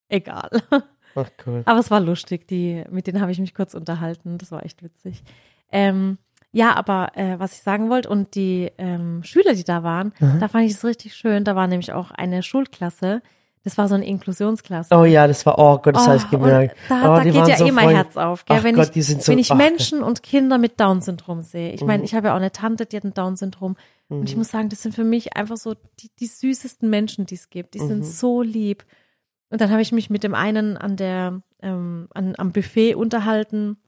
egal. 0.09 0.51
Ach, 1.19 1.31
cool. 1.47 1.63
Aber 1.67 1.79
es 1.81 1.91
war 1.91 2.01
lustig. 2.01 2.47
Die, 2.49 2.85
mit 2.91 3.07
denen 3.07 3.21
habe 3.21 3.33
ich 3.33 3.39
mich 3.41 3.55
kurz 3.55 3.75
unterhalten. 3.75 4.39
Das 4.39 4.51
war 4.53 4.65
echt 4.65 4.83
witzig. 4.83 5.23
Ähm, 5.73 6.19
ja, 6.53 6.75
aber 6.77 7.11
äh, 7.17 7.39
was 7.39 7.53
ich 7.55 7.63
sagen 7.63 7.91
wollte, 7.91 8.09
und 8.09 8.35
die 8.35 8.71
ähm, 8.79 9.23
Schüler, 9.23 9.55
die 9.55 9.65
da 9.65 9.83
waren, 9.83 10.13
Mhm. 10.19 10.41
da 10.41 10.49
fand 10.49 10.65
ich 10.65 10.73
es 10.73 10.85
richtig 10.85 11.15
schön. 11.15 11.45
Da 11.45 11.55
war 11.57 11.67
nämlich 11.67 11.93
auch 11.93 12.11
eine 12.11 12.43
Schulklasse. 12.43 13.21
Das 13.65 13.77
war 13.77 13.87
so 13.89 13.97
eine 13.97 14.07
Inklusionsklasse. 14.07 14.95
Oh 14.97 15.05
ja, 15.05 15.27
das 15.27 15.45
war, 15.45 15.59
oh 15.59 15.77
Gott, 15.79 15.95
das 15.97 16.05
Oh, 16.05 16.07
habe 16.07 16.17
ich 16.17 16.31
gemerkt. 16.31 16.77
Da, 16.89 17.03
oh, 17.13 17.17
da 17.17 17.25
geht 17.25 17.35
ja 17.35 17.57
so 17.57 17.67
eh 17.67 17.73
mein. 17.73 17.91
Herz 17.91 18.17
auf, 18.17 18.47
gell? 18.47 18.63
Wenn 18.63 18.77
Gott, 18.77 18.97
ich, 18.97 19.07
so, 19.07 19.31
wenn 19.31 19.39
ich 19.39 19.51
ach, 19.53 19.57
Menschen 19.57 20.03
und 20.03 20.23
Kinder 20.23 20.57
mit 20.57 20.81
Down-Syndrom 20.81 21.43
sehe. 21.43 21.73
Ich 21.73 21.83
meine, 21.85 21.99
Mhm. 21.99 22.05
ich 22.05 22.15
habe 22.15 22.29
ja 22.29 22.33
auch 22.33 22.37
eine 22.39 22.53
Tante, 22.53 22.87
die 22.87 22.97
hat 22.97 23.05
ein 23.05 23.13
Down-Syndrom. 23.15 23.77
Und 24.09 24.27
ich 24.29 24.37
Mhm. 24.37 24.39
muss 24.41 24.49
sagen, 24.51 24.71
das 24.71 24.81
sind 24.83 24.95
für 24.95 25.05
mich 25.05 25.37
einfach 25.37 25.59
so 25.59 25.75
die, 26.01 26.09
die 26.19 26.27
süßesten 26.29 26.89
Menschen, 26.89 27.27
die 27.27 27.35
es 27.35 27.51
gibt. 27.51 27.75
Die 27.75 27.81
Mhm. 27.81 27.89
sind 27.89 28.07
so 28.07 28.41
lieb. 28.41 28.85
Und 29.51 29.61
dann 29.61 29.71
habe 29.71 29.83
ich 29.83 29.93
mich 29.93 30.11
mit 30.11 30.25
dem 30.25 30.35
einen 30.35 30.77
an 30.77 30.97
der, 30.97 31.41
ähm, 31.61 32.09
an, 32.13 32.35
am 32.37 32.53
Buffet 32.53 32.95
unterhalten 32.95 33.79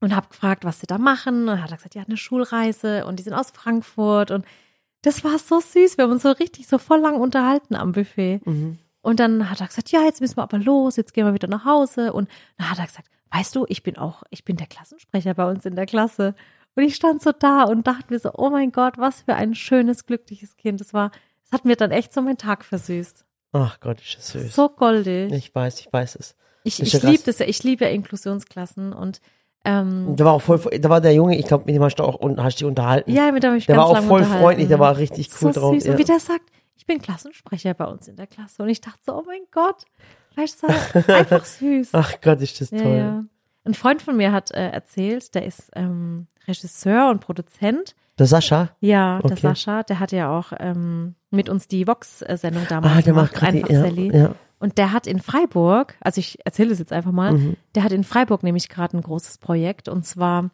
und 0.00 0.14
habe 0.14 0.28
gefragt, 0.28 0.64
was 0.64 0.80
sie 0.80 0.86
da 0.86 0.98
machen. 0.98 1.40
Und 1.40 1.46
dann 1.46 1.62
hat 1.62 1.70
er 1.70 1.76
gesagt, 1.76 1.94
ja, 1.94 2.02
eine 2.02 2.16
Schulreise 2.16 3.04
und 3.04 3.18
die 3.18 3.24
sind 3.24 3.34
aus 3.34 3.50
Frankfurt. 3.50 4.30
Und 4.30 4.44
das 5.02 5.24
war 5.24 5.38
so 5.38 5.60
süß. 5.60 5.96
Wir 5.96 6.04
haben 6.04 6.12
uns 6.12 6.22
so 6.22 6.30
richtig 6.30 6.68
so 6.68 6.78
voll 6.78 7.00
lang 7.00 7.20
unterhalten 7.20 7.74
am 7.74 7.92
Buffet. 7.92 8.40
Mhm. 8.44 8.78
Und 9.00 9.20
dann 9.20 9.48
hat 9.48 9.60
er 9.60 9.68
gesagt, 9.68 9.90
ja, 9.90 10.02
jetzt 10.02 10.20
müssen 10.20 10.36
wir 10.36 10.42
aber 10.42 10.58
los, 10.58 10.96
jetzt 10.96 11.14
gehen 11.14 11.24
wir 11.24 11.34
wieder 11.34 11.48
nach 11.48 11.64
Hause. 11.64 12.12
Und 12.12 12.28
dann 12.56 12.70
hat 12.70 12.78
er 12.78 12.86
gesagt, 12.86 13.08
weißt 13.32 13.54
du, 13.56 13.64
ich 13.68 13.82
bin 13.82 13.96
auch, 13.96 14.22
ich 14.30 14.44
bin 14.44 14.56
der 14.56 14.66
Klassensprecher 14.66 15.34
bei 15.34 15.48
uns 15.50 15.64
in 15.66 15.76
der 15.76 15.86
Klasse. 15.86 16.34
Und 16.74 16.84
ich 16.84 16.94
stand 16.94 17.22
so 17.22 17.32
da 17.32 17.64
und 17.64 17.86
dachte 17.86 18.12
mir 18.12 18.20
so, 18.20 18.30
oh 18.34 18.50
mein 18.50 18.70
Gott, 18.70 18.98
was 18.98 19.22
für 19.22 19.34
ein 19.34 19.54
schönes, 19.54 20.06
glückliches 20.06 20.56
Kind. 20.56 20.80
Das 20.80 20.94
war, 20.94 21.10
das 21.42 21.52
hat 21.52 21.64
mir 21.64 21.76
dann 21.76 21.90
echt 21.90 22.12
so 22.12 22.22
meinen 22.22 22.38
Tag 22.38 22.64
versüßt. 22.64 23.24
Ach 23.52 23.80
Gott, 23.80 24.00
ist 24.00 24.16
das 24.18 24.28
süß. 24.30 24.54
So 24.54 24.68
goldig. 24.68 25.32
Ich 25.32 25.54
weiß, 25.54 25.80
ich 25.80 25.92
weiß 25.92 26.16
es. 26.16 26.34
Ich, 26.64 26.82
ich 26.82 27.02
liebe 27.02 27.22
das 27.24 27.38
ja, 27.38 27.46
ich 27.46 27.62
liebe 27.62 27.84
ja 27.84 27.90
Inklusionsklassen 27.90 28.92
und 28.92 29.20
ähm, 29.64 30.14
Da 30.16 30.24
war 30.26 30.32
auch 30.34 30.42
voll, 30.42 30.58
da 30.78 30.88
war 30.90 31.00
der 31.00 31.14
Junge, 31.14 31.36
ich 31.38 31.46
glaube, 31.46 31.64
mit 31.66 31.74
dem 31.74 31.82
hast 31.82 31.96
du 31.96 32.04
auch 32.04 32.14
und 32.16 32.42
hast 32.42 32.56
dich 32.60 32.66
unterhalten. 32.66 33.10
ja, 33.10 33.32
mit 33.32 33.42
dem 33.42 33.48
habe 33.50 33.58
ich 33.58 33.66
der 33.66 33.76
ganz 33.76 33.90
war 33.90 33.98
auch 34.00 34.04
voll 34.04 34.24
freundlich, 34.24 34.68
der 34.68 34.78
war 34.78 34.96
richtig 34.98 35.28
cool 35.42 35.52
so 35.52 35.60
drauf. 35.60 35.74
süß. 35.74 35.84
Ja. 35.84 35.92
Und 35.92 35.98
wie 35.98 36.04
der 36.04 36.20
sagt, 36.20 36.44
ich 36.76 36.86
bin 36.86 37.00
Klassensprecher 37.00 37.74
bei 37.74 37.86
uns 37.86 38.06
in 38.08 38.16
der 38.16 38.26
Klasse. 38.26 38.62
Und 38.62 38.68
ich 38.68 38.80
dachte 38.80 38.98
so, 39.04 39.14
oh 39.16 39.22
mein 39.26 39.42
Gott, 39.50 39.84
weißt 40.36 40.62
du, 40.62 41.12
einfach 41.12 41.44
süß. 41.44 41.88
Ach 41.92 42.20
Gott, 42.20 42.40
ist 42.40 42.60
das 42.60 42.70
Ja, 42.70 42.82
toll. 42.82 42.96
ja. 42.96 43.24
Ein 43.64 43.74
Freund 43.74 44.00
von 44.02 44.16
mir 44.16 44.32
hat 44.32 44.50
äh, 44.52 44.68
erzählt, 44.70 45.34
der 45.34 45.44
ist 45.44 45.70
ähm, 45.74 46.26
Regisseur 46.46 47.10
und 47.10 47.20
Produzent. 47.20 47.94
Der 48.18 48.26
Sascha? 48.26 48.70
Ja, 48.80 49.18
der 49.22 49.32
Okay. 49.32 49.40
Sascha, 49.40 49.82
der 49.84 50.00
hat 50.00 50.12
ja 50.12 50.30
auch 50.36 50.52
ähm, 50.58 51.14
mit 51.30 51.48
uns 51.48 51.68
die 51.68 51.86
Vox-Sendung 51.86 52.66
damals 52.68 52.92
Ah, 52.92 52.96
der 52.96 53.12
gemacht, 53.12 53.32
macht 53.34 53.42
einfach 53.44 53.68
die, 53.68 53.74
ja, 53.74 53.80
Sally. 53.82 54.16
ja. 54.16 54.34
Und 54.60 54.76
der 54.76 54.92
hat 54.92 55.06
in 55.06 55.20
Freiburg, 55.20 55.94
also 56.00 56.18
ich 56.18 56.38
erzähle 56.44 56.72
es 56.72 56.80
jetzt 56.80 56.92
einfach 56.92 57.12
mal, 57.12 57.32
Mhm. 57.34 57.56
der 57.76 57.84
hat 57.84 57.92
in 57.92 58.02
Freiburg 58.02 58.42
nämlich 58.42 58.68
gerade 58.68 58.96
ein 58.96 59.02
großes 59.02 59.38
Projekt 59.38 59.88
und 59.88 60.04
zwar 60.04 60.50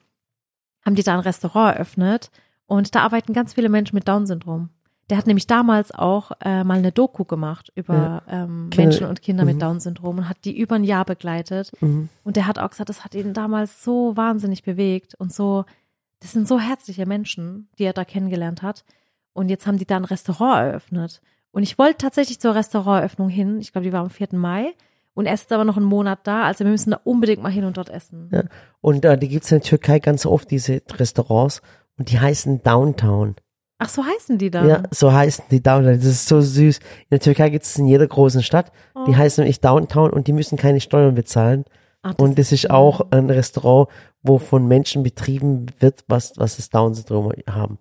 haben 0.84 0.94
die 0.94 1.02
da 1.02 1.14
ein 1.14 1.20
Restaurant 1.20 1.74
eröffnet 1.76 2.30
und 2.66 2.94
da 2.94 3.00
arbeiten 3.00 3.32
ganz 3.32 3.54
viele 3.54 3.70
Menschen 3.70 3.94
mit 3.94 4.06
Down-Syndrom. 4.06 4.68
Der 5.10 5.18
hat 5.18 5.26
nämlich 5.26 5.46
damals 5.46 5.90
auch 5.92 6.32
äh, 6.42 6.64
mal 6.64 6.78
eine 6.78 6.92
Doku 6.92 7.24
gemacht 7.24 7.70
über 7.74 8.22
ähm, 8.28 8.68
Kinder- 8.70 8.76
Menschen 8.76 9.06
und 9.06 9.22
Kinder 9.22 9.44
mhm. 9.44 9.50
mit 9.52 9.62
Down-Syndrom 9.62 10.18
und 10.18 10.28
hat 10.28 10.38
die 10.44 10.58
über 10.58 10.76
ein 10.76 10.84
Jahr 10.84 11.04
begleitet. 11.06 11.72
Mhm. 11.80 12.08
Und 12.24 12.36
der 12.36 12.46
hat 12.46 12.58
auch 12.58 12.70
gesagt, 12.70 12.88
das 12.90 13.04
hat 13.04 13.14
ihn 13.14 13.32
damals 13.34 13.82
so 13.84 14.16
wahnsinnig 14.16 14.62
bewegt 14.62 15.14
und 15.14 15.32
so, 15.32 15.64
das 16.24 16.32
sind 16.32 16.48
so 16.48 16.58
herzliche 16.58 17.04
Menschen, 17.04 17.68
die 17.78 17.84
er 17.84 17.92
da 17.92 18.04
kennengelernt 18.06 18.62
hat. 18.62 18.84
Und 19.34 19.50
jetzt 19.50 19.66
haben 19.66 19.76
die 19.76 19.84
da 19.86 19.96
ein 19.96 20.06
Restaurant 20.06 20.68
eröffnet. 20.68 21.20
Und 21.50 21.62
ich 21.62 21.76
wollte 21.78 21.98
tatsächlich 21.98 22.40
zur 22.40 22.54
Restauranteröffnung 22.54 23.28
hin. 23.28 23.60
Ich 23.60 23.72
glaube, 23.72 23.84
die 23.84 23.92
war 23.92 24.00
am 24.00 24.08
4. 24.08 24.28
Mai. 24.32 24.72
Und 25.12 25.26
er 25.26 25.34
ist 25.34 25.52
aber 25.52 25.64
noch 25.64 25.76
einen 25.76 25.84
Monat 25.84 26.20
da. 26.24 26.44
Also 26.44 26.64
wir 26.64 26.70
müssen 26.70 26.92
da 26.92 27.00
unbedingt 27.04 27.42
mal 27.42 27.52
hin 27.52 27.64
und 27.64 27.76
dort 27.76 27.90
essen. 27.90 28.30
Ja. 28.32 28.44
Und 28.80 29.04
äh, 29.04 29.18
die 29.18 29.28
gibt's 29.28 29.52
in 29.52 29.58
der 29.58 29.68
Türkei 29.68 29.98
ganz 29.98 30.24
oft, 30.24 30.50
diese 30.50 30.80
Restaurants. 30.94 31.60
Und 31.98 32.10
die 32.10 32.18
heißen 32.18 32.62
Downtown. 32.62 33.36
Ach, 33.78 33.88
so 33.90 34.02
heißen 34.02 34.38
die 34.38 34.50
da. 34.50 34.64
Ja, 34.64 34.82
so 34.92 35.12
heißen 35.12 35.44
die 35.50 35.62
Downtown. 35.62 35.96
Das 35.96 36.04
ist 36.06 36.26
so 36.26 36.40
süß. 36.40 36.78
In 36.78 36.84
der 37.10 37.20
Türkei 37.20 37.50
gibt's 37.50 37.70
es 37.72 37.78
in 37.78 37.86
jeder 37.86 38.06
großen 38.06 38.42
Stadt. 38.42 38.72
Die 39.06 39.10
Oh. 39.10 39.16
heißen 39.16 39.42
nämlich 39.42 39.60
Downtown 39.60 40.10
und 40.10 40.26
die 40.26 40.32
müssen 40.32 40.56
keine 40.56 40.80
Steuern 40.80 41.14
bezahlen. 41.14 41.64
Ach, 42.04 42.14
Und 42.18 42.38
das 42.38 42.52
ist 42.52 42.70
auch 42.70 43.10
ein 43.12 43.30
Restaurant, 43.30 43.88
wo 44.22 44.38
von 44.38 44.68
Menschen 44.68 45.02
betrieben 45.02 45.66
wird, 45.80 46.04
was, 46.06 46.34
was 46.36 46.56
das 46.56 46.68
Down-Syndrom 46.68 47.32
haben. 47.48 47.78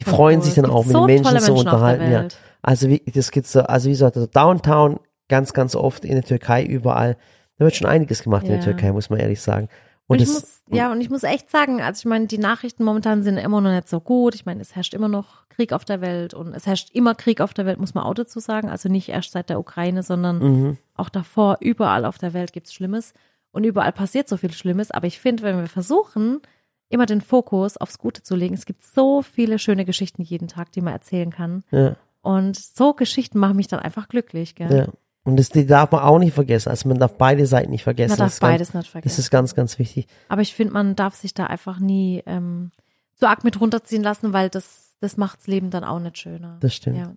Die 0.00 0.04
voll 0.04 0.14
freuen 0.14 0.38
cool. 0.40 0.44
sich 0.44 0.50
Es 0.50 0.56
dann 0.56 0.64
gibt 0.64 0.74
auch 0.74 0.84
mit 0.84 0.92
so 0.92 1.06
den 1.06 1.22
Menschen 1.22 1.38
zu 1.38 1.52
Menschen 1.52 1.56
unterhalten. 1.56 2.10
Ja. 2.10 2.28
Also 2.62 2.88
wie, 2.88 3.00
das 3.14 3.30
gibt's 3.30 3.52
so, 3.52 3.60
also 3.60 3.86
wie 3.86 3.92
gesagt, 3.92 4.16
also 4.16 4.26
Downtown 4.26 4.98
ganz, 5.28 5.52
ganz 5.52 5.76
oft 5.76 6.04
in 6.04 6.14
der 6.14 6.24
Türkei 6.24 6.64
überall. 6.64 7.16
Da 7.58 7.64
wird 7.64 7.76
schon 7.76 7.86
einiges 7.86 8.24
gemacht 8.24 8.42
in 8.42 8.50
der 8.50 8.58
Ja. 8.58 8.64
Türkei, 8.64 8.90
muss 8.90 9.08
man 9.08 9.20
ehrlich 9.20 9.40
sagen. 9.40 9.68
Und, 10.08 10.16
Und, 10.16 10.22
ich 10.22 10.28
das, 10.28 10.42
muss, 10.42 10.62
ja, 10.76 10.90
und 10.90 11.00
ich 11.00 11.08
muss 11.08 11.22
echt 11.22 11.48
sagen, 11.50 11.80
also 11.80 12.00
ich 12.00 12.06
meine, 12.06 12.26
die 12.26 12.38
Nachrichten 12.38 12.82
momentan 12.82 13.22
sind 13.22 13.36
immer 13.36 13.60
noch 13.60 13.70
nicht 13.70 13.88
so 13.88 14.00
gut. 14.00 14.34
Ich 14.34 14.44
meine, 14.44 14.60
es 14.60 14.74
herrscht 14.74 14.94
immer 14.94 15.06
noch 15.06 15.48
Krieg 15.48 15.72
auf 15.72 15.84
der 15.84 16.00
Welt 16.00 16.34
und 16.34 16.52
es 16.52 16.66
herrscht 16.66 16.90
immer 16.92 17.14
Krieg 17.14 17.40
auf 17.40 17.54
der 17.54 17.66
Welt, 17.66 17.78
muss 17.78 17.94
man 17.94 18.02
auch 18.02 18.14
dazu 18.14 18.40
sagen. 18.40 18.68
Also 18.68 18.88
nicht 18.88 19.08
erst 19.10 19.30
seit 19.30 19.48
der 19.48 19.60
Ukraine, 19.60 20.02
sondern 20.02 20.38
mhm, 20.38 20.78
auch 20.96 21.10
davor, 21.10 21.58
überall 21.60 22.04
auf 22.04 22.18
der 22.18 22.34
Welt 22.34 22.52
gibt's 22.52 22.74
Schlimmes 22.74 23.14
und 23.52 23.64
überall 23.64 23.92
passiert 23.92 24.28
so 24.28 24.36
viel 24.36 24.52
Schlimmes. 24.52 24.90
Aber 24.90 25.06
ich 25.06 25.18
finde, 25.20 25.42
wenn 25.42 25.58
wir 25.58 25.66
versuchen, 25.66 26.40
immer 26.88 27.06
den 27.06 27.20
Fokus 27.20 27.76
aufs 27.76 27.98
Gute 27.98 28.22
zu 28.22 28.34
legen, 28.36 28.54
es 28.54 28.66
gibt 28.66 28.82
so 28.82 29.22
viele 29.22 29.58
schöne 29.58 29.84
Geschichten 29.84 30.22
jeden 30.22 30.48
Tag, 30.48 30.72
die 30.72 30.80
man 30.80 30.92
erzählen 30.92 31.30
kann. 31.30 31.62
ja, 31.70 31.96
Und 32.22 32.56
so 32.58 32.94
Geschichten 32.94 33.38
machen 33.38 33.56
mich 33.56 33.68
dann 33.68 33.80
einfach 33.80 34.08
glücklich, 34.08 34.54
gell? 34.54 34.74
ja. 34.76 34.86
Und 35.22 35.36
das 35.36 35.50
die 35.50 35.66
darf 35.66 35.90
man 35.92 36.00
auch 36.00 36.18
nicht 36.18 36.32
vergessen. 36.32 36.70
Also 36.70 36.88
man 36.88 36.98
darf 36.98 37.12
beide 37.18 37.44
Seiten 37.44 37.70
nicht 37.70 37.84
vergessen. 37.84 38.12
Man 38.18 38.18
das 38.20 38.38
darf 38.38 38.40
ganz, 38.40 38.52
beides 38.52 38.74
nicht 38.74 38.90
vergessen. 38.90 39.12
Das 39.14 39.18
ist 39.18 39.30
ganz, 39.30 39.54
ganz 39.54 39.78
wichtig. 39.78 40.06
Aber 40.28 40.40
ich 40.40 40.54
finde, 40.54 40.72
man 40.72 40.96
darf 40.96 41.14
sich 41.14 41.34
da 41.34 41.44
einfach 41.44 41.78
nie 41.78 42.22
ähm, 42.24 42.70
so 43.16 43.26
arg 43.26 43.44
mit 43.44 43.60
runterziehen 43.60 44.02
lassen, 44.02 44.32
weil 44.32 44.48
das, 44.48 44.96
das 45.00 45.18
macht's 45.18 45.46
Leben 45.46 45.68
dann 45.70 45.84
auch 45.84 45.98
nicht 46.00 46.16
schöner. 46.16 46.56
Das 46.60 46.74
stimmt. 46.74 46.96
Ja. 46.96 47.14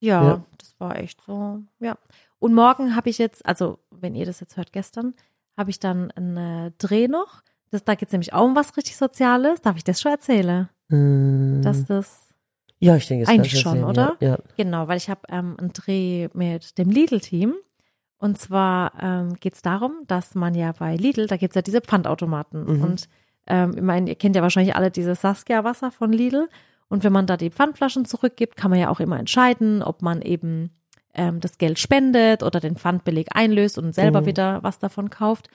Ja, 0.00 0.24
Ja. 0.24 0.44
das 0.56 0.74
war 0.78 0.96
echt 0.98 1.20
so, 1.22 1.60
ja. 1.78 1.98
Und 2.38 2.54
morgen 2.54 2.94
habe 2.94 3.10
ich 3.10 3.18
jetzt, 3.18 3.44
also 3.44 3.78
wenn 3.90 4.14
ihr 4.14 4.26
das 4.26 4.40
jetzt 4.40 4.56
hört 4.56 4.72
gestern, 4.72 5.14
habe 5.56 5.70
ich 5.70 5.80
dann 5.80 6.10
einen 6.12 6.72
Dreh 6.78 7.08
noch. 7.08 7.42
Das, 7.70 7.84
da 7.84 7.94
geht's 7.94 8.12
nämlich 8.12 8.32
auch 8.32 8.44
um 8.44 8.56
was 8.56 8.76
richtig 8.76 8.96
Soziales. 8.96 9.60
Darf 9.60 9.76
ich 9.76 9.84
das 9.84 10.00
schon 10.00 10.12
erzählen? 10.12 10.68
Ähm, 10.90 11.60
Dass 11.62 11.84
das, 11.84 12.28
ja, 12.78 12.96
ich 12.96 13.06
denke, 13.08 13.26
das 13.26 13.34
Eigentlich 13.34 13.60
schon, 13.60 13.78
erzählen, 13.78 13.90
oder? 13.90 14.16
Ja, 14.20 14.28
ja. 14.30 14.38
genau, 14.56 14.88
weil 14.88 14.96
ich 14.96 15.10
habe 15.10 15.20
ähm, 15.28 15.56
einen 15.58 15.72
Dreh 15.72 16.28
mit 16.32 16.78
dem 16.78 16.90
Lidl-Team. 16.90 17.54
Und 18.18 18.38
zwar 18.38 18.92
ähm, 19.00 19.34
geht's 19.34 19.62
darum, 19.62 19.92
dass 20.06 20.34
man 20.34 20.54
ja 20.54 20.72
bei 20.72 20.96
Lidl, 20.96 21.26
da 21.26 21.36
gibt's 21.36 21.54
ja 21.54 21.62
diese 21.62 21.80
Pfandautomaten. 21.80 22.64
Mhm. 22.64 22.82
Und 22.82 23.08
ähm, 23.46 23.72
ich 23.76 23.82
meine, 23.82 24.10
ihr 24.10 24.16
kennt 24.16 24.34
ja 24.36 24.42
wahrscheinlich 24.42 24.74
alle 24.74 24.90
dieses 24.90 25.20
Saskia-Wasser 25.20 25.90
von 25.90 26.12
Lidl. 26.12 26.48
Und 26.88 27.04
wenn 27.04 27.12
man 27.12 27.26
da 27.26 27.36
die 27.36 27.50
Pfandflaschen 27.50 28.06
zurückgibt, 28.06 28.56
kann 28.56 28.70
man 28.70 28.80
ja 28.80 28.88
auch 28.88 29.00
immer 29.00 29.18
entscheiden, 29.18 29.82
ob 29.82 30.02
man 30.02 30.22
eben 30.22 30.70
ähm, 31.14 31.40
das 31.40 31.58
Geld 31.58 31.78
spendet 31.78 32.42
oder 32.42 32.60
den 32.60 32.76
Pfandbeleg 32.76 33.28
einlöst 33.34 33.78
und 33.78 33.94
selber 33.94 34.20
Mhm. 34.22 34.26
wieder 34.26 34.58
was 34.62 34.78
davon 34.78 35.10
kauft. 35.10 35.48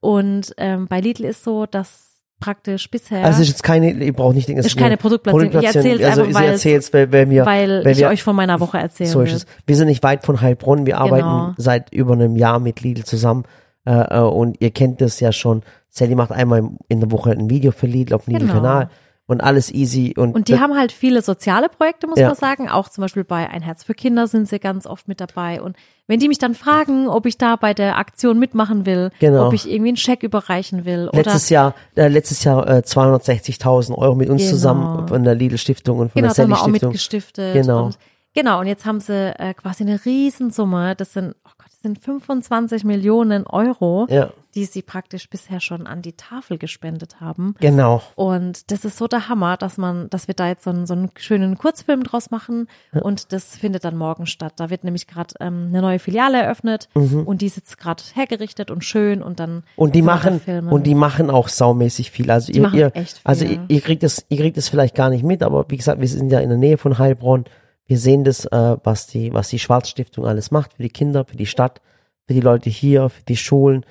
Und 0.00 0.54
ähm, 0.58 0.86
bei 0.88 1.00
Lidl 1.00 1.24
ist 1.24 1.42
so, 1.44 1.66
dass 1.66 2.06
praktisch 2.40 2.88
bisher 2.88 3.24
Also 3.24 3.38
es 3.42 3.48
ist 3.48 3.54
jetzt 3.54 3.62
keine, 3.64 3.90
ihr 3.90 4.12
braucht 4.12 4.36
nicht 4.36 4.46
denken, 4.48 4.60
es 4.60 4.66
ist 4.66 4.76
keine 4.76 4.96
Produktplatzierung. 4.96 5.58
Ich 5.60 5.74
erzähle 5.74 6.00
es 6.00 6.08
also 6.08 6.22
einfach, 6.22 6.40
weil, 6.40 6.48
erzählt's, 6.50 6.92
weil, 6.92 7.10
weil 7.12 7.28
wir, 7.30 7.44
weil 7.46 7.84
weil 7.84 7.92
ich 7.92 7.98
wir- 7.98 8.08
euch 8.08 8.22
von 8.22 8.36
meiner 8.36 8.60
Woche 8.60 8.78
erzählen 8.78 9.10
so 9.10 9.18
will. 9.20 9.26
ist 9.26 9.32
es. 9.32 9.46
Wir 9.66 9.74
sind 9.74 9.88
nicht 9.88 10.04
weit 10.04 10.24
von 10.24 10.40
Heilbronn, 10.40 10.86
wir 10.86 10.98
arbeiten 10.98 11.24
Genau. 11.26 11.54
seit 11.56 11.92
über 11.92 12.12
einem 12.12 12.36
Jahr 12.36 12.60
mit 12.60 12.80
Lidl 12.80 13.02
zusammen 13.04 13.42
äh, 13.86 13.90
äh, 13.92 14.20
und 14.20 14.56
ihr 14.60 14.70
kennt 14.70 15.00
das 15.00 15.18
ja 15.18 15.32
schon. 15.32 15.62
Sally 15.88 16.14
macht 16.14 16.30
einmal 16.30 16.68
in 16.88 17.00
der 17.00 17.10
Woche 17.10 17.32
ein 17.32 17.50
Video 17.50 17.72
für 17.72 17.86
Lidl 17.88 18.14
auf 18.14 18.26
dem 18.26 18.34
Genau. 18.34 18.44
Lidl-Kanal 18.44 18.90
und 19.28 19.40
alles 19.42 19.70
easy 19.72 20.14
und, 20.16 20.34
Und 20.34 20.48
die 20.48 20.58
haben 20.58 20.74
halt 20.76 20.90
viele 20.90 21.22
soziale 21.22 21.68
Projekte, 21.68 22.06
muss 22.08 22.18
Ja. 22.18 22.26
man 22.28 22.34
sagen. 22.36 22.68
Auch 22.68 22.88
zum 22.88 23.02
Beispiel 23.02 23.22
bei 23.24 23.48
Ein 23.48 23.62
Herz 23.62 23.84
für 23.84 23.94
Kinder 23.94 24.26
sind 24.26 24.48
sie 24.48 24.58
ganz 24.58 24.86
oft 24.86 25.06
mit 25.06 25.20
dabei. 25.20 25.60
Und 25.62 25.76
wenn 26.08 26.18
die 26.18 26.26
mich 26.28 26.38
dann 26.38 26.54
fragen, 26.54 27.06
ob 27.08 27.26
ich 27.26 27.36
da 27.38 27.54
bei 27.56 27.74
der 27.74 27.98
Aktion 27.98 28.38
mitmachen 28.38 28.86
will, 28.86 29.10
Genau. 29.20 29.46
ob 29.46 29.52
ich 29.52 29.70
irgendwie 29.70 29.90
einen 29.90 29.96
Scheck 29.98 30.22
überreichen 30.22 30.86
will 30.86 31.08
oder 31.12 31.18
letztes 31.22 31.50
Jahr, 31.50 31.74
äh, 31.94 32.08
letztes 32.08 32.42
Jahr 32.42 32.66
äh, 32.66 32.82
260.000 32.82 33.96
Euro 33.98 34.14
mit 34.14 34.30
uns 34.30 34.40
Genau. 34.42 34.50
zusammen 34.52 35.08
von 35.08 35.22
der 35.24 35.34
Lidl-Stiftung 35.34 35.98
und 35.98 36.12
von 36.12 36.22
genau, 36.22 36.32
der 36.32 36.34
da 36.34 36.42
haben 36.44 36.48
wir 36.50 36.54
auch 36.56 36.60
Sally-Stiftung. 36.62 36.88
mitgestiftet. 36.90 37.52
Genau. 37.54 37.84
Und, 37.86 37.98
genau, 38.34 38.60
und 38.60 38.66
jetzt 38.66 38.86
haben 38.86 39.00
sie 39.00 39.38
äh, 39.38 39.52
quasi 39.54 39.84
eine 39.84 40.02
Riesensumme. 40.04 40.96
Das 40.96 41.12
sind, 41.12 41.34
sind 41.82 42.02
25 42.02 42.84
Millionen 42.84 43.46
Euro, 43.46 44.06
Ja, 44.10 44.30
die 44.54 44.64
sie 44.64 44.82
praktisch 44.82 45.30
bisher 45.30 45.60
schon 45.60 45.86
an 45.86 46.02
die 46.02 46.14
Tafel 46.14 46.58
gespendet 46.58 47.20
haben. 47.20 47.54
genau. 47.60 48.02
Und 48.16 48.70
das 48.72 48.84
ist 48.84 48.96
so 48.98 49.06
der 49.06 49.28
Hammer, 49.28 49.56
dass 49.56 49.76
man, 49.78 50.10
dass 50.10 50.26
wir 50.26 50.34
da 50.34 50.48
jetzt 50.48 50.64
so 50.64 50.70
einen, 50.70 50.86
so 50.86 50.94
einen 50.94 51.10
schönen 51.16 51.56
Kurzfilm 51.56 52.02
draus 52.02 52.30
machen 52.32 52.66
und 52.92 53.32
das 53.32 53.56
findet 53.56 53.84
dann 53.84 53.96
morgen 53.96 54.26
statt. 54.26 54.54
Da 54.56 54.70
wird 54.70 54.82
nämlich 54.84 55.06
gerade 55.06 55.34
ähm, 55.38 55.66
eine 55.68 55.82
neue 55.82 55.98
Filiale 55.98 56.38
eröffnet 56.42 56.88
und 56.94 57.40
die 57.42 57.46
ist 57.46 57.56
jetzt 57.56 57.78
gerade 57.78 58.02
hergerichtet 58.14 58.70
und 58.70 58.84
schön 58.84 59.22
und 59.22 59.38
dann 59.38 59.48
Mhm. 59.58 59.62
Und 59.76 59.94
die 59.94 60.02
machen 60.02 60.40
und 60.70 60.86
die 60.86 60.94
machen 60.94 61.30
auch 61.30 61.48
saumäßig 61.48 62.10
viel. 62.10 62.30
Also 62.30 62.52
Die 62.52 62.58
ihr, 62.58 62.72
ihr 62.74 62.90
echt 62.96 63.20
also 63.24 63.44
viel. 63.46 63.54
ihr, 63.68 63.76
ihr 63.76 63.80
kriegt 63.80 64.02
das, 64.02 64.24
ihr 64.28 64.38
kriegt 64.38 64.56
das 64.56 64.68
vielleicht 64.68 64.94
gar 64.94 65.10
nicht 65.10 65.22
mit, 65.24 65.42
aber 65.42 65.64
wie 65.68 65.76
gesagt, 65.76 66.00
wir 66.00 66.08
sind 66.08 66.30
ja 66.30 66.40
in 66.40 66.48
der 66.48 66.58
Nähe 66.58 66.78
von 66.78 66.98
Heilbronn. 66.98 67.44
Wir 67.88 67.98
sehen 67.98 68.22
das, 68.22 68.44
äh, 68.44 68.76
was 68.84 69.08
die, 69.08 69.32
was 69.34 69.48
die 69.48 69.58
Schwarzstiftung 69.58 70.24
alles 70.26 70.50
macht 70.52 70.74
für 70.74 70.82
die 70.82 70.90
Kinder, 70.90 71.24
für 71.24 71.36
die 71.36 71.46
Stadt, 71.46 71.80
für 72.26 72.34
die 72.34 72.40
Leute 72.40 72.70
hier, 72.70 73.08
für 73.08 73.22
die 73.24 73.36
Schulen. 73.36 73.84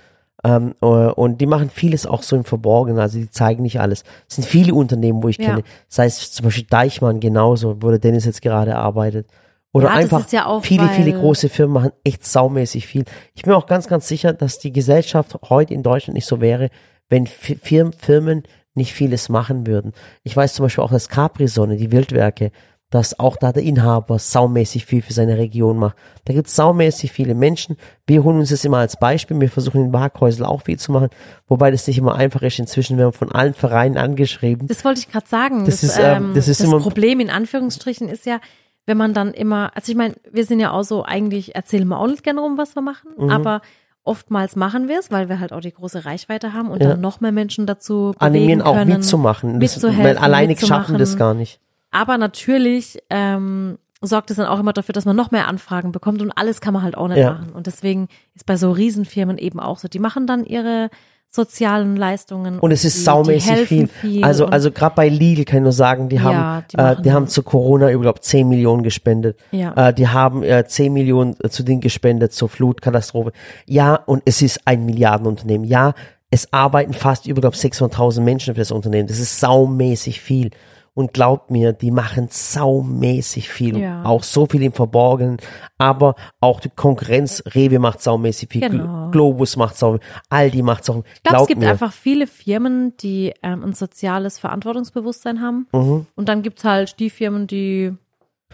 Ähm, 0.43 0.75
äh, 0.81 0.85
und 0.85 1.41
die 1.41 1.47
machen 1.47 1.69
vieles 1.69 2.05
auch 2.05 2.21
so 2.21 2.35
im 2.35 2.45
Verborgenen, 2.45 2.99
also 2.99 3.17
die 3.17 3.29
zeigen 3.29 3.63
nicht 3.63 3.79
alles. 3.81 4.03
Es 4.29 4.35
sind 4.35 4.45
viele 4.47 4.73
Unternehmen, 4.75 5.23
wo 5.23 5.27
ich 5.29 5.39
Ja. 5.39 5.45
kenne. 5.47 5.63
Sei 5.89 6.05
es 6.05 6.31
zum 6.31 6.45
Beispiel 6.45 6.65
Deichmann 6.69 7.19
genauso, 7.19 7.81
wo 7.81 7.89
der 7.89 7.97
Dennis 7.99 8.25
jetzt 8.25 8.41
gerade 8.43 8.75
arbeitet. 8.75 9.27
Oder 9.73 9.87
Ja, 9.87 9.93
einfach 9.95 10.31
ja 10.31 10.59
viele, 10.61 10.87
viele 10.89 11.11
große 11.11 11.49
Firmen 11.49 11.73
machen 11.73 11.91
echt 12.03 12.23
saumäßig 12.25 12.87
viel. 12.87 13.03
Ich 13.33 13.41
bin 13.43 13.53
auch 13.53 13.65
ganz, 13.65 13.87
ganz 13.87 14.07
sicher, 14.07 14.31
dass 14.33 14.59
die 14.59 14.71
Gesellschaft 14.71 15.37
heute 15.49 15.73
in 15.73 15.83
Deutschland 15.83 16.13
nicht 16.15 16.25
so 16.27 16.39
wäre, 16.39 16.69
wenn 17.09 17.25
Fi- 17.27 17.55
Firmen, 17.61 17.93
Firmen 17.93 18.43
nicht 18.75 18.93
vieles 18.93 19.29
machen 19.29 19.65
würden. 19.65 19.93
Ich 20.23 20.37
weiß 20.37 20.53
zum 20.53 20.65
Beispiel 20.65 20.83
auch, 20.83 20.91
dass 20.91 21.09
Capri-Sonne, 21.09 21.77
die 21.77 21.91
Wildwerke, 21.91 22.51
dass 22.89 23.19
auch 23.19 23.35
da 23.35 23.51
der 23.51 23.63
Inhaber 23.63 24.17
saumäßig 24.17 24.85
viel 24.85 25.01
für 25.01 25.11
seine 25.11 25.37
Region 25.37 25.77
macht. 25.77 25.97
Da 26.23 26.33
gibt 26.33 26.47
es 26.47 26.55
saumäßig 26.55 27.11
viele 27.11 27.35
Menschen. 27.35 27.75
Wir 28.05 28.23
holen 28.23 28.39
uns 28.39 28.49
das 28.49 28.63
immer 28.63 28.77
als 28.77 28.97
Beispiel. 28.97 29.39
Wir 29.41 29.49
versuchen 29.49 29.85
in 29.87 29.93
Waghäusel 29.93 30.45
auch 30.45 30.61
viel 30.61 30.79
zu 30.79 30.93
machen, 30.93 31.09
wobei 31.47 31.69
das 31.69 31.85
nicht 31.87 31.97
immer 31.97 32.15
einfach 32.15 32.41
ist. 32.43 32.59
Inzwischen 32.59 32.97
werden 32.97 33.09
wir 33.09 33.17
von 33.17 33.31
allen 33.33 33.53
Vereinen 33.53 33.97
angeschrieben. 33.97 34.67
Das 34.67 34.85
wollte 34.85 35.01
ich 35.01 35.11
gerade 35.11 35.27
sagen. 35.27 35.65
Das 35.65 35.81
Das, 35.81 35.83
ist, 35.91 35.99
ähm, 35.99 36.27
ähm, 36.27 36.31
das 36.33 36.47
ist 36.47 36.61
das 36.61 36.67
immer- 36.67 36.79
Problem 36.79 37.19
in 37.19 37.29
Anführungsstrichen 37.29 38.07
ist 38.07 38.25
ja, 38.25 38.39
wenn 38.85 38.95
man 38.97 39.13
dann 39.13 39.33
immer, 39.33 39.71
also 39.75 39.91
ich 39.91 39.97
meine, 39.97 40.15
wir 40.31 40.45
sind 40.45 40.61
ja 40.61 40.71
auch 40.71 40.83
so, 40.83 41.03
eigentlich 41.03 41.55
erzählen 41.55 41.85
wir 41.89 41.99
auch 41.99 42.07
nicht 42.07 42.23
gerne 42.23 42.39
rum, 42.39 42.57
was 42.57 42.73
wir 42.75 42.81
machen, 42.81 43.09
Mhm. 43.17 43.29
aber 43.31 43.61
oftmals 44.05 44.55
machen 44.55 44.87
wir 44.87 44.99
es, 44.99 45.11
weil 45.11 45.27
wir 45.27 45.41
halt 45.41 45.51
auch 45.51 45.59
die 45.59 45.73
große 45.73 46.05
Reichweite 46.05 46.53
haben 46.53 46.69
und 46.71 46.81
Ja. 46.81 46.91
dann 46.91 47.01
noch 47.01 47.19
mehr 47.19 47.33
Menschen 47.33 47.65
dazu 47.65 48.13
bewegen 48.17 48.19
Animieren 48.19 48.61
auch 48.61 48.75
können. 48.75 48.93
mitzumachen. 48.93 49.59
Das, 49.59 49.75
mitzuhelfen, 49.75 50.05
weil 50.05 50.17
alleine 50.17 50.55
schaffen 50.57 50.97
das 50.97 51.17
gar 51.17 51.33
nicht. 51.33 51.59
Aber 51.97 52.19
natürlich 52.19 52.99
ähm, 53.09 53.79
sorgt 54.01 54.29
es 54.29 54.37
dann 54.37 54.45
auch 54.45 54.59
immer 54.59 54.71
dafür, 54.71 54.93
dass 54.93 55.05
man 55.05 55.15
noch 55.15 55.31
mehr 55.31 55.47
Anfragen 55.47 55.91
bekommt 55.91 56.21
und 56.21 56.31
alles 56.31 56.61
kann 56.61 56.71
man 56.75 56.83
halt 56.83 56.95
auch 56.95 57.07
nicht 57.07 57.17
Ja. 57.17 57.33
machen. 57.33 57.49
Und 57.55 57.65
deswegen 57.65 58.07
ist 58.35 58.45
bei 58.45 58.55
so 58.55 58.69
Riesenfirmen 58.71 59.39
eben 59.39 59.59
auch 59.59 59.79
so, 59.79 59.87
die 59.87 59.97
machen 59.97 60.27
dann 60.27 60.45
ihre 60.45 60.91
sozialen 61.29 61.95
Leistungen. 61.95 62.59
Und 62.59 62.71
es 62.71 62.85
ist 62.85 62.97
die, 62.97 63.01
saumäßig 63.01 63.55
die 63.57 63.65
viel. 63.65 63.87
viel. 63.87 64.23
Also, 64.23 64.45
also 64.45 64.69
gerade 64.71 64.93
bei 64.95 65.09
Lidl 65.09 65.43
kann 65.43 65.57
ich 65.57 65.63
nur 65.63 65.71
sagen, 65.71 66.07
die 66.07 66.21
haben, 66.21 66.33
Ja, 66.33 66.63
die 66.71 66.77
äh, 66.77 67.01
die 67.01 67.11
haben 67.11 67.27
zu 67.27 67.41
Corona 67.41 67.89
über 67.91 68.03
glaub, 68.03 68.23
10 68.23 68.47
Millionen 68.47 68.83
gespendet. 68.83 69.39
Ja. 69.51 69.89
Äh, 69.89 69.93
die 69.93 70.07
haben 70.07 70.43
äh, 70.43 70.65
10 70.67 70.93
Millionen 70.93 71.35
äh, 71.43 71.49
zu 71.49 71.63
denen 71.63 71.81
gespendet 71.81 72.31
zur 72.31 72.47
Flutkatastrophe. 72.47 73.31
Ja, 73.65 73.95
und 73.95 74.21
es 74.25 74.43
ist 74.43 74.61
ein 74.65 74.85
Milliardenunternehmen. 74.85 75.67
Ja, 75.67 75.95
es 76.29 76.53
arbeiten 76.53 76.93
fast 76.93 77.25
über 77.25 77.41
glaub 77.41 77.55
600.000 77.55 78.21
Menschen 78.21 78.53
für 78.53 78.61
das 78.61 78.71
Unternehmen. 78.71 79.07
Das 79.07 79.19
ist 79.19 79.39
saumäßig 79.39 80.21
viel. 80.21 80.51
Und 80.97 81.13
glaubt 81.13 81.51
mir, 81.51 81.73
die 81.73 81.91
machen 81.91 82.27
saumäßig 82.31 83.49
viel. 83.49 83.77
Ja. 83.77 84.03
Auch 84.03 84.23
so 84.23 84.47
viel 84.47 84.63
im 84.63 84.73
Verborgenen. 84.73 85.37
Aber 85.77 86.15
auch 86.39 86.59
die 86.59 86.69
Konkurrenz, 86.69 87.43
Rewe 87.53 87.77
macht 87.77 88.01
saumäßig 88.01 88.49
viel. 88.49 88.61
Genau. 88.61 88.83
Gl- 88.83 89.11
Globus 89.11 89.57
macht 89.57 89.77
saumäßig 89.77 90.07
Aldi 90.29 90.63
macht 90.63 90.85
saumäßig. 90.85 91.11
Ich 91.17 91.23
glaube, 91.23 91.41
es 91.43 91.47
gibt 91.49 91.61
mir. 91.61 91.69
einfach 91.69 91.93
viele 91.93 92.25
Firmen, 92.25 92.97
die 92.97 93.31
ähm, 93.43 93.63
ein 93.63 93.73
soziales 93.73 94.39
Verantwortungsbewusstsein 94.39 95.39
haben. 95.39 95.67
Mhm. 95.71 96.07
Und 96.15 96.29
dann 96.29 96.41
gibt's 96.41 96.63
halt 96.63 96.99
die 96.99 97.11
Firmen, 97.11 97.45
die 97.45 97.93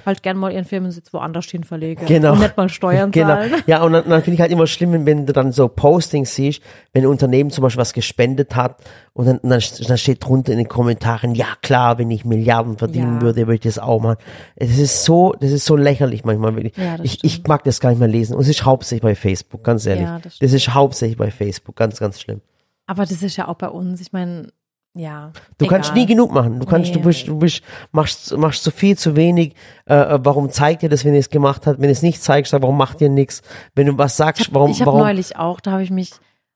halt 0.06 0.22
gern 0.24 0.38
mal 0.38 0.52
ihren 0.52 0.66
Firmensitz 0.66 1.14
woanders 1.14 1.46
hin 1.46 1.64
verlegen. 1.64 2.06
Genau. 2.06 2.34
Und 2.34 2.40
nicht 2.40 2.58
mal 2.58 2.68
Steuern 2.70 3.12
Genau. 3.12 3.28
zahlen. 3.36 3.54
Ja, 3.68 3.84
und 3.84 3.94
dann, 3.94 4.10
dann 4.10 4.22
finde 4.22 4.36
ich 4.36 4.42
halt 4.42 4.52
immer 4.52 4.68
schlimm, 4.68 5.06
wenn 5.06 5.26
du 5.26 5.34
dann 5.34 5.52
so 5.52 5.68
Postings 5.68 6.36
siehst, 6.36 6.62
wenn 6.92 7.04
ein 7.04 7.08
Unternehmen 7.08 7.52
zum 7.52 7.62
Beispiel 7.62 7.80
was 7.82 7.94
gespendet 7.94 8.56
hat 8.56 8.82
und 9.14 9.26
dann, 9.28 9.40
dann, 9.44 9.62
dann 9.88 9.98
steht 9.98 10.26
drunter 10.26 10.52
in 10.52 10.58
den 10.58 10.68
Kommentaren, 10.68 11.36
ja 11.36 11.48
klar, 11.62 11.98
wenn 12.00 12.12
ich 12.12 12.26
Milliarden 12.26 12.78
verdienen 12.78 13.16
Ja. 13.16 13.22
würde, 13.22 13.42
würde 13.42 13.56
ich 13.56 13.62
das 13.62 13.80
auch 13.80 14.02
machen. 14.02 14.18
Das 14.58 14.78
ist 14.78 15.06
so, 15.06 15.34
das 15.40 15.52
ist 15.52 15.66
so 15.66 15.76
lächerlich 15.76 16.24
manchmal. 16.26 16.56
wirklich. 16.56 16.76
Ja, 16.78 16.98
ich, 17.02 17.24
ich 17.24 17.44
mag 17.48 17.64
das 17.64 17.80
gar 17.80 17.90
nicht 17.92 18.00
mehr 18.00 18.08
lesen. 18.08 18.36
Und 18.36 18.42
es 18.42 18.50
ist 18.50 18.66
hauptsächlich 18.66 19.04
bei 19.04 19.16
Facebook, 19.16 19.64
ganz 19.64 19.86
ehrlich. 19.86 20.04
Ja, 20.06 20.20
das 20.20 20.40
das 20.40 20.54
ist 20.54 20.74
hauptsächlich 20.74 21.18
bei 21.18 21.32
Facebook, 21.32 21.76
ganz, 21.76 22.00
ganz 22.00 22.20
schlimm. 22.20 22.42
Aber 22.88 23.04
das 23.04 23.24
ist 23.24 23.38
ja 23.38 23.48
auch 23.48 23.56
bei 23.56 23.70
uns. 23.70 24.02
Ich 24.02 24.12
meine, 24.12 24.50
ja. 24.94 25.32
Du 25.58 25.66
egal. 25.66 25.78
kannst 25.80 25.94
nie 25.96 26.06
genug 26.06 26.32
machen. 26.34 26.60
Du 26.60 26.66
kannst, 26.66 26.94
du 26.94 27.00
Nee. 27.00 27.06
bist, 27.06 27.28
du 27.28 27.38
bist, 27.38 27.62
machst, 27.92 28.36
machst 28.38 28.64
zu 28.64 28.72
viel, 28.72 28.98
zu 28.98 29.16
wenig. 29.16 29.56
Äh, 29.86 29.96
äh, 29.96 30.20
warum 30.24 30.50
zeigt 30.52 30.82
dir 30.84 30.90
das, 30.90 31.04
wenn 31.06 31.14
ihr 31.14 31.20
es 31.20 31.30
gemacht 31.30 31.66
hat? 31.68 31.78
Wenn 31.80 31.86
ihr 31.90 31.94
es 31.94 32.02
nicht 32.04 32.22
zeigst, 32.22 32.52
sag, 32.52 32.62
warum 32.62 32.78
macht 32.78 33.02
ihr 33.02 33.10
nichts? 33.10 33.42
Wenn 33.76 33.88
du 33.88 33.98
was 33.98 34.18
sagst, 34.18 34.54
warum, 34.54 34.72
ich 34.72 34.82
habe 34.82 34.98
neulich 34.98 35.36
auch, 35.38 35.60
da 35.62 35.72
habe 35.72 35.84
ich 35.84 35.90
mich, 35.92 36.12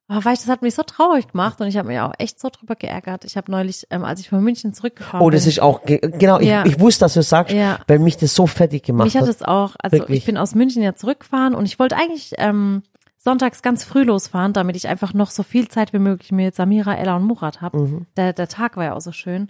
oh, 0.09 0.15
weißt, 0.15 0.43
du, 0.43 0.47
das 0.47 0.51
hat 0.53 0.61
mich 0.61 0.75
so 0.75 0.83
traurig 0.83 1.27
gemacht 1.31 1.59
und 1.61 1.67
ich 1.67 1.77
habe 1.77 1.87
mich 1.87 1.99
auch 1.99 2.13
echt 2.19 2.39
so 2.39 2.49
drüber 2.49 2.75
geärgert. 2.75 3.25
Ich 3.25 3.35
habe 3.37 3.51
neulich, 3.51 3.87
ähm, 3.89 4.05
als 4.05 4.19
ich 4.19 4.29
von 4.29 4.43
München 4.43 4.71
zurückgefahren 4.73 5.25
Oh, 5.25 5.29
das 5.29 5.43
bin, 5.43 5.49
ist 5.49 5.61
auch, 5.61 5.83
ge- 5.83 5.99
genau, 5.99 6.39
Ja. 6.39 6.63
ich, 6.65 6.73
ich 6.73 6.79
wusste, 6.79 7.05
dass 7.05 7.15
du 7.15 7.21
es 7.21 7.29
sagst, 7.29 7.53
Ja. 7.55 7.79
weil 7.87 7.99
mich 7.99 8.17
das 8.17 8.35
so 8.35 8.45
fertig 8.47 8.83
gemacht 8.83 9.05
mich 9.05 9.15
hat 9.15 9.23
hat. 9.23 9.29
es 9.29 9.41
auch, 9.41 9.75
also 9.81 9.97
Wirklich. 9.97 10.19
ich 10.19 10.25
bin 10.25 10.37
aus 10.37 10.53
München 10.55 10.81
ja 10.83 10.95
zurückgefahren 10.95 11.55
und 11.55 11.65
ich 11.65 11.79
wollte 11.79 11.95
eigentlich 11.97 12.33
ähm, 12.37 12.83
sonntags 13.19 13.61
ganz 13.61 13.83
früh 13.83 14.03
losfahren, 14.03 14.53
damit 14.53 14.75
ich 14.75 14.87
einfach 14.87 15.13
noch 15.13 15.31
so 15.31 15.43
viel 15.43 15.67
Zeit 15.67 15.91
wie 15.91 15.99
möglich 15.99 16.31
mit 16.31 16.55
Samira, 16.55 16.95
Ella 16.95 17.15
und 17.17 17.23
Murat 17.23 17.61
habe. 17.61 17.77
Mhm. 17.79 18.05
Der, 18.15 18.31
der 18.31 18.47
Tag 18.47 18.77
war 18.77 18.85
ja 18.85 18.93
auch 18.95 19.01
so 19.01 19.11
schön. 19.11 19.49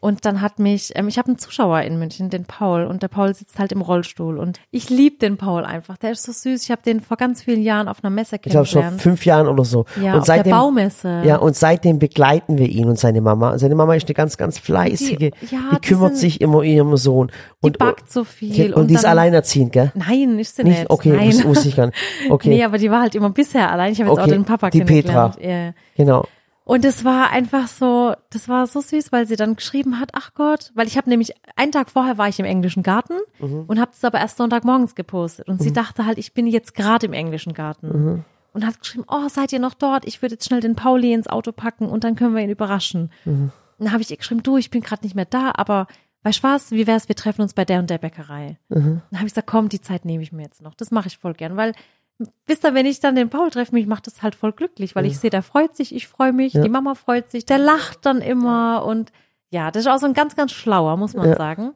Und 0.00 0.24
dann 0.24 0.40
hat 0.40 0.58
mich, 0.58 0.92
ähm, 0.94 1.08
ich 1.08 1.18
habe 1.18 1.28
einen 1.28 1.38
Zuschauer 1.38 1.80
in 1.82 1.98
München, 1.98 2.30
den 2.30 2.44
Paul, 2.44 2.84
und 2.84 3.02
der 3.02 3.08
Paul 3.08 3.34
sitzt 3.34 3.58
halt 3.58 3.72
im 3.72 3.80
Rollstuhl. 3.80 4.38
Und 4.38 4.60
ich 4.70 4.88
lieb 4.90 5.18
den 5.20 5.36
Paul 5.36 5.64
einfach. 5.64 5.96
Der 5.96 6.12
ist 6.12 6.22
so 6.22 6.32
süß. 6.32 6.62
Ich 6.62 6.70
habe 6.70 6.82
den 6.82 7.00
vor 7.00 7.16
ganz 7.16 7.42
vielen 7.42 7.62
Jahren 7.62 7.88
auf 7.88 8.04
einer 8.04 8.10
Messe 8.10 8.36
ich 8.36 8.42
glaube 8.42 8.66
schon 8.66 8.82
kennengelernt. 8.82 9.02
fünf 9.02 9.24
Jahren 9.24 9.48
oder 9.48 9.64
so. 9.64 9.84
ja, 10.00 10.12
und 10.14 10.20
auf 10.20 10.26
seitdem, 10.26 10.44
der 10.52 10.58
Baumesse. 10.58 11.22
ja, 11.24 11.36
und 11.36 11.56
seitdem 11.56 11.98
begleiten 11.98 12.58
wir 12.58 12.68
ihn 12.68 12.86
und 12.88 12.98
seine 12.98 13.20
Mama. 13.20 13.50
Und 13.52 13.58
seine 13.58 13.74
Mama 13.74 13.94
ist 13.94 14.06
eine 14.06 14.14
ganz, 14.14 14.36
ganz 14.36 14.58
fleißige, 14.58 15.16
Die- 15.18 15.32
ja, 15.50 15.58
die 15.74 15.80
kümmert 15.80 16.10
sind- 16.12 16.20
sich 16.20 16.40
immer 16.40 16.58
um 16.58 16.62
ihren 16.64 16.96
Sohn. 16.96 17.28
die 17.62 17.66
Und, 17.66 17.78
backt 17.78 18.10
so 18.12 18.22
viel. 18.24 18.72
und, 18.74 18.88
die 18.88 18.94
ist 18.94 19.04
alleinerziehend, 19.06 19.72
gell? 19.72 19.90
Nein, 19.94 20.38
ist 20.38 20.56
sie 20.56 20.62
nicht. 20.64 20.78
Nicht? 20.78 20.90
Okay, 20.90 21.10
Nein. 21.10 21.30
das 21.30 21.44
wusste 21.44 21.68
ich 21.68 21.76
gar 21.76 21.86
nicht. 21.86 21.98
Okay, 22.30 22.50
Nee, 22.50 22.64
aber 22.64 22.78
die 22.78 22.90
war 22.90 22.97
halt 23.00 23.14
immer 23.14 23.30
bisher 23.30 23.70
allein. 23.70 23.92
Ich 23.92 24.00
habe 24.00 24.10
jetzt 24.10 24.18
Okay, 24.18 24.28
auch 24.30 24.34
den 24.34 24.44
Papa 24.44 24.70
die 24.70 24.80
kennengelernt. 24.80 25.38
Ja. 25.40 25.72
genau. 25.96 26.26
Und 26.64 26.84
es 26.84 27.02
war 27.02 27.30
einfach 27.30 27.66
so, 27.66 28.12
das 28.28 28.46
war 28.48 28.66
so 28.66 28.82
süß, 28.82 29.10
weil 29.10 29.26
sie 29.26 29.36
dann 29.36 29.56
geschrieben 29.56 29.98
hat, 29.98 30.10
ach 30.12 30.34
Gott, 30.34 30.70
weil 30.74 30.86
ich 30.86 30.98
habe 30.98 31.08
nämlich, 31.08 31.32
einen 31.56 31.72
Tag 31.72 31.88
vorher 31.88 32.18
war 32.18 32.28
ich 32.28 32.38
im 32.38 32.44
englischen 32.44 32.82
Garten 32.82 33.14
Mhm. 33.40 33.64
und 33.66 33.80
habe 33.80 33.92
es 33.94 34.04
aber 34.04 34.18
erst 34.18 34.36
Sonntagmorgens 34.36 34.94
gepostet. 34.94 35.48
Und 35.48 35.62
sie 35.62 35.72
dachte 35.72 36.04
halt, 36.04 36.18
ich 36.18 36.34
bin 36.34 36.46
jetzt 36.46 36.74
gerade 36.74 37.06
im 37.06 37.14
englischen 37.14 37.54
Garten. 37.54 37.86
Mhm. 37.88 38.24
Und 38.52 38.66
hat 38.66 38.80
geschrieben, 38.80 39.04
oh, 39.08 39.28
seid 39.28 39.52
ihr 39.54 39.60
noch 39.60 39.72
dort? 39.74 40.04
Ich 40.06 40.20
würde 40.20 40.34
jetzt 40.34 40.44
schnell 40.46 40.60
den 40.60 40.74
Pauli 40.76 41.12
ins 41.14 41.26
Auto 41.28 41.52
packen 41.52 41.86
und 41.88 42.04
dann 42.04 42.16
können 42.16 42.34
wir 42.34 42.42
ihn 42.42 42.50
überraschen. 42.50 43.10
Mhm. 43.24 43.50
Und 43.78 43.84
dann 43.84 43.92
habe 43.92 44.02
ich 44.02 44.10
ihr 44.10 44.16
geschrieben, 44.18 44.42
du, 44.42 44.58
ich 44.58 44.70
bin 44.70 44.82
gerade 44.82 45.04
nicht 45.04 45.14
mehr 45.14 45.24
da, 45.26 45.52
aber 45.54 45.86
weißt 46.24 46.40
du 46.40 46.48
was, 46.48 46.70
wie 46.72 46.86
wär's, 46.86 47.08
wir 47.08 47.14
treffen 47.16 47.40
uns 47.42 47.54
bei 47.54 47.64
der 47.64 47.78
und 47.78 47.88
der 47.88 47.98
Bäckerei. 47.98 48.58
Mhm. 48.68 49.00
Dann 49.10 49.20
habe 49.20 49.26
ich 49.26 49.32
gesagt, 49.32 49.46
komm, 49.46 49.70
die 49.70 49.80
Zeit 49.80 50.04
nehme 50.04 50.22
ich 50.22 50.32
mir 50.32 50.42
jetzt 50.42 50.60
noch. 50.60 50.74
Das 50.74 50.90
mache 50.90 51.06
ich 51.08 51.16
voll 51.16 51.32
gern, 51.32 51.56
weil 51.56 51.72
wisst 52.46 52.64
ihr, 52.64 52.74
wenn 52.74 52.86
ich 52.86 53.00
dann 53.00 53.14
den 53.14 53.30
Paul 53.30 53.50
treffe, 53.50 53.74
mich 53.74 53.86
macht 53.86 54.06
das 54.06 54.22
halt 54.22 54.34
voll 54.34 54.52
glücklich, 54.52 54.96
weil 54.96 55.04
ich 55.06 55.18
sehe, 55.18 55.30
der 55.30 55.42
freut 55.42 55.76
sich, 55.76 55.94
ich 55.94 56.08
freue 56.08 56.32
mich, 56.32 56.52
die 56.52 56.68
Mama 56.68 56.94
freut 56.94 57.30
sich, 57.30 57.46
der 57.46 57.58
lacht 57.58 58.04
dann 58.06 58.20
immer 58.20 58.84
und 58.84 59.12
ja, 59.50 59.70
das 59.70 59.84
ist 59.84 59.86
auch 59.86 59.98
so 59.98 60.06
ein 60.06 60.14
ganz, 60.14 60.36
ganz 60.36 60.52
schlauer, 60.52 60.96
muss 60.96 61.14
man 61.14 61.34
sagen. 61.36 61.74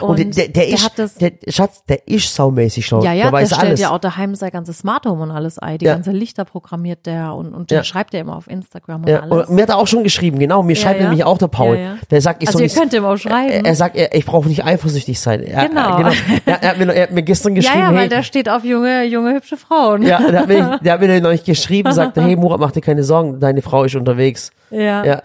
Und, 0.00 0.36
der, 0.36 0.48
der, 0.48 0.68
ist, 0.68 0.84
hat 0.84 0.98
das, 0.98 1.16
der, 1.16 1.32
Schatz, 1.48 1.84
der 1.84 2.08
ist 2.08 2.34
saumäßig 2.34 2.86
schlau. 2.86 3.02
ja, 3.02 3.12
ja, 3.12 3.24
der 3.24 3.24
der, 3.24 3.32
weiß 3.32 3.48
stellt 3.50 3.62
alles. 3.62 3.80
ja 3.80 3.90
auch 3.90 3.98
daheim 3.98 4.34
sein 4.36 4.50
ganzes 4.50 4.78
Smart 4.78 5.04
Home 5.06 5.22
und 5.24 5.30
alles 5.30 5.58
ein. 5.58 5.76
Die 5.78 5.84
Ja. 5.84 5.94
ganze 5.94 6.12
Lichter 6.12 6.44
programmiert 6.44 7.04
der 7.04 7.34
und, 7.34 7.52
und 7.52 7.70
der 7.70 7.78
Ja. 7.78 7.84
schreibt 7.84 8.14
ja 8.14 8.20
immer 8.20 8.36
auf 8.36 8.48
Instagram 8.48 9.02
und 9.02 9.08
Ja, 9.08 9.20
alles. 9.20 9.48
und 9.48 9.54
mir 9.54 9.62
hat 9.62 9.68
er 9.70 9.76
auch 9.78 9.86
schon 9.88 10.02
geschrieben, 10.02 10.38
genau, 10.38 10.62
mir 10.62 10.76
schreibt 10.76 11.00
ja. 11.00 11.04
nämlich 11.08 11.24
auch 11.24 11.36
der 11.36 11.48
Paul. 11.48 11.76
Ja, 11.76 11.82
ja. 11.82 11.96
Der 12.10 12.20
sagt, 12.22 12.42
ich 12.42 12.48
Also 12.48 12.58
soll 12.58 12.62
ihr 12.62 12.68
nicht, 12.68 12.78
könnt 12.78 12.94
ihm 12.94 13.04
auch 13.04 13.16
schreiben. 13.18 13.64
Er, 13.66 13.74
sagt, 13.74 13.96
er, 13.96 14.14
ich 14.14 14.24
brauche 14.24 14.48
nicht 14.48 14.64
eifersüchtig 14.64 15.20
sein. 15.20 15.42
Er, 15.42 15.68
Genau. 15.68 15.98
Er, 15.98 16.12
Er, 16.46 16.62
er, 16.62 16.70
hat 16.70 16.78
mir, 16.78 16.94
er 16.94 17.02
hat 17.02 17.10
mir 17.10 17.22
gestern 17.22 17.52
ja, 17.56 17.60
geschrieben, 17.60 17.80
ja, 17.82 17.90
weil 17.92 17.98
hey, 18.02 18.08
der 18.08 18.22
steht 18.22 18.48
auf 18.48 18.64
junge, 18.64 19.04
junge, 19.04 19.34
hübsche 19.34 19.56
Frauen. 19.58 20.02
ja, 20.02 20.18
der 20.30 20.40
hat 20.40 20.48
mir, 20.48 20.78
der 20.82 20.92
hat 20.94 21.00
mir 21.00 21.20
neulich 21.20 21.44
geschrieben, 21.44 21.92
sagte, 21.92 22.22
hey 22.22 22.36
Murat, 22.36 22.60
mach 22.60 22.70
dir 22.72 22.80
keine 22.80 23.02
Sorgen, 23.04 23.40
deine 23.40 23.60
Frau 23.62 23.84
ist 23.84 23.94
unterwegs. 23.96 24.52
Ja. 24.70 25.04
Ja, 25.04 25.20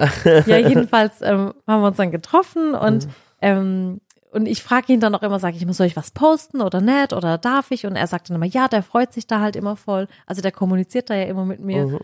Ja, 0.45 0.58
jedenfalls 0.58 1.22
ähm, 1.22 1.53
haben 1.68 1.82
wir 1.82 1.88
uns 1.88 1.97
dann 1.97 2.12
getroffen 2.12 2.74
und 2.74 3.05
Mhm. 3.05 3.12
ähm, 3.41 4.01
und 4.32 4.46
ich 4.46 4.62
frage 4.62 4.94
ihn 4.94 5.00
dann 5.00 5.16
auch 5.16 5.24
immer, 5.24 5.40
sage 5.40 5.58
ich, 5.58 5.76
soll 5.76 5.88
ich 5.88 5.96
was 5.96 6.12
posten 6.12 6.62
oder 6.62 6.82
nicht 6.82 7.14
oder 7.14 7.38
darf 7.38 7.72
ich? 7.72 7.86
Und 7.86 7.96
er 7.96 8.08
sagt 8.08 8.30
dann 8.30 8.36
immer, 8.36 8.46
ja, 8.46 8.68
der 8.68 8.84
freut 8.84 9.14
sich 9.14 9.28
da 9.28 9.40
halt 9.40 9.56
immer 9.56 9.76
voll. 9.76 10.08
Also 10.26 10.42
der 10.42 10.52
kommuniziert 10.52 11.10
da 11.10 11.16
ja 11.16 11.24
immer 11.24 11.46
mit 11.46 11.60
mir. 11.60 11.88
Mhm. 11.88 12.00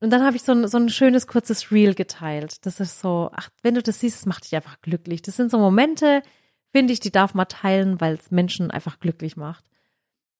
Und 0.00 0.10
dann 0.10 0.24
habe 0.24 0.36
ich 0.36 0.42
so 0.42 0.52
ein, 0.52 0.66
so 0.66 0.78
ein 0.78 0.88
schönes, 0.88 1.26
kurzes 1.26 1.70
Reel 1.70 1.94
geteilt. 1.94 2.64
Das 2.66 2.80
ist 2.80 3.00
so, 3.00 3.30
ach, 3.34 3.50
wenn 3.62 3.74
du 3.74 3.82
das 3.82 4.00
siehst, 4.00 4.20
das 4.20 4.26
macht 4.26 4.44
dich 4.44 4.56
einfach 4.56 4.80
glücklich. 4.80 5.22
Das 5.22 5.36
sind 5.36 5.50
so 5.50 5.58
Momente, 5.58 6.22
finde 6.72 6.92
ich, 6.92 7.00
die 7.00 7.12
darf 7.12 7.34
man 7.34 7.48
teilen, 7.48 8.00
weil 8.00 8.14
es 8.14 8.30
Menschen 8.30 8.70
einfach 8.70 8.98
glücklich 8.98 9.36
macht. 9.36 9.64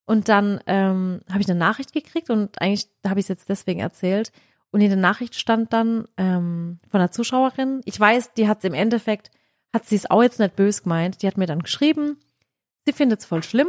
Und 0.07 0.29
dann 0.29 0.61
ähm, 0.67 1.21
habe 1.31 1.41
ich 1.41 1.49
eine 1.49 1.59
Nachricht 1.59 1.93
gekriegt 1.93 2.31
und 2.31 2.61
eigentlich 2.61 2.89
habe 3.07 3.21
ich 3.21 3.25
es 3.25 3.29
jetzt 3.29 3.49
deswegen 3.49 3.81
erzählt. 3.81 4.33
Und 4.73 4.81
in 4.81 4.89
der 4.89 4.99
Nachricht 4.99 5.37
stand 5.37 5.73
dann 5.73 6.09
ähm, 6.17 6.81
von 6.91 7.01
einer 7.01 7.13
Zuschauerin, 7.13 7.83
ich 7.85 8.01
weiß, 8.01 8.33
die 8.35 8.49
hat 8.49 8.59
es 8.59 8.65
im 8.65 8.75
Endeffekt, 8.75 9.31
hat 9.73 9.87
sie 9.87 9.97
es 9.97 10.11
auch 10.11 10.23
jetzt 10.23 10.39
nicht 10.41 10.57
bös 10.57 10.83
gemeint, 10.83 11.23
die 11.23 11.27
hat 11.27 11.39
mir 11.39 11.47
dann 11.47 11.61
geschrieben, 11.61 12.19
sie 12.87 12.93
findet 12.93 13.21
es 13.21 13.27
voll 13.27 13.43
schlimm, 13.43 13.69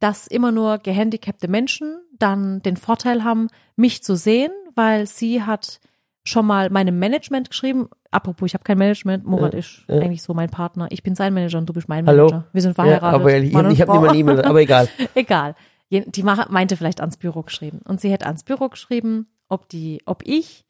dass 0.00 0.26
immer 0.26 0.50
nur 0.50 0.78
gehandicapte 0.78 1.48
Menschen 1.48 2.00
dann 2.18 2.60
den 2.62 2.76
Vorteil 2.76 3.24
haben, 3.24 3.48
mich 3.76 4.02
zu 4.02 4.16
sehen, 4.16 4.52
weil 4.74 5.06
sie 5.06 5.42
hat 5.42 5.80
schon 6.24 6.46
mal 6.46 6.70
meinem 6.70 6.98
Management 6.98 7.50
geschrieben, 7.50 7.88
apropos, 8.10 8.46
ich 8.46 8.54
habe 8.54 8.64
kein 8.64 8.78
Management, 8.78 9.26
Murat 9.26 9.52
Ja, 9.54 9.58
ist 9.58 9.84
ja. 9.88 9.96
eigentlich 9.96 10.22
so 10.22 10.34
mein 10.34 10.50
Partner, 10.50 10.86
ich 10.90 11.02
bin 11.02 11.14
sein 11.14 11.34
Manager 11.34 11.58
und 11.58 11.68
du 11.68 11.72
bist 11.72 11.88
mein 11.88 12.06
Hallo? 12.06 12.26
Manager. 12.26 12.48
Wir 12.52 12.62
sind 12.62 12.70
ja 12.70 12.74
verheiratet. 12.84 13.20
aber 13.20 13.36
ich, 13.38 13.50
ich 13.50 13.54
habe 13.56 13.70
Frau. 13.92 13.94
niemanden 14.00 14.18
E-Mail, 14.18 14.42
aber 14.42 14.60
egal. 14.60 14.88
Egal. 15.14 15.54
Die 15.90 16.22
meinte 16.22 16.76
vielleicht 16.76 17.00
ans 17.00 17.18
Büro 17.18 17.42
geschrieben. 17.42 17.80
Und 17.84 18.00
sie 18.00 18.10
hätte 18.10 18.24
ans 18.26 18.44
Büro 18.44 18.68
geschrieben, 18.70 19.26
ob 19.48 19.68
die, 19.68 20.00
ob 20.06 20.22
ich 20.24 20.64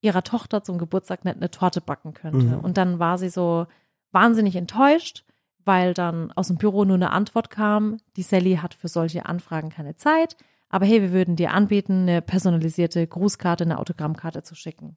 ihrer 0.00 0.22
Tochter 0.22 0.62
zum 0.62 0.78
Geburtstag 0.78 1.24
nicht 1.26 1.36
eine 1.36 1.50
Torte 1.50 1.82
backen 1.82 2.14
könnte. 2.14 2.46
Mhm. 2.46 2.60
Und 2.60 2.78
dann 2.78 2.98
war 2.98 3.18
sie 3.18 3.28
so 3.28 3.66
wahnsinnig 4.14 4.56
enttäuscht, 4.56 5.24
weil 5.64 5.92
dann 5.94 6.30
aus 6.32 6.48
dem 6.48 6.56
Büro 6.56 6.84
nur 6.84 6.96
eine 6.96 7.10
Antwort 7.10 7.50
kam, 7.50 7.98
die 8.16 8.22
Sally 8.22 8.56
hat 8.56 8.74
für 8.74 8.88
solche 8.88 9.26
Anfragen 9.26 9.70
keine 9.70 9.96
Zeit, 9.96 10.36
aber 10.68 10.86
hey, 10.86 11.02
wir 11.02 11.12
würden 11.12 11.36
dir 11.36 11.52
anbieten, 11.52 12.02
eine 12.02 12.22
personalisierte 12.22 13.06
Grußkarte, 13.06 13.64
eine 13.64 13.78
Autogrammkarte 13.78 14.42
zu 14.42 14.54
schicken. 14.54 14.96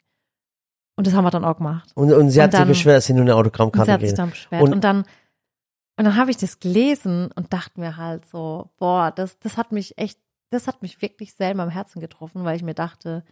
Und 0.96 1.06
das 1.06 1.14
haben 1.14 1.26
wir 1.26 1.32
dann 1.32 1.46
auch 1.46 1.58
gemacht. 1.58 1.92
Und, 1.96 2.12
und 2.12 2.30
sie 2.32 2.40
Und 2.40 2.44
hat 2.46 2.52
sich 2.52 2.60
dann- 2.60 2.68
beschwert, 2.68 2.98
dass 2.98 3.06
sie 3.06 3.14
nur 3.14 3.22
eine 3.24 3.36
Und 3.36 3.40
Autogrammkarte 3.42 3.86
sie 3.86 3.92
hat 3.94 4.02
sich 4.02 4.14
dann 4.14 4.30
beschwert. 4.32 4.64
Und- 4.64 4.74
Und, 4.74 4.84
dann, 4.84 4.98
und 5.00 6.06
dann 6.06 6.16
habe 6.16 6.32
ich 6.32 6.38
das 6.38 6.60
gelesen 6.60 7.30
und 7.36 7.54
dachte 7.54 7.80
mir 7.80 7.98
halt 7.98 8.26
so, 8.26 8.72
boah, 8.78 9.12
das, 9.12 9.38
das 9.40 9.58
hat 9.58 9.72
mich 9.72 9.98
echt, 9.98 10.20
das 10.50 10.66
hat 10.68 10.82
mich 10.82 11.02
wirklich 11.02 11.34
selber 11.36 11.64
am 11.64 11.70
Herzen 11.70 12.00
getroffen, 12.02 12.44
weil 12.44 12.56
ich 12.56 12.64
mir 12.64 12.74
dachte, 12.74 13.24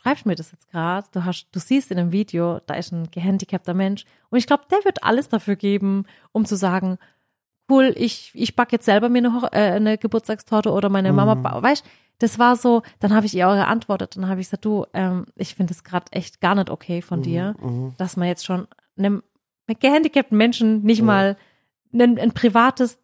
schreibst 0.00 0.26
mir 0.26 0.34
das 0.34 0.52
jetzt 0.52 0.70
gerade, 0.70 1.06
du 1.12 1.24
hast, 1.24 1.48
du 1.52 1.58
siehst 1.58 1.90
in 1.90 1.98
einem 1.98 2.12
Video, 2.12 2.60
da 2.66 2.74
ist 2.74 2.92
ein 2.92 3.10
gehandicapter 3.10 3.74
Mensch 3.74 4.04
und 4.30 4.38
ich 4.38 4.46
glaube, 4.46 4.64
der 4.70 4.78
wird 4.84 5.02
alles 5.04 5.28
dafür 5.28 5.56
geben, 5.56 6.04
um 6.32 6.44
zu 6.44 6.56
sagen, 6.56 6.98
cool, 7.70 7.92
ich, 7.96 8.30
ich 8.34 8.56
backe 8.56 8.72
jetzt 8.76 8.86
selber 8.86 9.08
mir 9.08 9.18
eine, 9.18 9.48
äh, 9.52 9.72
eine 9.72 9.98
Geburtstagstorte 9.98 10.72
oder 10.72 10.88
meine 10.88 11.12
Mama, 11.12 11.34
Mhm. 11.36 11.42
ba- 11.42 11.62
weißt, 11.62 11.84
das 12.18 12.38
war 12.38 12.56
so, 12.56 12.82
dann 12.98 13.14
habe 13.14 13.26
ich 13.26 13.34
ihr 13.34 13.48
auch 13.48 13.54
geantwortet, 13.54 14.16
dann 14.16 14.28
habe 14.28 14.40
ich 14.40 14.46
gesagt, 14.48 14.64
du, 14.64 14.86
ähm, 14.92 15.26
ich 15.36 15.54
finde 15.54 15.72
das 15.74 15.84
gerade 15.84 16.10
echt 16.12 16.40
gar 16.40 16.54
nicht 16.54 16.70
okay 16.70 17.00
von 17.02 17.22
dir 17.22 17.54
Mhm. 17.60 17.94
dass 17.98 18.16
man 18.16 18.28
jetzt 18.28 18.44
schon 18.44 18.66
einem 18.98 19.22
gehandicapten 19.66 20.36
Menschen 20.36 20.82
nicht 20.82 20.98
Ja. 20.98 21.04
mal 21.04 21.36
ein, 21.92 22.18
ein 22.18 22.32
privates 22.32 22.98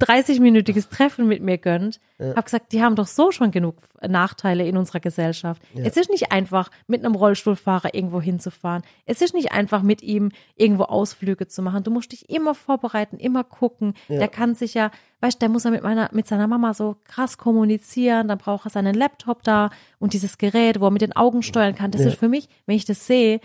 30-minütiges 0.00 0.88
Treffen 0.88 1.28
mit 1.28 1.42
mir 1.42 1.58
gönnt. 1.58 2.00
Ja. 2.18 2.34
Hab 2.34 2.46
gesagt, 2.46 2.72
die 2.72 2.82
haben 2.82 2.96
doch 2.96 3.06
so 3.06 3.30
schon 3.30 3.50
genug 3.52 3.76
Nachteile 4.06 4.66
in 4.66 4.76
unserer 4.76 5.00
Gesellschaft. 5.00 5.62
Ja. 5.74 5.84
Es 5.84 5.96
ist 5.96 6.10
nicht 6.10 6.32
einfach, 6.32 6.70
mit 6.86 7.04
einem 7.04 7.14
Rollstuhlfahrer 7.14 7.94
irgendwo 7.94 8.20
hinzufahren. 8.20 8.82
Es 9.06 9.22
ist 9.22 9.34
nicht 9.34 9.52
einfach, 9.52 9.82
mit 9.82 10.02
ihm 10.02 10.32
irgendwo 10.56 10.84
Ausflüge 10.84 11.46
zu 11.46 11.62
machen. 11.62 11.84
Du 11.84 11.90
musst 11.90 12.12
dich 12.12 12.28
immer 12.30 12.54
vorbereiten, 12.54 13.16
immer 13.16 13.44
gucken. 13.44 13.94
Ja. 14.08 14.18
Der 14.18 14.28
kann 14.28 14.54
sich 14.54 14.74
ja, 14.74 14.90
weißt, 15.20 15.40
der 15.40 15.48
muss 15.48 15.64
ja 15.64 15.70
mit 15.70 15.84
meiner, 15.84 16.10
mit 16.12 16.26
seiner 16.26 16.48
Mama 16.48 16.74
so 16.74 16.96
krass 17.04 17.38
kommunizieren. 17.38 18.28
Dann 18.28 18.38
braucht 18.38 18.66
er 18.66 18.70
seinen 18.70 18.94
Laptop 18.94 19.44
da 19.44 19.70
und 20.00 20.14
dieses 20.14 20.38
Gerät, 20.38 20.80
wo 20.80 20.86
er 20.86 20.90
mit 20.90 21.02
den 21.02 21.14
Augen 21.14 21.42
steuern 21.42 21.76
kann. 21.76 21.92
Das 21.92 22.00
ist 22.00 22.18
für 22.18 22.28
mich, 22.28 22.48
wenn 22.66 22.76
ich 22.76 22.84
das 22.84 23.06
sehe, 23.06 23.40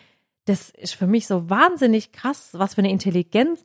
das 0.45 0.69
ist 0.69 0.95
für 0.95 1.07
mich 1.07 1.27
so 1.27 1.49
wahnsinnig 1.49 2.13
krass, 2.13 2.49
was 2.53 2.75
für 2.75 2.79
eine 2.79 2.91
Intelligenz 2.91 3.63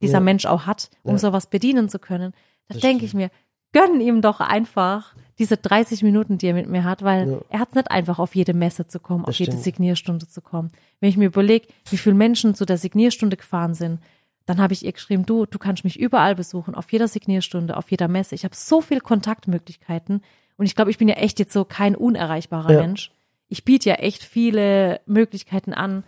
dieser 0.00 0.14
Ja. 0.14 0.20
Mensch 0.20 0.46
auch 0.46 0.66
hat, 0.66 0.90
um 1.02 1.12
Ja. 1.12 1.18
sowas 1.18 1.46
bedienen 1.48 1.88
zu 1.88 1.98
können. 1.98 2.32
Da 2.68 2.78
denke 2.78 3.04
ich 3.04 3.14
mir, 3.14 3.30
gönn 3.72 4.00
ihm 4.00 4.20
doch 4.22 4.40
einfach 4.40 5.14
diese 5.38 5.56
30 5.56 6.02
Minuten, 6.02 6.38
die 6.38 6.46
er 6.48 6.54
mit 6.54 6.68
mir 6.68 6.84
hat, 6.84 7.02
weil 7.02 7.30
Ja. 7.30 7.38
er 7.48 7.58
hat 7.60 7.68
es 7.70 7.74
nicht 7.76 7.90
einfach 7.90 8.18
auf 8.18 8.34
jede 8.34 8.54
Messe 8.54 8.86
zu 8.86 8.98
kommen, 9.00 9.24
Das 9.24 9.34
auf 9.34 9.38
jede 9.38 9.52
stimmt. 9.52 9.64
Signierstunde 9.64 10.26
zu 10.28 10.40
kommen. 10.40 10.70
Wenn 11.00 11.10
ich 11.10 11.16
mir 11.16 11.26
überlege, 11.26 11.68
wie 11.90 11.96
viele 11.96 12.14
Menschen 12.16 12.54
zu 12.54 12.64
der 12.64 12.78
Signierstunde 12.78 13.36
gefahren 13.36 13.74
sind, 13.74 14.00
dann 14.46 14.58
habe 14.60 14.72
ich 14.72 14.84
ihr 14.84 14.92
geschrieben, 14.92 15.26
du, 15.26 15.44
du 15.46 15.58
kannst 15.58 15.84
mich 15.84 16.00
überall 16.00 16.34
besuchen, 16.34 16.74
auf 16.74 16.90
jeder 16.90 17.06
Signierstunde, 17.06 17.76
auf 17.76 17.90
jeder 17.90 18.08
Messe. 18.08 18.34
Ich 18.34 18.44
habe 18.44 18.54
so 18.56 18.80
viel 18.80 19.00
Kontaktmöglichkeiten 19.00 20.22
und 20.56 20.66
ich 20.66 20.74
glaube, 20.74 20.90
ich 20.90 20.98
bin 20.98 21.08
ja 21.08 21.14
echt 21.16 21.38
jetzt 21.38 21.52
so 21.52 21.64
kein 21.64 21.94
unerreichbarer 21.94 22.72
Ja. 22.72 22.80
Mensch. 22.80 23.12
Ich 23.48 23.64
biete 23.64 23.88
ja 23.90 23.94
echt 23.96 24.22
viele 24.24 25.00
Möglichkeiten 25.06 25.72
an. 25.72 26.04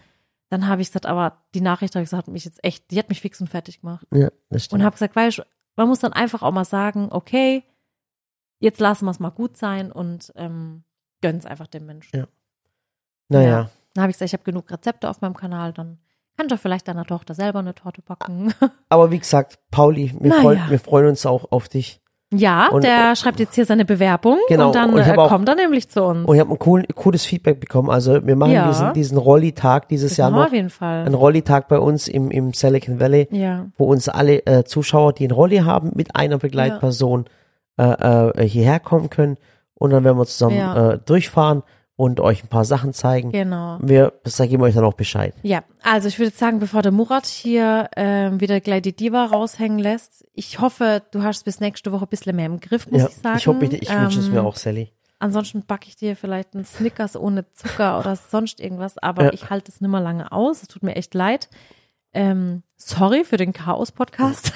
Dann 0.50 0.66
habe 0.66 0.82
ich 0.82 0.88
gesagt, 0.88 1.06
aber 1.06 1.38
die 1.54 1.60
Nachricht 1.60 1.94
habe 1.94 2.02
ich 2.02 2.10
gesagt, 2.10 2.26
hat 2.26 2.32
mich 2.32 2.44
jetzt 2.44 2.62
echt, 2.64 2.90
die 2.90 2.98
hat 2.98 3.08
mich 3.08 3.20
fix 3.20 3.40
und 3.40 3.48
fertig 3.48 3.80
gemacht. 3.80 4.06
Ja, 4.12 4.30
stimmt. 4.56 4.72
Und 4.80 4.84
habe 4.84 4.94
gesagt, 4.94 5.16
weißt 5.16 5.38
du, 5.38 5.42
man 5.76 5.88
muss 5.88 6.00
dann 6.00 6.12
einfach 6.12 6.42
auch 6.42 6.52
mal 6.52 6.64
sagen, 6.64 7.08
okay, 7.10 7.62
jetzt 8.58 8.80
lassen 8.80 9.04
wir 9.06 9.12
es 9.12 9.20
mal 9.20 9.30
gut 9.30 9.56
sein 9.56 9.92
und 9.92 10.32
ähm, 10.36 10.82
gönn's 11.22 11.46
einfach 11.46 11.68
dem 11.68 11.86
Menschen. 11.86 12.16
Ja. 12.18 12.26
naja. 13.28 13.48
Ja. 13.48 13.70
Dann 13.94 14.02
habe 14.02 14.10
ich 14.10 14.16
gesagt, 14.16 14.28
ich 14.28 14.32
habe 14.34 14.44
genug 14.44 14.70
Rezepte 14.70 15.08
auf 15.08 15.20
meinem 15.20 15.34
Kanal, 15.36 15.72
dann 15.72 15.98
kann 16.36 16.48
doch 16.48 16.58
vielleicht 16.58 16.88
deiner 16.88 17.04
Tochter 17.04 17.34
selber 17.34 17.58
eine 17.60 17.74
Torte 17.74 18.02
backen. 18.02 18.52
Aber 18.88 19.10
wie 19.10 19.18
gesagt, 19.18 19.58
Pauli, 19.70 20.14
wir, 20.18 20.30
Naja. 20.30 20.42
freuen, 20.42 20.70
wir 20.70 20.78
freuen 20.80 21.06
uns 21.08 21.26
auch 21.26 21.50
auf 21.52 21.68
dich. 21.68 22.00
Ja, 22.32 22.68
Und- 22.68 22.84
der 22.84 23.16
schreibt 23.16 23.40
jetzt 23.40 23.54
hier 23.54 23.64
seine 23.66 23.84
Bewerbung 23.84 24.38
Genau, 24.48 24.68
und 24.68 24.74
dann 24.74 24.90
und 24.94 25.00
äh, 25.00 25.14
kommt 25.14 25.48
er 25.48 25.54
nämlich 25.56 25.88
zu 25.88 26.02
uns. 26.04 26.26
Und 26.28 26.34
ich 26.34 26.40
habe 26.40 26.52
ein 26.52 26.58
cool, 26.64 26.84
cooles 26.94 27.24
Feedback 27.24 27.58
bekommen. 27.60 27.90
Also 27.90 28.24
wir 28.26 28.36
machen 28.36 28.52
Ja. 28.52 28.68
diesen, 28.68 28.92
diesen 28.92 29.18
Rolli-Tag 29.18 29.88
dieses 29.88 30.10
Das 30.12 30.16
Jahr 30.18 30.30
noch. 30.30 30.46
auf 30.46 30.52
jeden 30.52 30.70
Fall. 30.70 31.04
Ein 31.06 31.14
Rolli-Tag 31.14 31.68
bei 31.68 31.78
uns 31.78 32.06
im, 32.08 32.30
im 32.30 32.52
Silicon 32.52 33.00
Valley, 33.00 33.28
Ja. 33.32 33.66
wo 33.76 33.86
uns 33.86 34.08
alle 34.08 34.46
äh, 34.46 34.64
Zuschauer, 34.64 35.12
die 35.12 35.24
einen 35.24 35.32
Rolli 35.32 35.58
haben, 35.58 35.90
mit 35.94 36.14
einer 36.16 36.38
Begleitperson 36.38 37.24
äh, 37.78 37.82
äh, 38.38 38.46
hierher 38.46 38.78
kommen 38.80 39.10
können. 39.10 39.36
Und 39.74 39.90
dann 39.90 40.04
werden 40.04 40.18
wir 40.18 40.26
zusammen 40.26 40.56
Ja. 40.56 40.90
äh, 40.92 40.98
durchfahren 41.04 41.62
und 42.00 42.18
euch 42.18 42.42
ein 42.42 42.48
paar 42.48 42.64
Sachen 42.64 42.94
zeigen. 42.94 43.30
Genau. 43.30 43.78
Wir, 43.82 44.14
geben 44.24 44.62
euch 44.62 44.74
dann 44.74 44.84
auch 44.84 44.94
Bescheid. 44.94 45.34
Ja, 45.42 45.62
also 45.82 46.08
ich 46.08 46.18
würde 46.18 46.34
sagen, 46.34 46.58
bevor 46.58 46.80
der 46.80 46.92
Murat 46.92 47.26
hier 47.26 47.90
ähm, 47.94 48.40
wieder 48.40 48.58
gleich 48.60 48.80
die 48.80 48.96
Diva 48.96 49.26
raushängen 49.26 49.78
lässt, 49.78 50.24
ich 50.32 50.60
hoffe, 50.60 51.02
du 51.10 51.22
hast 51.22 51.44
bis 51.44 51.60
nächste 51.60 51.92
Woche 51.92 52.06
ein 52.06 52.08
bisschen 52.08 52.34
mehr 52.36 52.46
im 52.46 52.58
Griff, 52.58 52.90
muss 52.90 53.02
ja, 53.02 53.08
ich 53.08 53.14
sagen. 53.16 53.36
ich 53.36 53.46
hoffe, 53.46 53.64
ich, 53.66 53.82
ich 53.82 53.90
wünsche 53.90 54.18
es 54.18 54.28
Ähm, 54.28 54.32
mir 54.32 54.42
auch, 54.42 54.56
Sally. 54.56 54.90
Ansonsten 55.18 55.66
backe 55.66 55.88
ich 55.88 55.96
dir 55.96 56.16
vielleicht 56.16 56.54
einen 56.54 56.64
Snickers 56.64 57.16
ohne 57.16 57.52
Zucker 57.52 57.98
oder 58.00 58.16
sonst 58.16 58.60
irgendwas, 58.60 58.96
aber 58.96 59.24
Ja. 59.24 59.32
ich 59.34 59.50
halte 59.50 59.70
es 59.70 59.82
nimmer 59.82 60.00
lange 60.00 60.32
aus. 60.32 60.62
Es 60.62 60.68
tut 60.68 60.82
mir 60.82 60.96
echt 60.96 61.12
leid. 61.12 61.50
Ähm, 62.14 62.62
sorry 62.78 63.24
für 63.24 63.36
den 63.36 63.52
Chaos-Podcast. 63.52 64.52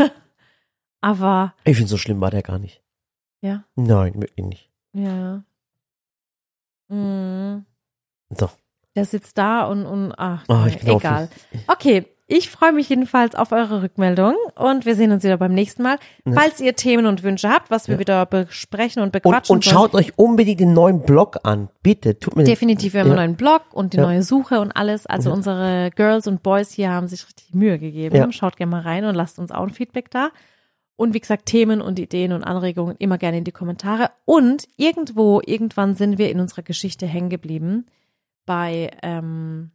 aber 1.03 1.53
Ich 1.65 1.77
finde, 1.77 1.91
so 1.91 1.99
schlimm 1.99 2.23
war 2.23 2.31
der 2.31 2.43
gar 2.43 2.59
nicht. 2.59 2.83
ja, 3.43 3.65
Nein, 3.77 4.15
wirklich 4.15 4.47
nicht. 4.47 4.71
ja. 4.95 5.43
Mm. 6.89 7.65
Doch. 8.37 8.53
Der 8.97 9.05
sitzt 9.05 9.37
da 9.39 9.65
und, 9.65 9.87
und 9.87 10.13
ach, 10.17 10.45
Oh, 10.49 10.65
ich 10.67 10.79
bin 10.79 10.91
auch- 10.91 11.01
egal. 11.01 11.29
Okay, 11.67 12.07
ich 12.27 12.49
freue 12.49 12.73
mich 12.73 12.89
jedenfalls 12.89 13.35
auf 13.35 13.53
eure 13.53 13.83
Rückmeldung 13.83 14.35
und 14.57 14.87
wir 14.87 14.95
sehen 14.95 15.11
uns 15.13 15.25
wieder 15.25 15.37
beim 15.37 15.53
nächsten 15.53 15.83
Mal. 15.83 15.99
Falls 16.33 16.59
ihr 16.61 16.75
Themen 16.75 17.05
und 17.07 17.23
Wünsche 17.23 17.51
habt, 17.51 17.71
was 17.71 17.87
wir 17.89 17.99
wieder 17.99 18.25
besprechen 18.25 19.03
und 19.03 19.09
Und, 19.09 19.13
bequatschen 19.13 19.57
und 19.57 19.65
sollen, 19.65 19.75
schaut 19.75 19.95
euch 19.95 20.13
unbedingt 20.17 20.61
den 20.61 20.73
neuen 20.73 21.03
Blog 21.03 21.39
an. 21.43 21.69
Bitte, 21.83 22.19
tut 22.19 22.35
mir 22.37 22.45
Definitiv, 22.45 22.95
wir 22.95 23.01
haben 23.01 23.09
Ja. 23.09 23.15
einen 23.15 23.33
neuen 23.33 23.37
Blog 23.37 23.63
und 23.73 23.93
die 23.93 23.99
Ja. 23.99 24.05
neue 24.05 24.23
Suche 24.23 24.61
und 24.61 24.73
alles. 24.73 25.07
Also 25.07 25.29
Ja. 25.31 25.35
unsere 25.37 25.91
Girls 25.97 26.27
und 26.27 26.43
Boys 26.43 26.71
hier 26.73 26.91
haben 26.91 27.09
sich 27.09 27.27
richtig 27.27 27.53
Mühe 27.53 27.79
gegeben. 27.79 28.17
Ja. 28.17 28.31
Schaut 28.33 28.57
gerne 28.57 28.71
mal 28.71 28.83
rein 28.83 29.05
und 29.05 29.15
lasst 29.15 29.39
uns 29.39 29.51
auch 29.51 29.63
ein 29.65 29.71
Feedback 29.71 30.11
da. 30.11 30.31
Und 30.97 31.13
wie 31.13 31.21
gesagt, 31.21 31.47
Themen 31.47 31.81
und 31.81 31.99
Ideen 31.99 32.33
und 32.33 32.45
Anregungen 32.45 32.97
immer 32.99 33.19
gerne 33.19 33.39
in 33.39 33.45
die 33.45 33.53
Kommentare. 33.53 34.11
Und 34.25 34.69
irgendwo, 34.77 35.41
irgendwann 35.45 35.97
sind 35.97 36.19
wir 36.19 36.31
in 36.31 36.41
unserer 36.41 36.63
Geschichte 36.63 37.07
hängen 37.07 37.31
geblieben 37.31 37.87
bei, 38.47 38.91
ähm, 39.03 39.73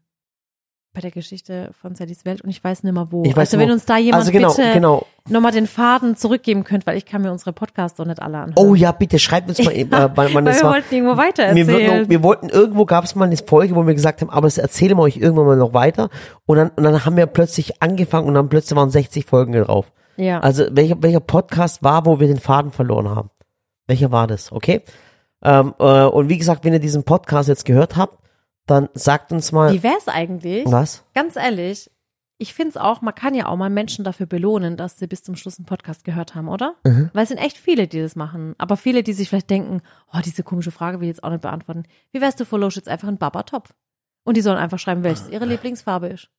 bei 0.94 1.02
der 1.02 1.12
Geschichte 1.12 1.72
von 1.80 1.96
Sallys 1.96 2.24
Welt 2.24 2.42
und 2.42 2.50
ich 2.50 2.64
weiß 2.64 2.84
nicht 2.84 2.94
mehr 2.94 3.08
wo. 3.12 3.24
Ich 3.24 3.32
weiß 3.36 3.54
also 3.54 3.60
wenn 3.60 3.70
uns 3.70 3.86
da 3.86 3.98
jemand 3.98 4.22
Also 4.22 4.32
genau, 4.32 4.50
bitte 4.50 4.74
genau. 4.74 5.06
nochmal 5.28 5.52
den 5.52 5.68
Faden 5.68 6.16
zurückgeben 6.16 6.64
könnt, 6.64 6.88
weil 6.88 6.98
ich 6.98 7.06
kann 7.06 7.22
mir 7.22 7.32
unsere 7.32 7.52
Podcasts 7.52 7.98
doch 7.98 8.06
nicht 8.06 8.22
alle 8.22 8.38
anhören. 8.38 8.56
Oh 8.56 8.74
ja, 8.74 8.92
bitte 8.94 9.20
schreibt 9.20 9.50
uns 9.50 9.64
mal. 9.64 9.72
äh, 9.76 9.88
weil 9.92 10.34
weil 10.34 10.44
das 10.46 10.58
wir 10.58 10.64
war, 10.64 10.74
wollten 10.74 10.96
irgendwo 10.96 11.14
wir, 11.14 11.18
weitererzählen. 11.18 11.92
wollten, 11.92 12.10
wir 12.10 12.24
wollten 12.24 12.50
irgendwo 12.50 12.86
gab 12.86 13.04
es 13.04 13.16
mal 13.16 13.26
eine 13.26 13.38
Folge, 13.38 13.76
wo 13.76 13.86
wir 13.86 13.94
gesagt 13.94 14.22
haben, 14.22 14.30
aber 14.30 14.48
das 14.48 14.58
erzählen 14.58 14.98
wir 14.98 15.04
euch 15.04 15.18
irgendwann 15.18 15.46
mal 15.46 15.58
noch 15.58 15.74
weiter. 15.74 16.10
Und 16.46 16.58
dann, 16.58 16.70
und 16.70 16.84
dann 16.84 17.06
haben 17.06 17.18
wir 17.18 17.26
plötzlich 17.26 17.82
angefangen 17.82 18.28
und 18.28 18.36
dann 18.36 18.48
plötzlich 18.48 18.78
waren 18.78 18.90
60 18.90 19.26
Folgen 19.26 19.52
drauf. 19.52 19.92
Ja. 20.20 20.40
Also 20.40 20.66
welcher, 20.72 21.02
welcher 21.02 21.20
Podcast 21.20 21.84
war, 21.84 22.06
wo 22.06 22.20
wir 22.20 22.28
den 22.28 22.40
Faden 22.40 22.72
verloren 22.72 23.10
haben? 23.10 23.30
Welcher 23.88 24.12
war 24.12 24.28
das? 24.28 24.52
Okay. 24.52 24.84
Ähm, 25.42 25.74
äh, 25.80 26.04
und 26.06 26.30
wie 26.30 26.38
gesagt, 26.38 26.66
wenn 26.66 26.74
ihr 26.74 26.80
diesen 26.80 27.04
Podcast 27.04 27.50
jetzt 27.50 27.66
gehört 27.66 27.96
habt, 27.96 28.20
dann 28.66 28.90
sagt 28.94 29.32
uns 29.32 29.52
mal 29.52 29.74
Wie 29.74 29.82
wär's 29.84 30.08
eigentlich? 30.08 30.66
was. 30.66 31.04
Ganz 31.16 31.36
ehrlich, 31.36 31.90
ich 32.38 32.54
finde 32.54 32.70
es 32.70 32.78
auch, 32.78 33.02
man 33.02 33.16
kann 33.16 33.36
ja 33.36 33.48
auch 33.48 33.58
mal 33.58 33.70
Menschen 33.70 34.06
dafür 34.06 34.26
belohnen, 34.26 34.78
dass 34.78 34.98
sie 34.98 35.08
bis 35.08 35.24
zum 35.24 35.36
Schluss 35.36 35.60
einen 35.60 35.66
Podcast 35.66 36.06
gehört 36.06 36.36
haben, 36.36 36.48
oder? 36.48 36.76
Mhm. 36.86 37.10
Weil 37.14 37.24
es 37.24 37.30
sind 37.30 37.38
echt 37.38 37.58
viele, 37.58 37.88
die 37.88 38.02
das 38.02 38.16
machen. 38.16 38.56
Aber 38.58 38.78
viele, 38.78 39.04
die 39.04 39.14
sich 39.14 39.28
vielleicht 39.28 39.50
denken, 39.50 39.82
oh, 40.14 40.20
diese 40.24 40.44
komische 40.44 40.72
Frage 40.72 41.00
will 41.00 41.08
ich 41.08 41.16
jetzt 41.16 41.24
auch 41.24 41.32
nicht 41.32 41.42
beantworten. 41.42 41.84
Wie 42.12 42.22
wärst 42.22 42.40
du, 42.40 42.46
follow 42.46 42.70
jetzt 42.70 42.88
einfach 42.88 43.08
einen 43.08 43.18
Baba-Topf? 43.18 43.74
Und 44.24 44.38
die 44.38 44.42
sollen 44.42 44.58
einfach 44.58 44.80
schreiben, 44.80 45.04
welches 45.04 45.30
ihre 45.30 45.46
Lieblingsfarbe 45.46 46.08
ist. 46.08 46.30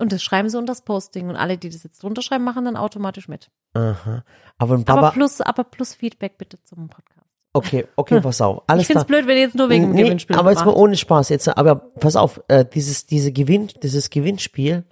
Und 0.00 0.12
das 0.12 0.22
schreiben 0.22 0.48
sie 0.48 0.58
unter 0.58 0.72
das 0.72 0.82
Posting. 0.82 1.28
Und 1.28 1.36
alle, 1.36 1.58
die 1.58 1.70
das 1.70 1.82
jetzt 1.84 2.02
drunter 2.02 2.22
schreiben, 2.22 2.44
machen 2.44 2.64
dann 2.64 2.76
automatisch 2.76 3.28
mit. 3.28 3.50
Aha. 3.74 4.24
Aber 4.58 4.74
ein 4.74 4.80
aber 4.88 5.00
Baba. 5.02 5.10
plus, 5.10 5.40
aber 5.40 5.64
plus 5.64 5.94
Feedback 5.94 6.38
bitte 6.38 6.58
zum 6.64 6.88
Podcast. 6.88 7.26
Okay, 7.52 7.86
okay, 7.96 8.20
pass 8.20 8.40
auf. 8.40 8.62
Alles 8.68 8.82
ich 8.82 8.86
finde 8.86 9.00
es 9.00 9.06
klar. 9.06 9.18
blöd, 9.18 9.28
wenn 9.28 9.36
ihr 9.36 9.42
jetzt 9.42 9.56
nur 9.56 9.68
wegen 9.68 9.84
dem 9.86 9.92
Nee, 9.92 10.02
Gewinnspiel 10.04 10.36
aber 10.36 10.50
jetzt 10.52 10.64
mal 10.64 10.72
ohne 10.74 10.96
Spaß 10.96 11.28
jetzt. 11.30 11.48
Aber 11.48 11.74
pass 11.74 12.14
auf, 12.16 12.40
äh, 12.48 12.64
dieses 12.64 13.06
diese 13.06 13.32
Gewinn, 13.32 13.68
dieses 13.82 14.08
Gewinnspiel 14.10 14.84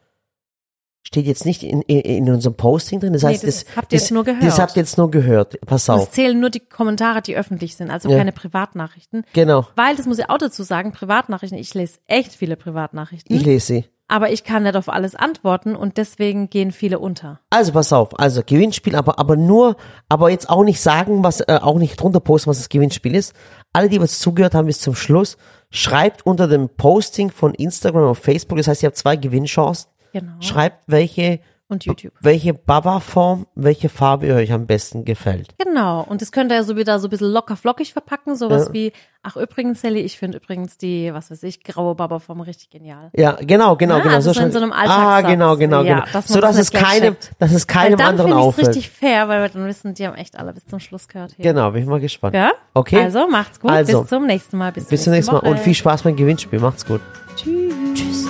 steht 1.02 1.26
jetzt 1.26 1.46
nicht 1.46 1.62
in, 1.62 1.82
in, 1.82 2.00
in 2.00 2.30
unserem 2.34 2.56
Posting 2.56 2.98
drin. 3.00 3.12
Das 3.12 3.22
Nee, 3.22 3.28
heißt, 3.30 3.44
das 3.44 3.64
das, 3.64 3.76
habt 3.76 3.92
ihr 3.92 3.96
das, 3.98 4.02
jetzt 4.06 4.10
nur 4.10 4.24
gehört. 4.24 4.42
Das 4.44 4.58
habt 4.58 4.76
ihr 4.76 4.82
jetzt 4.82 4.98
nur 4.98 5.10
gehört. 5.10 5.58
Pass 5.66 5.84
Es 5.84 5.90
auf. 5.90 6.10
zählen 6.10 6.38
nur 6.38 6.50
die 6.50 6.60
Kommentare, 6.60 7.22
die 7.22 7.36
öffentlich 7.36 7.76
sind, 7.76 7.90
also 7.90 8.10
Ja. 8.10 8.18
keine 8.18 8.32
Privatnachrichten. 8.32 9.24
Genau. 9.32 9.66
Weil, 9.76 9.94
das 9.96 10.06
muss 10.06 10.18
ich 10.18 10.28
auch 10.28 10.38
dazu 10.38 10.64
sagen, 10.64 10.90
Privatnachrichten, 10.92 11.58
ich 11.58 11.72
lese 11.74 12.00
echt 12.08 12.32
viele 12.34 12.56
Privatnachrichten, 12.56 13.34
Ich 13.34 13.44
lese 13.44 13.66
sie. 13.66 13.84
Aber 14.08 14.32
ich 14.32 14.42
kann 14.42 14.62
nicht 14.62 14.76
auf 14.76 14.88
alles 14.88 15.14
antworten 15.14 15.76
und 15.76 15.98
deswegen 15.98 16.50
gehen 16.50 16.72
viele 16.72 16.98
unter. 16.98 17.40
Also 17.50 17.72
pass 17.72 17.92
auf, 17.92 18.18
also 18.18 18.42
Gewinnspiel, 18.44 18.96
aber 18.96 19.18
aber 19.18 19.36
nur, 19.36 19.76
aber 20.08 20.30
jetzt 20.30 20.48
auch 20.48 20.64
nicht 20.64 20.80
sagen, 20.80 21.22
was 21.22 21.40
äh, 21.40 21.58
auch 21.62 21.78
nicht 21.78 22.00
drunter 22.00 22.20
posten, 22.20 22.50
was 22.50 22.58
das 22.58 22.68
Gewinnspiel 22.70 23.14
ist. 23.14 23.34
Alle, 23.72 23.88
die 23.88 23.96
jetzt 23.96 24.20
zugehört 24.20 24.54
haben 24.54 24.66
bis 24.66 24.80
zum 24.80 24.94
Schluss, 24.94 25.36
schreibt 25.70 26.24
unter 26.26 26.48
dem 26.48 26.70
Posting 26.70 27.30
von 27.30 27.54
Instagram 27.54 28.08
und 28.08 28.14
Facebook, 28.16 28.56
das 28.56 28.66
heißt, 28.66 28.82
ihr 28.82 28.88
habt 28.88 28.96
zwei 28.96 29.16
Gewinnchancen. 29.16 29.90
Genau. 30.12 30.32
Schreibt 30.40 30.84
welche 30.86 31.40
Und 31.70 31.84
YouTube. 31.84 32.14
welche 32.22 32.54
Baba-Form, 32.54 33.46
welche 33.54 33.88
Farbe 33.90 34.32
euch 34.34 34.52
am 34.52 34.66
besten 34.66 35.04
gefällt. 35.04 35.48
Genau. 35.58 36.02
Und 36.02 36.22
das 36.22 36.32
könnt 36.32 36.50
ihr 36.50 36.56
ja 36.56 36.62
so 36.62 36.76
wieder 36.76 36.98
so 36.98 37.08
ein 37.08 37.10
bisschen 37.10 37.30
locker 37.30 37.56
flockig 37.56 37.92
verpacken, 37.92 38.36
sowas 38.36 38.68
Ja. 38.68 38.72
wie, 38.72 38.92
ach 39.22 39.36
übrigens, 39.36 39.82
Sally, 39.82 40.00
ich 40.00 40.16
finde 40.18 40.38
übrigens 40.38 40.78
die, 40.78 41.12
was 41.12 41.30
weiß 41.30 41.42
ich, 41.42 41.62
graue 41.62 41.94
Baba-Form 41.94 42.40
richtig 42.40 42.70
genial. 42.70 43.10
Ja, 43.14 43.32
genau, 43.32 43.76
genau, 43.76 43.98
Ja, 43.98 44.02
genau. 44.02 44.14
also 44.14 44.32
so 44.32 44.40
in 44.40 44.50
so 44.50 44.58
einem 44.58 44.72
Ah, 44.72 44.76
Alltagssatz. 44.80 45.30
genau, 45.30 45.56
genau, 45.58 45.82
Ja, 45.82 46.00
genau. 46.00 46.06
dass 46.12 46.28
so 46.28 46.40
dass 46.40 46.56
das 46.56 46.66
es 46.66 46.70
keinem, 46.72 47.14
checkt. 47.14 47.32
dass 47.38 47.52
es 47.52 47.68
Weil 47.68 47.74
keinem 47.74 47.98
dann 47.98 48.06
anderen 48.08 48.30
finde 48.30 48.40
ich 48.40 48.42
es 48.42 48.48
auffällt. 48.48 48.68
richtig 48.68 48.90
fair, 48.90 49.28
weil 49.28 49.42
wir 49.42 49.48
dann 49.50 49.66
wissen, 49.66 49.92
die 49.94 50.06
haben 50.06 50.14
echt 50.16 50.38
alle 50.38 50.54
bis 50.54 50.64
zum 50.66 50.80
Schluss 50.80 51.06
gehört. 51.06 51.32
Hier. 51.36 51.42
Genau, 51.52 51.70
bin 51.72 51.82
ich 51.82 51.88
mal 51.88 52.00
gespannt. 52.00 52.34
Ja? 52.34 52.52
Okay. 52.72 53.02
Also, 53.02 53.28
macht's 53.28 53.60
gut. 53.60 53.70
Also, 53.70 54.00
bis 54.00 54.08
zum 54.08 54.26
nächsten 54.26 54.56
Mal. 54.56 54.72
Bis, 54.72 54.86
Bis 54.86 55.04
zum 55.04 55.12
nächsten 55.12 55.34
Mal 55.34 55.40
und 55.40 55.58
viel 55.58 55.74
Spaß 55.74 56.02
beim 56.02 56.16
Gewinnspiel. 56.16 56.60
Macht's 56.60 56.86
gut. 56.86 57.00
Tschüss. 57.36 58.27